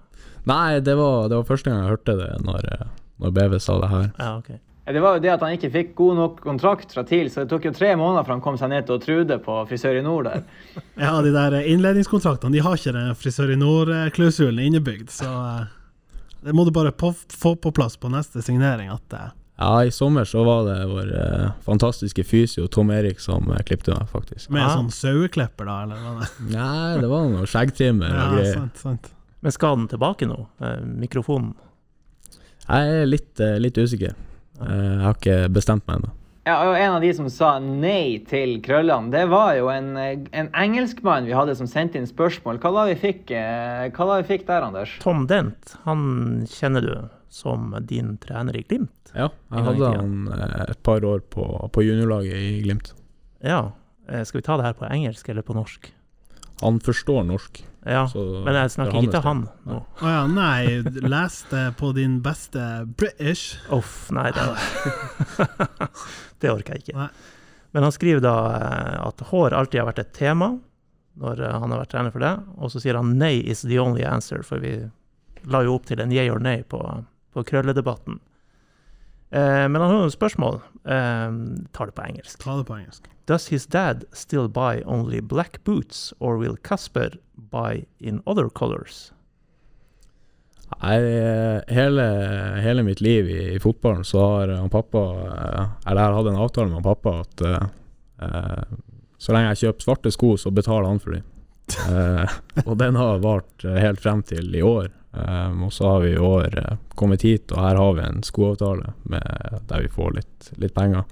Nei, 0.49 0.79
det 0.83 0.97
var, 0.99 1.29
det 1.31 1.39
var 1.39 1.47
første 1.47 1.71
gang 1.71 1.85
jeg 1.85 1.93
hørte 1.93 2.17
det, 2.19 2.29
når, 2.43 2.67
eh, 2.75 2.87
når 3.23 3.35
BV 3.39 3.59
sa 3.63 3.79
det 3.79 3.91
her. 3.93 4.07
Ja, 4.19 4.31
ok. 4.41 4.51
Ja, 4.85 4.91
Det 4.91 4.99
var 5.01 5.15
jo 5.15 5.21
det 5.23 5.29
at 5.31 5.39
han 5.45 5.53
ikke 5.55 5.69
fikk 5.71 5.93
god 5.95 6.15
nok 6.19 6.39
kontrakt 6.43 6.91
fra 6.91 7.03
TIL, 7.07 7.29
så 7.31 7.43
det 7.45 7.49
tok 7.53 7.63
jo 7.69 7.71
tre 7.71 7.93
måneder 7.95 8.25
før 8.27 8.35
han 8.35 8.41
kom 8.43 8.57
seg 8.59 8.69
ned 8.73 8.85
til 8.89 8.99
Trude 8.99 9.37
på 9.45 9.59
Frisør 9.69 9.99
i 9.99 10.03
Nord 10.03 10.25
der. 10.27 10.41
Ja, 11.05 11.13
de 11.23 11.31
der 11.31 11.55
innledningskontraktene, 11.61 12.51
de 12.51 12.59
har 12.65 12.75
ikke 12.75 12.91
den 12.97 13.13
Frisør 13.15 13.53
i 13.53 13.59
Nord-klausulen 13.61 14.59
innebygd, 14.65 15.07
så 15.15 15.29
eh, 15.29 15.71
det 16.43 16.51
må 16.57 16.65
du 16.67 16.73
bare 16.75 16.91
på, 16.91 17.13
få 17.31 17.53
på 17.55 17.71
plass 17.71 17.95
på 17.95 18.11
neste 18.11 18.43
signering. 18.43 18.89
At 18.91 19.15
eh, 19.15 19.29
Ja, 19.61 19.69
i 19.87 19.91
sommer 19.95 20.25
så 20.27 20.43
var 20.43 20.65
det 20.67 20.75
vår 20.91 21.13
eh, 21.15 21.45
fantastiske 21.63 22.25
fysio 22.27 22.67
Tom 22.67 22.91
Erik 22.91 23.23
som 23.23 23.47
eh, 23.55 23.63
klippte 23.63 23.95
meg, 23.95 24.09
faktisk. 24.11 24.49
Med 24.51 24.65
Ah. 24.65 24.73
sånn 24.75 24.91
saueklipper, 24.91 25.63
da, 25.69 25.77
eller 25.85 26.03
hva 26.03 26.13
det 26.19 26.29
Nei, 26.57 26.99
det 26.99 27.07
var 27.13 27.29
noe 27.31 27.47
skjeggtrimmer 27.47 28.11
og 28.11 28.35
greier. 28.35 28.49
Ja, 28.51 28.59
sant, 28.59 28.83
sant. 28.83 29.09
Men 29.43 29.51
skal 29.55 29.79
den 29.79 29.87
tilbake 29.95 30.27
nå? 30.27 30.41
Eh, 30.59 30.83
mikrofonen? 31.07 31.53
Jeg 32.67 32.93
er 32.99 33.07
litt, 33.07 33.31
eh, 33.39 33.55
litt 33.63 33.79
usikker. 33.79 34.13
Eh, 34.67 34.83
jeg 34.83 35.05
har 35.05 35.17
ikke 35.17 35.39
bestemt 35.53 35.87
meg 35.87 36.01
ennå. 36.01 36.11
Ja, 36.43 36.57
og 36.67 36.75
En 36.75 36.97
av 36.97 37.03
de 37.05 37.09
som 37.15 37.29
sa 37.31 37.53
nei 37.63 38.19
til 38.27 38.57
krøllene, 38.63 39.13
det 39.13 39.23
var 39.31 39.53
jo 39.55 39.69
en, 39.71 39.93
en 39.95 40.49
engelskmann 40.51 41.29
vi 41.29 41.35
hadde 41.37 41.55
som 41.55 41.69
sendte 41.71 42.01
inn 42.01 42.07
spørsmål. 42.09 42.59
Hva 42.59 42.73
da 42.75 42.85
vi 42.89 42.97
fikk, 42.99 43.31
eh, 43.31 43.87
hva 43.95 44.09
da 44.09 44.17
vi 44.19 44.27
fikk 44.33 44.43
der, 44.49 44.65
Anders? 44.67 44.97
Tom 45.03 45.23
Dent, 45.31 45.77
han 45.85 46.43
kjenner 46.51 46.83
du 46.83 46.93
som 47.33 47.71
din 47.87 48.17
trener 48.21 48.59
i 48.59 48.65
Glimt. 48.67 49.13
Ja, 49.15 49.29
jeg 49.53 49.67
hadde 49.69 49.93
han 49.95 50.27
eh, 50.35 50.59
et 50.67 50.83
par 50.83 51.05
år 51.07 51.23
på, 51.31 51.47
på 51.71 51.85
juniorlaget 51.87 52.35
i 52.35 52.59
Glimt. 52.65 52.91
Ja. 53.43 53.69
Skal 54.03 54.41
vi 54.41 54.43
ta 54.43 54.57
det 54.59 54.65
her 54.67 54.73
på 54.75 54.83
engelsk 54.91 55.29
eller 55.31 55.45
på 55.47 55.55
norsk? 55.55 55.87
Han 56.59 56.81
forstår 56.83 57.23
norsk. 57.23 57.61
Ja, 57.85 58.05
Så 58.07 58.21
men 58.45 58.55
jeg 58.55 58.71
snakker 58.71 58.95
er 58.95 59.03
ikke 59.03 59.15
til 59.17 59.25
han 59.25 59.45
nå. 59.67 59.77
Å 59.99 60.11
ja, 60.11 60.21
nei, 60.31 60.81
les 61.03 61.39
det 61.49 61.63
på 61.79 61.91
din 61.97 62.19
beste 62.23 62.63
British. 62.99 63.57
Uff, 63.75 64.07
nei, 64.15 64.29
det, 64.35 64.45
det 66.43 66.51
orker 66.53 66.77
jeg 66.77 66.85
ikke. 66.85 66.97
Nei. 67.01 67.09
Men 67.73 67.87
han 67.87 67.95
skriver 67.95 68.23
da 68.23 68.35
eh, 68.55 68.97
at 69.03 69.23
hår 69.31 69.55
alltid 69.57 69.81
har 69.81 69.89
vært 69.89 70.03
et 70.05 70.13
tema 70.15 70.53
når 71.19 71.41
eh, 71.43 71.55
han 71.59 71.73
har 71.73 71.81
vært 71.83 71.93
trener 71.93 72.13
for 72.13 72.23
det, 72.23 72.33
og 72.57 72.71
så 72.71 72.81
sier 72.81 72.97
han 72.99 73.15
nei 73.19 73.35
is 73.41 73.65
the 73.65 73.79
only 73.81 74.05
answer, 74.07 74.45
for 74.45 74.63
vi 74.63 74.77
la 75.49 75.63
jo 75.65 75.75
opp 75.77 75.89
til 75.89 76.01
en 76.01 76.13
yeah 76.13 76.31
or 76.31 76.39
nay 76.41 76.63
på, 76.63 76.79
på 77.35 77.43
krølledebatten. 77.49 78.21
Eh, 79.33 79.65
men 79.67 79.81
han 79.81 79.89
har 79.89 79.97
noen 80.05 80.13
spørsmål. 80.13 80.61
Eh, 80.85 81.39
tar 81.75 81.89
det 81.89 81.97
på 81.97 82.05
engelsk. 82.05 82.39
Ta 82.45 82.59
det 82.59 82.67
på 82.69 82.77
engelsk. 82.77 83.09
Does 83.25 83.47
his 83.47 83.65
dad 83.65 84.05
still 84.11 84.47
buy 84.47 84.81
only 84.85 85.21
black 85.21 85.63
boots, 85.63 86.13
or 86.19 86.37
will 86.37 86.57
Kasper 86.57 87.11
buy 87.35 87.85
in 87.99 88.21
other 88.25 88.49
colors? 88.49 89.13
Nei, 90.81 90.97
eh, 90.97 91.61
hele, 91.67 92.03
hele 92.61 92.83
mitt 92.83 93.01
liv 93.01 93.29
i, 93.29 93.53
i 93.53 93.59
fotballen 93.59 94.03
så 94.03 94.25
har 94.25 94.47
han 94.47 94.69
pappa 94.69 94.99
eh, 94.99 95.65
Eller 95.85 96.01
jeg 96.01 96.07
har 96.07 96.15
hatt 96.17 96.29
en 96.31 96.39
avtale 96.41 96.67
med 96.67 96.79
han 96.79 96.87
pappa 96.87 97.13
at 97.21 97.43
eh, 97.45 97.67
eh, 98.25 98.63
så 99.23 99.35
lenge 99.35 99.53
jeg 99.53 99.61
kjøper 99.61 99.85
svarte 99.85 100.11
sko, 100.11 100.33
så 100.37 100.51
betaler 100.51 100.89
han 100.89 100.99
for 100.99 101.15
dem. 101.15 101.29
Eh, 101.87 102.33
og 102.65 102.75
den 102.81 102.97
har 102.99 103.21
vart 103.23 103.63
eh, 103.63 103.79
helt 103.79 104.01
frem 104.03 104.23
til 104.27 104.51
i 104.55 104.63
år. 104.65 104.89
Um, 105.13 105.67
og 105.67 105.73
så 105.73 105.91
har 105.91 105.99
vi 106.01 106.15
i 106.15 106.17
år 106.19 106.55
eh, 106.57 106.77
kommet 106.97 107.21
hit, 107.21 107.51
og 107.53 107.61
her 107.61 107.77
har 107.77 107.91
vi 107.93 108.03
en 108.03 108.23
skoavtale 108.25 108.95
med, 109.13 109.59
der 109.69 109.83
vi 109.85 109.91
får 109.93 110.15
litt, 110.17 110.49
litt 110.57 110.73
penger. 110.73 111.05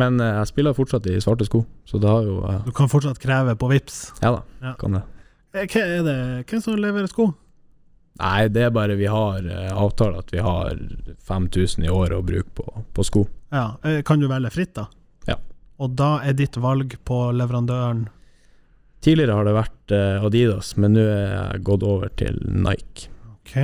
Men 0.00 0.18
eh, 0.20 0.32
jeg 0.40 0.50
spiller 0.50 0.74
fortsatt 0.76 1.06
i 1.10 1.20
svarte 1.22 1.46
sko, 1.46 1.62
så 1.86 2.00
det 2.02 2.10
har 2.10 2.26
jo 2.26 2.40
uh... 2.42 2.60
Du 2.66 2.72
kan 2.74 2.90
fortsatt 2.90 3.20
kreve 3.22 3.54
på 3.60 3.68
VIPs. 3.70 3.98
Ja 4.22 4.32
da, 4.36 4.42
Ja. 4.64 4.74
kan 4.80 4.98
det. 4.98 5.02
Eh, 5.54 5.66
Hva 5.70 5.82
er 5.86 6.02
det? 6.06 6.16
Hvem 6.50 6.62
som 6.64 6.78
leverer 6.82 7.10
sko? 7.10 7.28
Nei, 8.18 8.46
det 8.48 8.62
er 8.62 8.70
bare 8.74 8.94
vi 8.98 9.06
har 9.10 9.42
uh, 9.46 9.70
avtale 9.84 10.18
at 10.22 10.30
vi 10.34 10.42
har 10.42 10.74
5000 11.26 11.86
i 11.86 11.90
året 11.90 12.14
å 12.18 12.22
bruke 12.26 12.50
på, 12.54 12.84
på 12.94 13.06
sko. 13.06 13.24
Ja, 13.54 13.76
Kan 14.06 14.18
du 14.22 14.26
velge 14.30 14.50
fritt, 14.54 14.74
da? 14.74 14.88
Ja. 15.30 15.36
Og 15.82 15.94
da 15.98 16.16
er 16.26 16.34
ditt 16.38 16.56
valg 16.62 16.94
på 17.06 17.18
leverandøren 17.34 18.08
Tidligere 19.04 19.34
har 19.36 19.44
det 19.44 19.52
vært 19.52 19.92
uh, 19.92 20.24
Adidas, 20.24 20.70
men 20.80 20.94
nå 20.96 21.02
er 21.04 21.32
jeg 21.52 21.64
gått 21.66 21.82
over 21.84 22.08
til 22.16 22.38
Nike. 22.48 23.10
OK. 23.34 23.56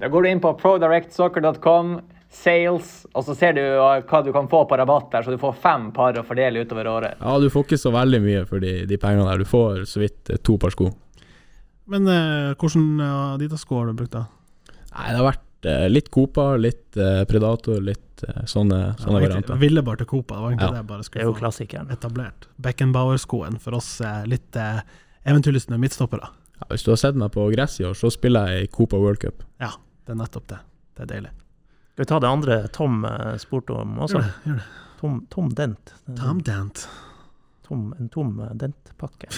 Da 0.00 0.08
går 0.08 0.24
du 0.24 0.28
inn 0.30 0.40
på 0.40 0.54
prodirectsoccer.com, 0.62 1.90
sales, 2.32 2.90
og 3.12 3.26
så 3.26 3.34
ser 3.36 3.52
du 3.58 3.60
hva 3.60 4.22
du 4.24 4.30
kan 4.32 4.48
få 4.48 4.62
på 4.68 4.76
rabatt 4.80 5.10
der, 5.12 5.24
så 5.26 5.34
du 5.34 5.40
får 5.40 5.56
fem 5.60 5.90
par 5.92 6.16
å 6.16 6.24
fordele 6.24 6.62
utover 6.64 6.88
året. 6.88 7.20
Ja, 7.20 7.34
du 7.42 7.48
får 7.52 7.66
ikke 7.66 7.78
så 7.82 7.92
veldig 7.92 8.20
mye 8.24 8.44
for 8.48 8.62
de, 8.64 8.72
de 8.88 8.98
pengene 9.00 9.28
der. 9.28 9.42
Du 9.44 9.48
får 9.48 9.84
så 9.90 10.00
vidt 10.02 10.32
eh, 10.32 10.40
to 10.40 10.56
par 10.62 10.72
sko. 10.74 10.88
Men 11.92 12.06
eh, 12.08 12.52
hvordan 12.56 12.86
uh, 13.02 13.34
Adidas-sko 13.34 13.82
har 13.82 13.90
du 13.92 13.98
brukt, 13.98 14.14
da? 14.16 14.24
Nei, 14.94 15.08
det 15.10 15.18
har 15.18 15.26
vært 15.28 15.68
eh, 15.68 15.86
litt 15.92 16.08
Copa, 16.14 16.46
litt 16.60 16.96
eh, 17.00 17.22
Predator, 17.28 17.80
litt 17.84 18.24
eh, 18.28 18.42
sånne, 18.48 18.80
sånne 19.02 19.18
Ja, 19.20 19.26
varianter. 19.26 19.60
Ville 19.60 19.84
bare 19.84 20.00
til 20.02 20.08
Copa, 20.14 20.38
det 20.38 20.42
var 20.46 20.54
egentlig 20.54 20.68
Ja. 20.68 20.72
det 20.72 20.82
jeg 20.82 20.90
bare 20.94 21.06
Det 21.08 21.20
er 21.20 21.28
jo 21.28 21.34
få 21.34 21.40
klassikeren. 21.42 21.90
etablert. 21.92 22.48
Beckenbauer-skoen 22.64 23.60
for 23.60 23.76
oss 23.80 23.90
eh, 24.00 24.22
litt 24.30 24.56
eh, 24.56 24.80
eventyrlystne 25.28 25.76
midtstoppere. 25.82 26.32
Ja, 26.62 26.70
hvis 26.72 26.84
du 26.86 26.92
har 26.94 27.00
sett 27.02 27.18
meg 27.18 27.32
på 27.34 27.44
gress 27.52 27.76
i 27.82 27.86
år, 27.88 27.96
så 27.98 28.08
spiller 28.14 28.52
jeg 28.56 28.68
i 28.70 28.72
Copa 28.72 28.96
World 29.02 29.20
Cup. 29.24 29.44
Ja, 29.60 29.74
det 30.06 30.14
er 30.16 30.20
nettopp 30.22 30.48
det. 30.54 30.60
Det 30.96 31.04
er 31.06 31.12
deilig. 31.16 31.32
Skal 31.92 32.02
vi 32.02 32.08
ta 32.08 32.20
det 32.20 32.28
andre 32.28 32.68
Tom 32.68 33.04
eh, 33.04 33.36
spurte 33.36 33.72
om 33.72 33.98
også? 33.98 34.22
Gjør 34.22 34.24
det. 34.24 34.50
gjør 34.50 34.54
det. 34.56 34.68
Tom, 35.00 35.26
Tom 35.30 35.54
Dent. 35.54 35.94
Tom 36.16 36.42
Dent. 36.42 36.88
Tom, 37.66 37.94
en 37.98 38.08
tom 38.08 38.48
Dent-pakke. 38.54 39.28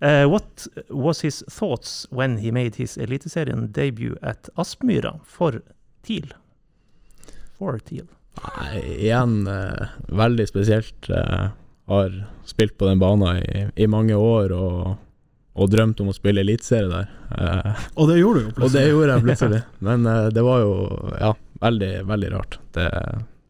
uh, 0.00 0.28
what 0.30 0.66
was 0.88 1.20
his 1.20 1.44
thoughts 1.48 2.06
when 2.10 2.38
he 2.38 2.52
made 2.52 2.76
his 2.76 2.98
Eliteserien 2.98 3.72
debut 3.72 4.16
at 4.22 4.48
Aspmyra 4.56 5.20
for 5.24 5.62
TIL? 6.02 6.34
For 7.58 7.78
TIL. 7.78 8.06
Nei, 8.44 8.78
igjen 8.78 9.48
uh, 9.48 9.88
veldig 10.08 10.48
spesielt. 10.48 11.10
Uh, 11.10 11.48
har 11.90 12.24
spilt 12.44 12.78
på 12.78 12.86
den 12.86 12.98
banen 12.98 13.42
i, 13.42 13.66
i 13.74 13.86
mange 13.90 14.14
år 14.14 14.52
og, 14.54 14.94
og 15.54 15.70
drømte 15.72 16.02
om 16.04 16.10
å 16.12 16.14
spille 16.14 16.40
eliteserie 16.44 16.88
der. 16.88 17.08
Eh, 17.36 17.84
Og 17.98 18.08
det 18.08 18.20
gjorde 18.20 18.40
du 18.40 18.44
jo 18.44 18.50
og 18.50 18.54
det 18.54 18.60
plutselig. 18.60 18.90
gjorde 18.92 19.14
jeg 19.16 19.24
plutselig. 19.26 19.62
Men 19.88 20.06
eh, 20.06 20.28
det 20.36 20.44
var 20.46 20.60
jo 20.62 20.72
ja, 21.18 21.32
veldig, 21.60 21.92
veldig 22.06 22.30
rart. 22.36 22.58
Det, 22.76 22.86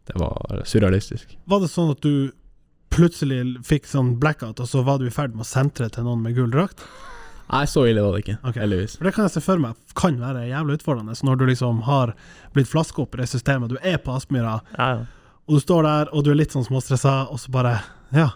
det 0.09 0.17
var 0.23 0.63
surrealistisk. 0.65 1.37
Var 1.45 1.61
det 1.61 1.69
sånn 1.73 1.93
at 1.93 2.01
du 2.07 2.15
plutselig 2.91 3.43
fikk 3.69 3.87
sånn 3.87 4.17
blackout, 4.21 4.59
og 4.61 4.67
så 4.69 4.83
var 4.87 4.99
du 4.99 5.07
i 5.07 5.15
ferd 5.15 5.37
med 5.37 5.45
å 5.45 5.49
sentre 5.51 5.87
til 5.95 6.07
noen 6.09 6.25
med 6.25 6.35
gul 6.35 6.51
drakt? 6.51 6.83
Nei, 7.51 7.65
så 7.67 7.83
ille 7.91 8.03
var 8.03 8.15
det 8.15 8.23
ikke, 8.25 8.37
okay. 8.47 8.61
heldigvis. 8.63 8.97
For 8.99 9.07
det 9.09 9.13
kan 9.17 9.27
jeg 9.27 9.35
se 9.35 9.41
for 9.43 9.59
meg 9.63 9.79
kan 9.99 10.19
være 10.23 10.45
jævlig 10.49 10.77
utfordrende 10.79 11.15
når 11.27 11.39
du 11.41 11.45
liksom 11.51 11.81
har 11.87 12.13
blitt 12.55 12.71
flaska 12.71 13.03
opp 13.03 13.17
i 13.17 13.23
det 13.23 13.29
systemet. 13.31 13.73
Du 13.73 13.79
er 13.83 13.99
på 14.03 14.15
Aspmyra, 14.15 14.61
Ja, 14.79 14.89
ja. 15.01 15.39
og 15.51 15.57
du 15.59 15.63
står 15.63 15.83
der, 15.87 16.13
og 16.15 16.23
du 16.27 16.31
er 16.31 16.39
litt 16.39 16.55
sånn 16.55 16.67
småstressa, 16.67 17.15
og 17.31 17.41
så 17.43 17.51
bare 17.55 17.77
Ja, 18.15 18.29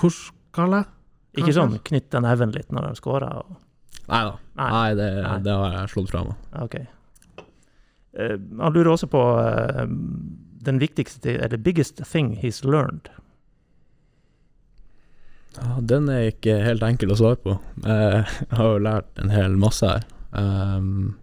hvor 0.00 0.12
skal 0.12 0.72
jeg? 0.78 0.88
Ikke 1.36 1.52
sånn 1.56 1.78
knytte 1.84 2.20
neven 2.24 2.52
litt 2.56 2.70
når 2.72 2.88
de 2.88 2.94
scorer. 3.00 3.36
og- 3.42 3.56
Nei 4.08 4.22
da. 4.24 4.36
Nei. 4.56 4.70
Nei, 4.70 4.94
det, 4.94 5.22
Nei. 5.22 5.38
det 5.42 5.52
har 5.52 5.72
jeg 5.72 5.88
slått 5.90 6.10
fra 6.10 6.24
meg. 6.24 6.36
Ok. 6.62 6.74
Eh, 8.16 8.36
han 8.60 8.72
lurer 8.72 8.92
også 8.94 9.08
på 9.10 9.22
eh, 9.42 9.86
den 10.66 10.78
viktigste, 10.80 11.34
eller 11.42 11.58
biggest 11.58 12.00
thing 12.04 12.36
he's 12.40 12.64
learned. 12.64 13.10
Ja, 15.56 15.78
den 15.80 16.08
er 16.12 16.26
ikke 16.30 16.58
helt 16.64 16.84
enkel 16.84 17.12
å 17.14 17.16
svare 17.18 17.38
på. 17.40 17.54
Eh, 17.84 18.18
Jeg 18.50 18.56
har 18.58 18.72
jo 18.74 18.82
lært 18.84 19.22
en 19.22 19.30
hel 19.32 19.56
masse 19.56 19.88
her. 19.88 20.04
Um, 20.36 21.16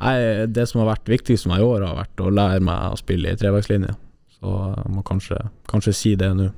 nei, 0.00 0.46
det 0.46 0.68
som 0.70 0.80
har 0.84 0.92
vært 0.96 1.10
viktigst 1.10 1.44
for 1.44 1.52
meg 1.54 1.62
i 1.64 1.66
år, 1.66 1.82
har 1.86 1.96
vært 1.98 2.22
å 2.22 2.30
lære 2.30 2.60
meg 2.62 2.92
å 2.94 2.98
spille 3.00 3.32
i 3.32 3.38
treveislinje. 3.40 3.96
Så 4.38 4.52
jeg 4.76 4.92
må 4.94 5.02
kanskje, 5.06 5.38
kanskje 5.70 5.94
si 5.94 6.14
det 6.18 6.30
nå. 6.38 6.50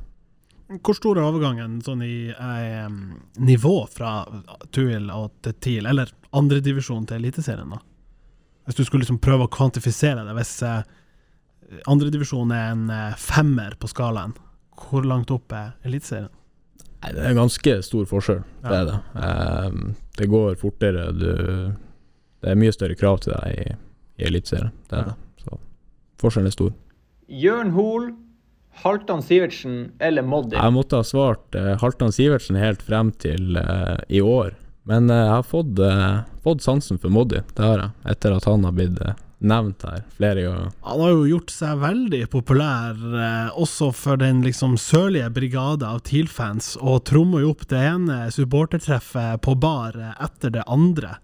Hvor 0.69 0.97
stor 0.97 1.19
er 1.21 1.27
overgangen 1.29 1.81
sånn 1.85 2.03
i 2.03 2.31
eh, 2.33 2.89
nivå 3.45 3.75
fra 3.93 4.25
Tuil 4.73 5.11
og 5.13 5.33
til 5.45 5.53
TIL, 5.61 5.87
eller 5.91 6.11
andredivisjon 6.35 7.05
til 7.07 7.21
Eliteserien, 7.21 7.69
da? 7.71 7.79
Hvis 8.65 8.79
du 8.79 8.85
skulle 8.87 9.03
liksom 9.05 9.19
prøve 9.21 9.45
å 9.45 9.53
kvantifisere 9.53 10.25
det, 10.25 10.33
hvis 10.39 10.55
eh, 10.65 10.81
andredivisjon 11.91 12.53
er 12.57 12.71
en 12.73 12.87
eh, 12.91 13.15
femmer 13.21 13.77
på 13.81 13.91
skalaen, 13.93 14.33
hvor 14.89 15.05
langt 15.07 15.31
opp 15.35 15.53
er 15.55 15.75
Eliteserien? 15.85 16.33
Nei, 17.05 17.13
det 17.13 17.27
er 17.29 17.37
ganske 17.37 17.75
stor 17.85 18.07
forskjell, 18.09 18.41
det 18.65 18.71
Ja. 18.73 18.81
er 18.81 18.87
det. 18.89 18.99
Eh, 19.21 19.95
det 20.23 20.31
går 20.33 20.57
fortere, 20.57 21.11
du 21.13 21.75
Det 22.45 22.51
er 22.53 22.59
mye 22.61 22.73
større 22.77 22.95
krav 22.97 23.21
til 23.25 23.33
deg 23.33 23.55
i, 23.57 23.77
i 24.21 24.25
Eliteserien, 24.29 24.73
det 24.89 24.99
er 24.99 25.05
Ja. 25.05 25.13
det. 25.13 25.45
Så 25.45 25.59
forskjellen 26.21 26.47
er 26.47 26.57
stor. 26.57 26.73
Jørn 27.29 27.71
Hoel, 27.73 28.11
Halvdan 28.83 29.23
Sivertsen 29.23 29.93
eller 30.03 30.27
Moddi? 30.27 30.57
Jeg 30.57 30.75
måtte 30.75 31.01
ha 31.01 31.07
svart 31.07 31.57
uh, 31.57 31.75
Halvdan 31.81 32.13
Sivertsen 32.15 32.59
helt 32.61 32.83
frem 32.85 33.13
til 33.23 33.59
uh, 33.61 34.01
i 34.09 34.21
år. 34.21 34.55
Men 34.89 35.09
uh, 35.11 35.17
jeg 35.17 35.35
har 35.37 35.47
fått, 35.49 35.85
fått 36.45 36.65
sansen 36.65 37.01
for 37.01 37.15
Moddi, 37.15 37.45
det 37.55 37.65
har 37.65 37.87
jeg. 37.87 37.95
Etter 38.15 38.37
at 38.37 38.49
han 38.51 38.67
har 38.67 38.77
blitt 38.77 39.01
nevnt 39.45 39.85
her 39.85 40.03
flere 40.17 40.43
ganger. 40.43 40.73
Han 40.89 41.01
har 41.01 41.13
jo 41.13 41.25
gjort 41.29 41.53
seg 41.53 41.81
veldig 41.83 42.23
populær, 42.33 42.95
eh, 42.97 43.51
også 43.61 43.91
for 43.95 44.21
den 44.21 44.43
liksom 44.45 44.77
sørlige 44.81 45.31
brigade 45.35 45.87
av 45.87 46.03
TIL-fans, 46.09 46.75
og 46.81 47.05
trommer 47.11 47.45
jo 47.45 47.53
opp 47.55 47.67
det 47.71 47.81
ene 47.81 48.19
supportertreffet 48.35 49.43
på 49.45 49.57
bar 49.61 49.99
etter 50.15 50.55
det 50.55 50.65
andre. 50.67 51.19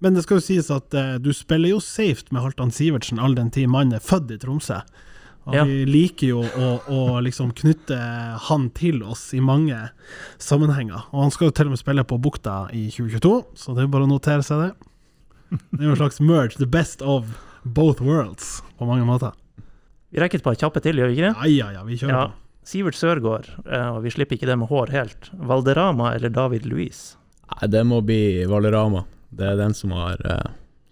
Men 0.00 0.16
det 0.16 0.24
skal 0.24 0.40
jo 0.40 0.46
sies 0.46 0.70
at 0.72 0.94
eh, 0.96 1.18
du 1.20 1.32
spiller 1.36 1.74
jo 1.74 1.84
safe 1.84 2.30
med 2.30 2.42
Halvdan 2.42 2.74
Sivertsen 2.74 3.20
all 3.20 3.36
den 3.36 3.52
tid 3.54 3.68
mannen 3.70 3.98
er 3.98 4.04
født 4.04 4.32
i 4.34 4.40
Tromsø. 4.40 4.80
Og 5.50 5.54
Ja. 5.58 5.64
vi 5.66 5.84
liker 5.86 6.26
jo 6.30 6.40
å, 6.46 6.68
å 6.86 7.00
liksom 7.24 7.50
knytte 7.58 7.98
han 8.46 8.68
til 8.70 9.02
oss 9.02 9.32
i 9.34 9.40
mange 9.42 9.90
sammenhenger. 10.38 11.02
Og 11.12 11.24
han 11.26 11.30
skal 11.34 11.48
jo 11.50 11.54
til 11.58 11.66
og 11.70 11.74
med 11.74 11.80
spille 11.82 12.04
på 12.06 12.18
Bukta 12.22 12.68
i 12.76 12.86
2022, 12.92 13.34
så 13.58 13.74
det 13.76 13.84
er 13.84 13.92
bare 13.92 14.06
å 14.06 14.10
notere 14.10 14.44
seg 14.46 14.62
det. 14.64 14.70
Det 15.74 15.80
er 15.82 15.88
jo 15.90 15.94
en 15.96 16.00
slags 16.04 16.20
merge, 16.22 16.56
the 16.60 16.66
best 16.70 17.02
of 17.02 17.32
both 17.64 18.00
worlds, 18.00 18.60
på 18.78 18.86
mange 18.86 19.04
måter. 19.08 19.34
Vi 20.14 20.18
rekker 20.22 20.38
et 20.40 20.46
par 20.46 20.54
kjappe 20.58 20.80
til, 20.82 20.96
gjør 20.98 21.10
vi 21.10 21.18
ikke 21.18 21.26
det? 21.28 21.34
Ja, 21.50 21.66
ja, 21.66 21.72
ja, 21.80 21.82
vi 21.86 21.98
kjører 21.98 22.14
Ja. 22.14 22.26
på. 22.28 22.36
Sivert 22.70 22.94
Sørgaard, 22.94 23.48
eh, 23.66 23.88
og 23.90 24.02
vi 24.04 24.10
slipper 24.12 24.36
ikke 24.36 24.46
det 24.46 24.58
med 24.60 24.68
hår 24.68 24.90
helt. 24.94 25.30
Valderama 25.34 26.12
eller 26.14 26.28
David 26.30 26.66
Louise? 26.66 27.16
Nei, 27.50 27.66
det 27.72 27.82
må 27.88 28.02
bli 28.04 28.44
Valderama. 28.46 29.04
Det 29.34 29.46
er 29.48 29.56
den 29.56 29.74
som 29.74 29.90
har, 29.96 30.18
eh, 30.24 30.50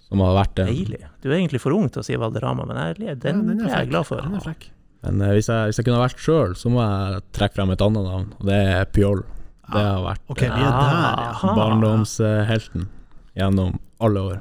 som 0.09 0.25
har 0.25 0.35
vært 0.39 0.57
den. 0.59 0.73
Deilig. 0.73 1.01
Du 1.23 1.31
er 1.31 1.39
egentlig 1.39 1.61
for 1.63 1.77
ung 1.77 1.89
til 1.93 2.03
å 2.03 2.07
si 2.07 2.17
Valderama, 2.19 2.67
men 2.69 2.81
jeg, 2.81 3.19
den, 3.23 3.45
Ja, 3.61 3.69
er 3.69 3.85
jeg 3.85 3.93
glad 3.93 4.09
for. 4.09 4.25
Den 4.25 4.39
er 4.41 4.45
frekk. 4.45 4.71
Men 5.07 5.23
uh, 5.23 5.33
hvis, 5.37 5.51
jeg, 5.53 5.71
hvis 5.71 5.81
jeg 5.81 5.87
kunne 5.87 6.03
vært 6.03 6.23
sjøl, 6.23 6.55
så 6.59 6.73
må 6.73 6.83
jeg 6.83 7.25
trekke 7.37 7.61
frem 7.61 7.75
et 7.75 7.85
annet 7.85 8.09
navn, 8.09 8.29
og 8.39 8.49
det 8.49 8.59
er 8.73 8.89
Pjoll 8.91 9.23
Det 9.69 9.85
har 9.85 10.03
vært 10.03 10.25
okay, 10.33 10.49
vi 10.51 10.65
er 10.65 10.73
der, 10.73 10.95
ja. 10.99 11.33
Aha. 11.37 11.57
barndomshelten 11.59 12.89
gjennom 13.39 13.77
alle 14.03 14.29
år. 14.33 14.39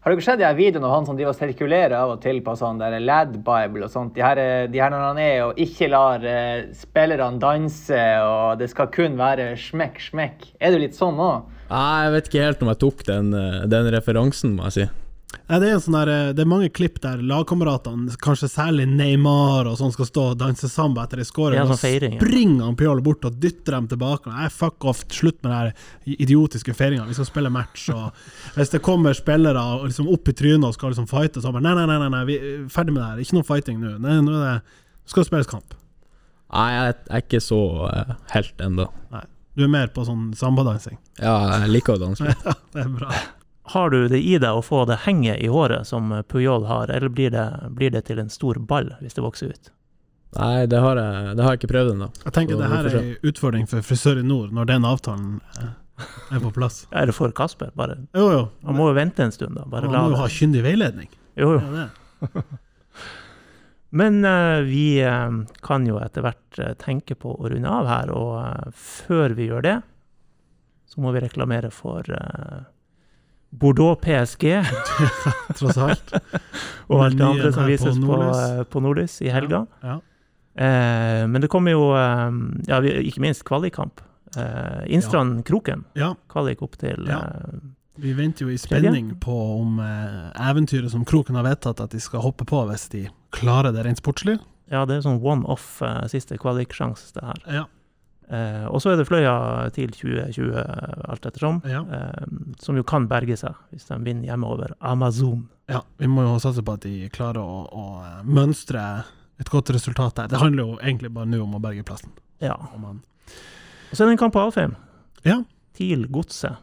Har 0.00 0.14
dere 0.14 0.24
sett 0.24 0.38
de 0.40 0.46
her 0.46 0.56
videoene 0.56 0.88
av 0.88 0.94
han 0.94 1.04
som 1.04 1.16
driver 1.18 1.34
og 1.34 1.36
sirkulerer 1.36 1.92
av 1.98 2.14
og 2.14 2.22
til 2.22 2.38
på 2.40 2.54
sånn 2.56 2.78
der 2.80 2.94
Lad 3.04 3.34
Bible 3.44 3.84
og 3.84 3.92
sånt? 3.92 4.14
De 4.16 4.22
her, 4.24 4.38
eh, 4.40 4.62
de 4.72 4.80
her 4.80 4.88
når 4.94 5.02
han 5.04 5.20
er 5.20 5.34
og 5.44 5.60
ikke 5.60 5.90
lar 5.92 6.24
uh, 6.24 6.70
spillerne 6.72 7.36
danse, 7.42 8.00
og 8.24 8.62
det 8.62 8.70
skal 8.72 8.88
kun 8.94 9.18
være 9.20 9.50
smekk, 9.60 10.00
smekk. 10.06 10.46
Er 10.56 10.72
du 10.72 10.80
litt 10.80 10.96
sånn 10.96 11.20
òg? 11.20 11.50
Nei, 11.68 11.98
jeg 12.06 12.14
vet 12.14 12.30
ikke 12.30 12.46
helt 12.46 12.64
om 12.64 12.72
jeg 12.72 12.80
tok 12.82 13.04
den, 13.10 13.28
eh, 13.36 13.60
den 13.70 13.90
referansen, 13.92 14.56
må 14.56 14.70
jeg 14.70 14.78
si. 14.78 14.86
Nei, 15.30 15.58
det, 15.62 15.66
er 15.68 15.76
en 15.76 15.82
sånn 15.82 15.94
der, 15.94 16.10
eh, 16.10 16.28
det 16.34 16.42
er 16.42 16.48
mange 16.50 16.68
klipp 16.74 16.98
der 17.02 17.20
lagkameratene, 17.26 18.16
kanskje 18.22 18.48
særlig 18.50 18.86
Neymar 18.90 19.68
og 19.70 19.76
sånn, 19.78 19.92
skal 19.94 20.08
stå 20.08 20.24
og 20.32 20.40
danse 20.40 20.70
samba 20.70 21.04
etter 21.06 21.22
ei 21.22 21.26
scoring. 21.26 21.58
Ja, 21.58 21.64
og 21.66 21.72
sånn 21.72 21.82
feiring, 21.82 22.16
ja. 22.16 22.20
springer 22.22 22.66
han 22.66 22.78
Pjol 22.78 23.02
bort 23.06 23.26
og 23.26 23.38
dytter 23.42 23.76
dem 23.76 23.88
tilbake. 23.90 24.30
Nei, 24.30 24.50
fuck 24.54 24.86
off, 24.90 25.04
slutt 25.14 25.38
med 25.46 25.54
den 25.54 26.18
idiotiske 26.26 26.74
feiringa. 26.78 27.06
Vi 27.10 27.18
skal 27.18 27.30
spille 27.30 27.50
match. 27.54 27.88
Og 27.94 28.10
hvis 28.58 28.74
det 28.74 28.82
kommer 28.86 29.16
spillere 29.18 29.64
liksom 29.84 30.10
opp 30.10 30.30
i 30.30 30.36
trynet 30.38 30.68
og 30.70 30.78
skal 30.78 30.94
liksom 30.94 31.10
fighte, 31.10 31.42
så 31.42 31.54
bare 31.54 31.66
nei, 31.66 31.74
nei, 31.78 31.88
nei, 31.90 31.98
nei, 32.04 32.12
nei 32.14 32.22
vi 32.30 32.38
er 32.38 32.62
ferdig 32.70 32.94
med 32.94 33.02
det 33.02 33.10
her. 33.10 33.24
Ikke 33.26 33.38
noe 33.38 33.50
fighting 33.50 33.82
nå. 33.82 33.96
Nei, 34.02 34.20
nå 34.26 34.38
er 34.38 34.46
det 34.60 35.10
skal 35.10 35.24
det 35.24 35.30
spilles 35.30 35.50
kamp. 35.50 35.74
Nei, 36.54 36.70
jeg 36.74 36.94
er 37.10 37.24
ikke 37.24 37.40
så 37.42 37.60
eh, 37.90 38.14
helt 38.34 38.62
ennå. 38.62 38.86
Du 39.58 39.66
er 39.66 39.70
mer 39.70 39.90
på 39.94 40.04
sånn 40.06 40.30
sambadansing. 40.38 40.98
Ja, 41.18 41.34
jeg 41.64 41.74
liker 41.74 41.98
å 41.98 42.02
danse. 42.06 42.30
Ja, 42.46 42.54
det 42.74 42.84
er 42.84 42.94
bra. 42.94 43.10
Har 43.70 43.92
du 43.92 44.08
det 44.10 44.18
i 44.18 44.38
deg 44.42 44.56
å 44.58 44.62
få 44.66 44.84
det 44.90 45.02
henget 45.04 45.38
i 45.38 45.50
håret 45.50 45.86
som 45.86 46.10
Puyol 46.28 46.64
har, 46.66 46.90
eller 46.90 47.12
blir 47.12 47.30
det, 47.30 47.46
blir 47.76 47.92
det 47.94 48.08
til 48.08 48.18
en 48.18 48.32
stor 48.32 48.58
ball 48.58 48.88
hvis 48.98 49.14
det 49.14 49.22
vokser 49.22 49.52
ut? 49.54 49.70
Nei, 50.38 50.66
det 50.70 50.78
har 50.78 50.98
jeg, 50.98 51.34
det 51.36 51.42
har 51.42 51.54
jeg 51.54 51.60
ikke 51.60 51.72
prøvd 51.72 51.92
ennå. 51.96 52.08
Jeg 52.24 52.34
tenker 52.36 52.54
Så 52.54 52.62
det 52.62 52.70
her 52.70 52.88
er 52.88 52.96
en 53.00 53.12
utfordring 53.30 53.68
for 53.70 53.86
frisør 53.86 54.20
i 54.20 54.26
nord, 54.26 54.52
når 54.54 54.68
den 54.70 54.86
avtalen 54.86 55.30
er 55.58 56.42
på 56.42 56.52
plass. 56.54 56.84
Eller 57.02 57.14
for 57.16 57.34
Kasper, 57.34 57.72
bare. 57.78 57.98
Jo, 58.14 58.26
jo. 58.34 58.42
Han 58.66 58.78
må 58.78 58.90
jo 58.90 58.96
vente 58.98 59.26
en 59.26 59.34
stund, 59.34 59.58
da. 59.58 59.66
Bare 59.70 59.90
han 59.90 59.96
må 59.96 60.14
jo 60.14 60.20
ha 60.20 60.28
kyndig 60.30 60.62
veiledning. 60.66 61.10
Jo, 61.38 61.56
jo. 61.58 61.62
Ja. 61.74 61.88
Men 64.00 64.20
uh, 64.22 64.60
vi 64.62 65.02
uh, 65.02 65.40
kan 65.66 65.86
jo 65.88 65.98
etter 65.98 66.22
hvert 66.22 66.60
uh, 66.62 66.72
tenke 66.78 67.16
på 67.18 67.34
å 67.34 67.50
runde 67.50 67.70
av 67.70 67.90
her, 67.90 68.12
og 68.14 68.74
før 68.78 69.34
vi 69.34 69.48
gjør 69.50 69.66
det, 69.66 69.78
så 70.90 71.02
må 71.02 71.10
vi 71.14 71.22
reklamere 71.24 71.72
for 71.74 72.06
eh, 73.52 73.58
Bordeaux 73.58 73.96
PSG 74.00 74.62
Tross 75.58 75.76
alt. 75.78 76.12
og 76.88 77.02
alt 77.04 77.16
det 77.18 77.26
andre 77.26 77.52
som 77.52 77.66
vises 77.66 77.98
på, 77.98 78.06
Nordlys. 78.06 78.38
på, 78.58 78.64
på 78.70 78.80
Nordlys 78.84 79.16
i 79.22 79.28
helga. 79.34 79.64
Ja. 79.82 79.98
Eh, 80.54 81.26
men 81.30 81.40
det 81.40 81.48
kommer 81.50 81.70
jo, 81.74 81.90
eh, 81.94 82.30
ja, 82.68 82.80
ikke 82.82 83.20
minst 83.22 83.44
kvalikkamp. 83.48 84.00
Eh, 84.36 84.84
Innstrand 84.94 85.44
Kroken, 85.46 85.84
ja. 85.98 86.12
kvalik 86.30 86.62
opp 86.62 86.76
til 86.78 87.06
Ja. 87.08 87.18
eh, 87.26 87.58
Vi 88.00 88.12
venter 88.16 88.46
jo 88.46 88.52
i 88.54 88.56
spenning 88.58 89.10
på 89.20 89.34
om 89.60 89.78
eh, 89.82 90.30
eventyret 90.50 90.90
som 90.90 91.04
Kroken 91.04 91.34
har 91.36 91.44
vedtatt 91.44 91.80
at 91.80 91.90
de 91.90 92.00
skal 92.00 92.22
hoppe 92.24 92.44
på 92.48 92.62
hvis 92.70 92.88
de 92.94 93.08
klarer 93.34 93.72
det 93.74 93.84
rent 93.84 93.98
sportslig. 94.00 94.38
Ja, 94.70 94.84
det 94.86 94.96
er 94.96 95.02
sånn 95.02 95.18
one-off 95.20 95.82
eh, 95.82 96.06
siste 96.08 96.38
kvaliksjanse, 96.38 97.10
det 97.18 97.24
her. 97.26 97.42
Ja. 97.50 97.64
Eh, 98.30 98.66
og 98.70 98.78
så 98.82 98.92
er 98.92 98.96
det 99.00 99.08
Fløya 99.08 99.32
til 99.74 99.90
2020, 99.90 100.52
alt 101.10 101.24
ettersom, 101.26 101.56
Ja. 101.66 101.80
eh, 101.82 102.26
som 102.62 102.76
jo 102.78 102.84
kan 102.86 103.08
berge 103.10 103.34
seg 103.36 103.56
hvis 103.72 103.88
de 103.88 103.98
vinner 104.06 104.28
hjemme 104.30 104.46
over 104.46 104.74
Amazon. 104.80 105.48
ja. 105.68 105.80
Vi 105.98 106.06
må 106.06 106.22
jo 106.22 106.36
satse 106.38 106.62
på 106.62 106.72
at 106.78 106.80
de 106.86 107.08
klarer 107.10 107.42
å, 107.42 107.66
å 107.74 107.84
eh, 108.06 108.22
mønstre 108.24 109.04
et 109.40 109.50
godt 109.50 109.70
resultat 109.74 110.14
der. 110.14 110.28
Det 110.28 110.38
handler 110.38 110.62
jo 110.62 110.78
egentlig 110.78 111.10
bare 111.12 111.26
nå 111.26 111.42
om 111.42 111.54
å 111.58 111.60
berge 111.60 111.82
plassen. 111.84 112.10
Ja. 112.40 112.54
Og 112.54 113.96
så 113.96 114.04
er 114.04 114.06
det 114.06 114.12
en 114.12 114.18
kamp 114.22 114.34
på 114.34 114.40
Alfheim. 114.46 114.76
Ja. 115.24 115.42
TIL 115.74 116.06
Godset. 116.12 116.56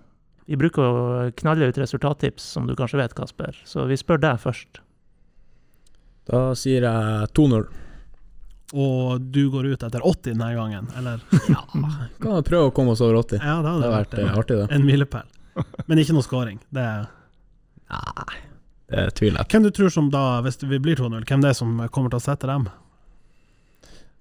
Vi 0.47 0.55
bruker 0.55 0.82
å 0.82 1.32
knalle 1.36 1.68
ut 1.68 1.76
resultattips, 1.78 2.39
som 2.55 2.68
du 2.68 2.76
kanskje 2.76 3.01
vet, 3.01 3.13
Kasper. 3.18 3.57
Så 3.68 3.84
vi 3.89 3.97
spør 3.99 4.22
deg 4.24 4.38
først. 4.39 4.80
Da 6.30 6.53
sier 6.55 6.86
jeg 6.88 7.28
2-0. 7.36 7.68
Og 8.74 9.22
du 9.32 9.45
går 9.49 9.70
ut 9.74 9.84
etter 9.88 10.01
80 10.03 10.34
denne 10.34 10.49
gangen, 10.57 10.88
eller? 10.99 11.22
Kan 12.22 12.34
vi 12.36 12.41
prøve 12.49 12.68
å 12.68 12.74
komme 12.76 12.91
oss 12.97 13.01
over 13.05 13.22
80? 13.22 13.39
Ja, 13.39 13.61
det 13.61 13.63
Det 13.63 13.72
hadde 13.72 13.91
vært 13.93 14.11
vært 14.11 14.18
eh, 14.20 14.26
en, 14.28 14.39
artig, 14.41 14.57
det. 14.59 14.68
en 14.76 14.86
milepæl. 14.86 15.30
Men 15.88 16.01
ikke 16.03 16.13
noe 16.18 16.26
scoring. 16.26 16.59
Det 16.76 16.84
er 16.84 17.05
Nei, 17.88 18.41
det 18.91 19.05
tviler 19.15 19.39
jeg 19.39 19.47
på. 19.47 19.53
Hvem 19.55 19.63
du 19.63 19.72
tror 19.78 19.93
som 19.95 20.09
da, 20.11 20.26
hvis 20.43 20.59
vi 20.68 20.80
blir 20.84 20.99
2-0, 20.99 21.24
hvem 21.30 21.45
det 21.45 21.53
er 21.53 21.55
som 21.57 21.78
kommer 21.95 22.11
til 22.11 22.20
å 22.20 22.26
sette 22.26 22.49
dem? 22.51 22.68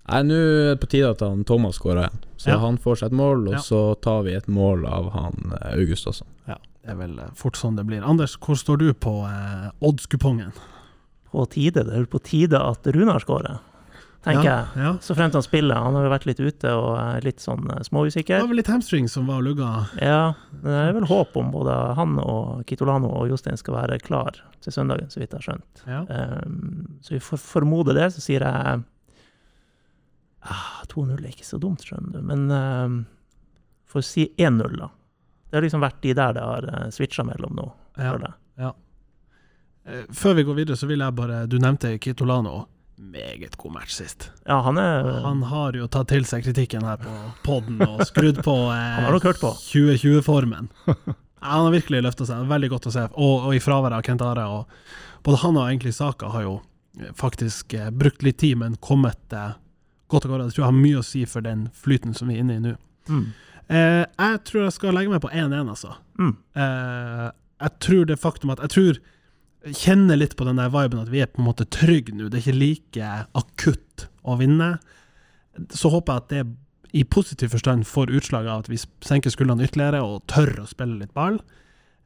Nei, 0.06 0.20
Nå 0.22 0.36
er 0.38 0.70
det 0.70 0.78
på 0.84 0.88
tide 0.92 1.10
at 1.16 1.24
han 1.26 1.42
Thomas 1.48 1.80
skårer 1.80 2.04
igjen. 2.04 2.20
Så 2.38 2.52
Ja. 2.52 2.58
han 2.62 2.78
får 2.78 3.00
seg 3.02 3.06
et 3.10 3.18
mål, 3.18 3.48
og 3.48 3.54
Ja. 3.58 3.58
så 3.66 3.80
tar 4.00 4.22
vi 4.22 4.36
et 4.38 4.46
mål 4.46 4.86
av 4.86 5.10
han 5.12 5.52
eh, 5.60 5.72
August 5.74 6.06
også. 6.06 6.22
Ja, 6.46 6.54
det 6.84 6.92
er 6.94 6.94
vel 7.02 7.18
eh, 7.18 7.30
fort 7.34 7.56
sånn 7.58 7.74
det 7.76 7.84
blir. 7.90 8.06
Anders, 8.06 8.36
hvor 8.38 8.54
står 8.54 8.78
du 8.78 8.92
på 8.94 9.16
eh, 9.26 9.70
oddskupongen? 9.82 10.52
På 11.32 11.48
tide, 11.50 11.82
det 11.82 11.90
er 11.92 12.04
vel 12.04 12.06
på 12.06 12.22
tide 12.22 12.54
at 12.62 12.86
Runar 12.86 13.18
skårer, 13.18 13.58
tenker 14.24 14.46
ja, 14.48 14.54
jeg. 14.54 14.82
Ja. 14.84 14.92
Så 15.04 15.14
fremt 15.18 15.34
han 15.34 15.44
spiller. 15.44 15.82
Han 15.82 15.96
har 15.98 16.06
jo 16.06 16.12
vært 16.12 16.26
litt 16.28 16.40
ute 16.40 16.72
og 16.74 17.24
litt 17.24 17.42
sånn 17.42 17.68
småusikker. 17.88 18.36
Det 18.38 18.46
var 18.46 18.52
vel 18.52 18.60
litt 18.62 18.72
hamstring 18.72 19.08
som 19.10 19.28
var 19.30 19.44
lugga. 19.44 19.70
Ja, 20.00 20.34
det 20.64 20.76
er 20.80 20.92
vel 20.96 21.08
håp 21.10 21.36
om 21.38 21.52
både 21.54 21.76
han 21.98 22.18
og 22.22 22.64
Kitolano 22.68 23.12
og 23.20 23.30
Jostein 23.30 23.60
skal 23.60 23.78
være 23.78 24.00
klar 24.02 24.40
til 24.64 24.74
søndagen, 24.74 25.10
så 25.12 25.22
vidt 25.22 25.34
jeg 25.34 25.42
har 25.42 25.48
skjønt. 25.50 25.84
Ja. 25.86 26.02
Um, 26.46 27.00
så 27.02 27.16
vi 27.16 27.22
får 27.22 27.42
formode 27.42 27.94
det, 27.96 28.08
så 28.14 28.24
sier 28.24 28.46
jeg 28.46 28.82
ah, 30.46 30.80
2-0 30.90 31.18
er 31.20 31.30
ikke 31.30 31.46
så 31.46 31.60
dumt, 31.62 31.84
skjønner 31.86 32.16
du. 32.16 32.24
Men 32.26 32.48
um, 32.50 32.98
å 33.96 34.02
si 34.04 34.28
1-0, 34.36 34.76
da. 34.76 34.90
Det 35.46 35.56
har 35.56 35.64
liksom 35.64 35.84
vært 35.84 36.02
de 36.04 36.14
der 36.16 36.34
det 36.36 36.42
har 36.44 36.66
uh, 36.68 36.88
switcha 36.92 37.24
mellom 37.24 37.54
nå, 37.56 37.70
Ja. 37.96 38.16
ja. 38.60 38.72
Eh, 39.86 40.04
Før 40.12 40.34
vi 40.34 40.44
går 40.44 40.54
videre, 40.58 40.76
så 40.76 40.88
vil 40.90 41.00
jeg 41.00 41.14
bare 41.16 41.46
Du 41.46 41.58
nevnte 41.62 41.94
Kitolano. 42.02 42.66
Meget 42.96 43.56
god 43.60 43.72
match 43.74 43.92
sist. 43.92 44.30
Ja, 44.48 44.60
han 44.64 44.78
er 44.80 45.04
Han 45.24 45.42
har 45.50 45.76
jo 45.76 45.86
tatt 45.92 46.08
til 46.08 46.24
seg 46.24 46.46
kritikken 46.46 46.84
her 46.86 46.96
på 46.96 47.12
poden 47.44 47.82
og 47.84 48.00
skrudd 48.08 48.40
på 48.44 48.54
Han 48.72 49.04
har 49.04 49.12
nok 49.12 49.26
hørt 49.28 49.40
på. 49.42 49.52
2020-formen. 49.68 50.70
Ja, 51.46 51.50
han 51.52 51.66
har 51.68 51.74
virkelig 51.76 52.00
løfta 52.02 52.24
seg. 52.26 52.46
Veldig 52.48 52.68
godt 52.72 52.86
å 52.88 52.90
se. 52.90 53.02
Og, 53.12 53.44
og 53.46 53.52
i 53.54 53.60
fraværet 53.62 53.98
av 53.98 54.02
Kent 54.06 54.22
Are. 54.24 54.46
Og 54.50 55.20
både 55.22 55.38
han 55.44 55.58
og 55.60 55.66
egentlig 55.68 55.92
Saka 55.94 56.30
har 56.32 56.42
jo 56.46 56.54
eh, 56.98 57.10
faktisk 57.14 57.74
eh, 57.76 57.90
brukt 57.92 58.24
litt 58.24 58.38
tid, 58.40 58.56
men 58.58 58.74
kommet 58.82 59.36
eh, 59.36 59.52
godt 60.10 60.26
av 60.26 60.32
gårde. 60.32 60.46
Jeg 60.48 60.56
tror 60.56 60.64
jeg 60.64 60.70
har 60.72 60.78
mye 60.80 61.02
å 61.02 61.04
si 61.06 61.22
for 61.28 61.44
den 61.44 61.66
flyten 61.76 62.16
som 62.16 62.32
vi 62.32 62.38
er 62.38 62.42
inne 62.42 62.56
i 62.56 62.62
nå. 62.64 62.72
mm. 63.12 63.26
Eh, 63.68 64.02
jeg 64.06 64.40
tror 64.48 64.62
jeg 64.64 64.74
skal 64.78 64.94
legge 64.96 65.10
meg 65.12 65.22
på 65.22 65.30
1-1, 65.34 65.70
altså. 65.76 65.92
Mm. 66.22 66.32
Eh, 66.64 67.22
jeg 67.66 67.72
tror 67.82 68.04
det 68.06 68.18
faktum 68.22 68.52
at 68.56 68.60
Jeg 68.64 68.72
tror 68.74 68.98
kjenner 69.74 70.18
litt 70.18 70.36
på 70.38 70.46
den 70.46 70.60
der 70.60 70.70
viben 70.70 71.00
at 71.02 71.10
vi 71.10 71.22
er 71.24 71.30
på 71.30 71.42
en 71.42 71.48
måte 71.48 71.66
trygge 71.66 72.14
nå. 72.14 72.28
Det 72.30 72.38
er 72.38 72.44
ikke 72.44 72.60
like 72.60 73.10
akutt 73.38 74.06
å 74.26 74.36
vinne. 74.40 74.76
Så 75.74 75.90
håper 75.90 76.12
jeg 76.12 76.22
at 76.22 76.32
det 76.34 76.44
i 76.96 77.04
positiv 77.04 77.52
forstand 77.52 77.86
får 77.88 78.12
utslag 78.14 78.46
av 78.46 78.64
at 78.64 78.70
vi 78.70 78.78
senker 78.78 79.32
skuldrene 79.32 79.66
ytterligere 79.66 80.02
og 80.04 80.24
tør 80.30 80.62
å 80.62 80.68
spille 80.70 81.00
litt 81.00 81.14
ball. 81.16 81.40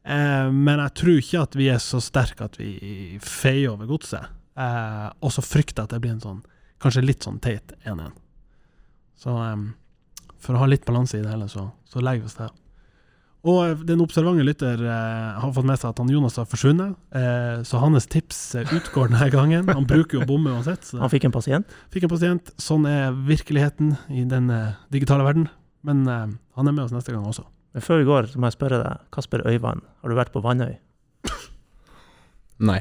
Eh, 0.03 0.49
men 0.51 0.81
jeg 0.81 0.97
tror 1.01 1.19
ikke 1.21 1.43
at 1.45 1.59
vi 1.59 1.69
er 1.73 1.83
så 1.83 2.01
sterke 2.03 2.49
at 2.49 2.57
vi 2.61 3.19
feier 3.23 3.75
over 3.75 3.91
godset. 3.91 4.33
Eh, 4.57 5.07
og 5.21 5.35
så 5.35 5.45
frykter 5.45 5.83
jeg 5.83 5.91
at 5.91 5.95
det 5.95 6.03
blir 6.05 6.17
en 6.17 6.25
sånn 6.25 6.41
kanskje 6.81 7.05
litt 7.05 7.27
sånn 7.27 7.39
teit 7.45 7.75
1-1. 7.85 8.17
Så 9.21 9.37
eh, 9.45 9.69
for 10.41 10.57
å 10.57 10.65
ha 10.65 10.71
litt 10.71 10.89
balanse 10.89 11.19
i 11.19 11.25
det 11.25 11.33
hele, 11.33 11.51
så, 11.53 11.69
så 11.89 12.03
legger 12.03 12.25
vi 12.25 12.33
oss 12.33 12.41
der. 12.41 12.57
Og 13.49 13.59
eh, 13.65 13.75
den 13.89 14.03
observante 14.05 14.45
lytter 14.45 14.83
eh, 14.85 15.39
har 15.41 15.53
fått 15.57 15.65
med 15.69 15.79
seg 15.81 15.95
at 15.95 16.01
han 16.03 16.11
Jonas 16.13 16.37
har 16.37 16.49
forsvunnet, 16.51 16.97
eh, 17.17 17.63
så 17.65 17.81
hans 17.81 18.05
tips 18.13 18.41
eh, 18.61 18.75
utgår 18.77 19.09
denne 19.15 19.31
gangen. 19.33 19.71
Han 19.73 19.87
bruker 19.89 20.19
jo 20.19 20.25
å 20.27 20.29
bomme 20.29 20.53
uansett. 20.53 20.85
Så 20.85 21.01
Han 21.01 21.09
fikk 21.13 21.25
en 21.31 21.33
pasient. 21.33 21.73
fikk 21.95 22.05
en 22.05 22.13
pasient. 22.13 22.53
Sånn 22.61 22.85
er 22.91 23.17
virkeligheten 23.17 23.95
i 24.13 24.27
den 24.29 24.51
eh, 24.53 24.75
digitale 24.93 25.25
verden. 25.25 25.49
Men 25.89 26.05
eh, 26.07 26.27
han 26.59 26.69
er 26.69 26.77
med 26.77 26.85
oss 26.85 26.93
neste 26.93 27.15
gang 27.17 27.25
også. 27.25 27.47
Men 27.73 27.87
før 27.87 28.03
vi 28.03 28.09
går, 28.11 28.29
så 28.33 28.41
må 28.43 28.49
jeg 28.51 28.59
spørre 28.59 28.83
deg, 28.83 29.05
Kasper 29.15 29.47
Øyvand, 29.49 29.85
har 30.03 30.11
du 30.13 30.19
vært 30.19 30.33
på 30.35 30.43
Vannøy? 30.45 30.75
Nei. 32.61 32.81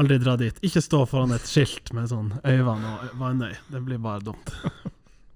Aldri 0.00 0.16
dra 0.22 0.32
dit. 0.40 0.56
Ikke 0.66 0.80
stå 0.82 1.04
foran 1.06 1.34
et 1.36 1.44
skilt 1.46 1.92
med 1.94 2.08
sånn 2.10 2.32
Øyvann 2.40 2.82
og 2.88 3.10
Vannøy. 3.20 3.52
Det 3.70 3.82
blir 3.84 4.00
bare 4.02 4.24
dumt. 4.24 4.54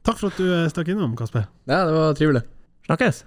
Takk 0.08 0.16
for 0.16 0.30
at 0.32 0.38
du 0.40 0.46
stakk 0.72 0.88
innom, 0.94 1.12
Kasper. 1.18 1.44
Ja, 1.68 1.82
det 1.84 1.92
var 1.98 2.16
trivelig. 2.18 2.46
Snakkes! 2.88 3.26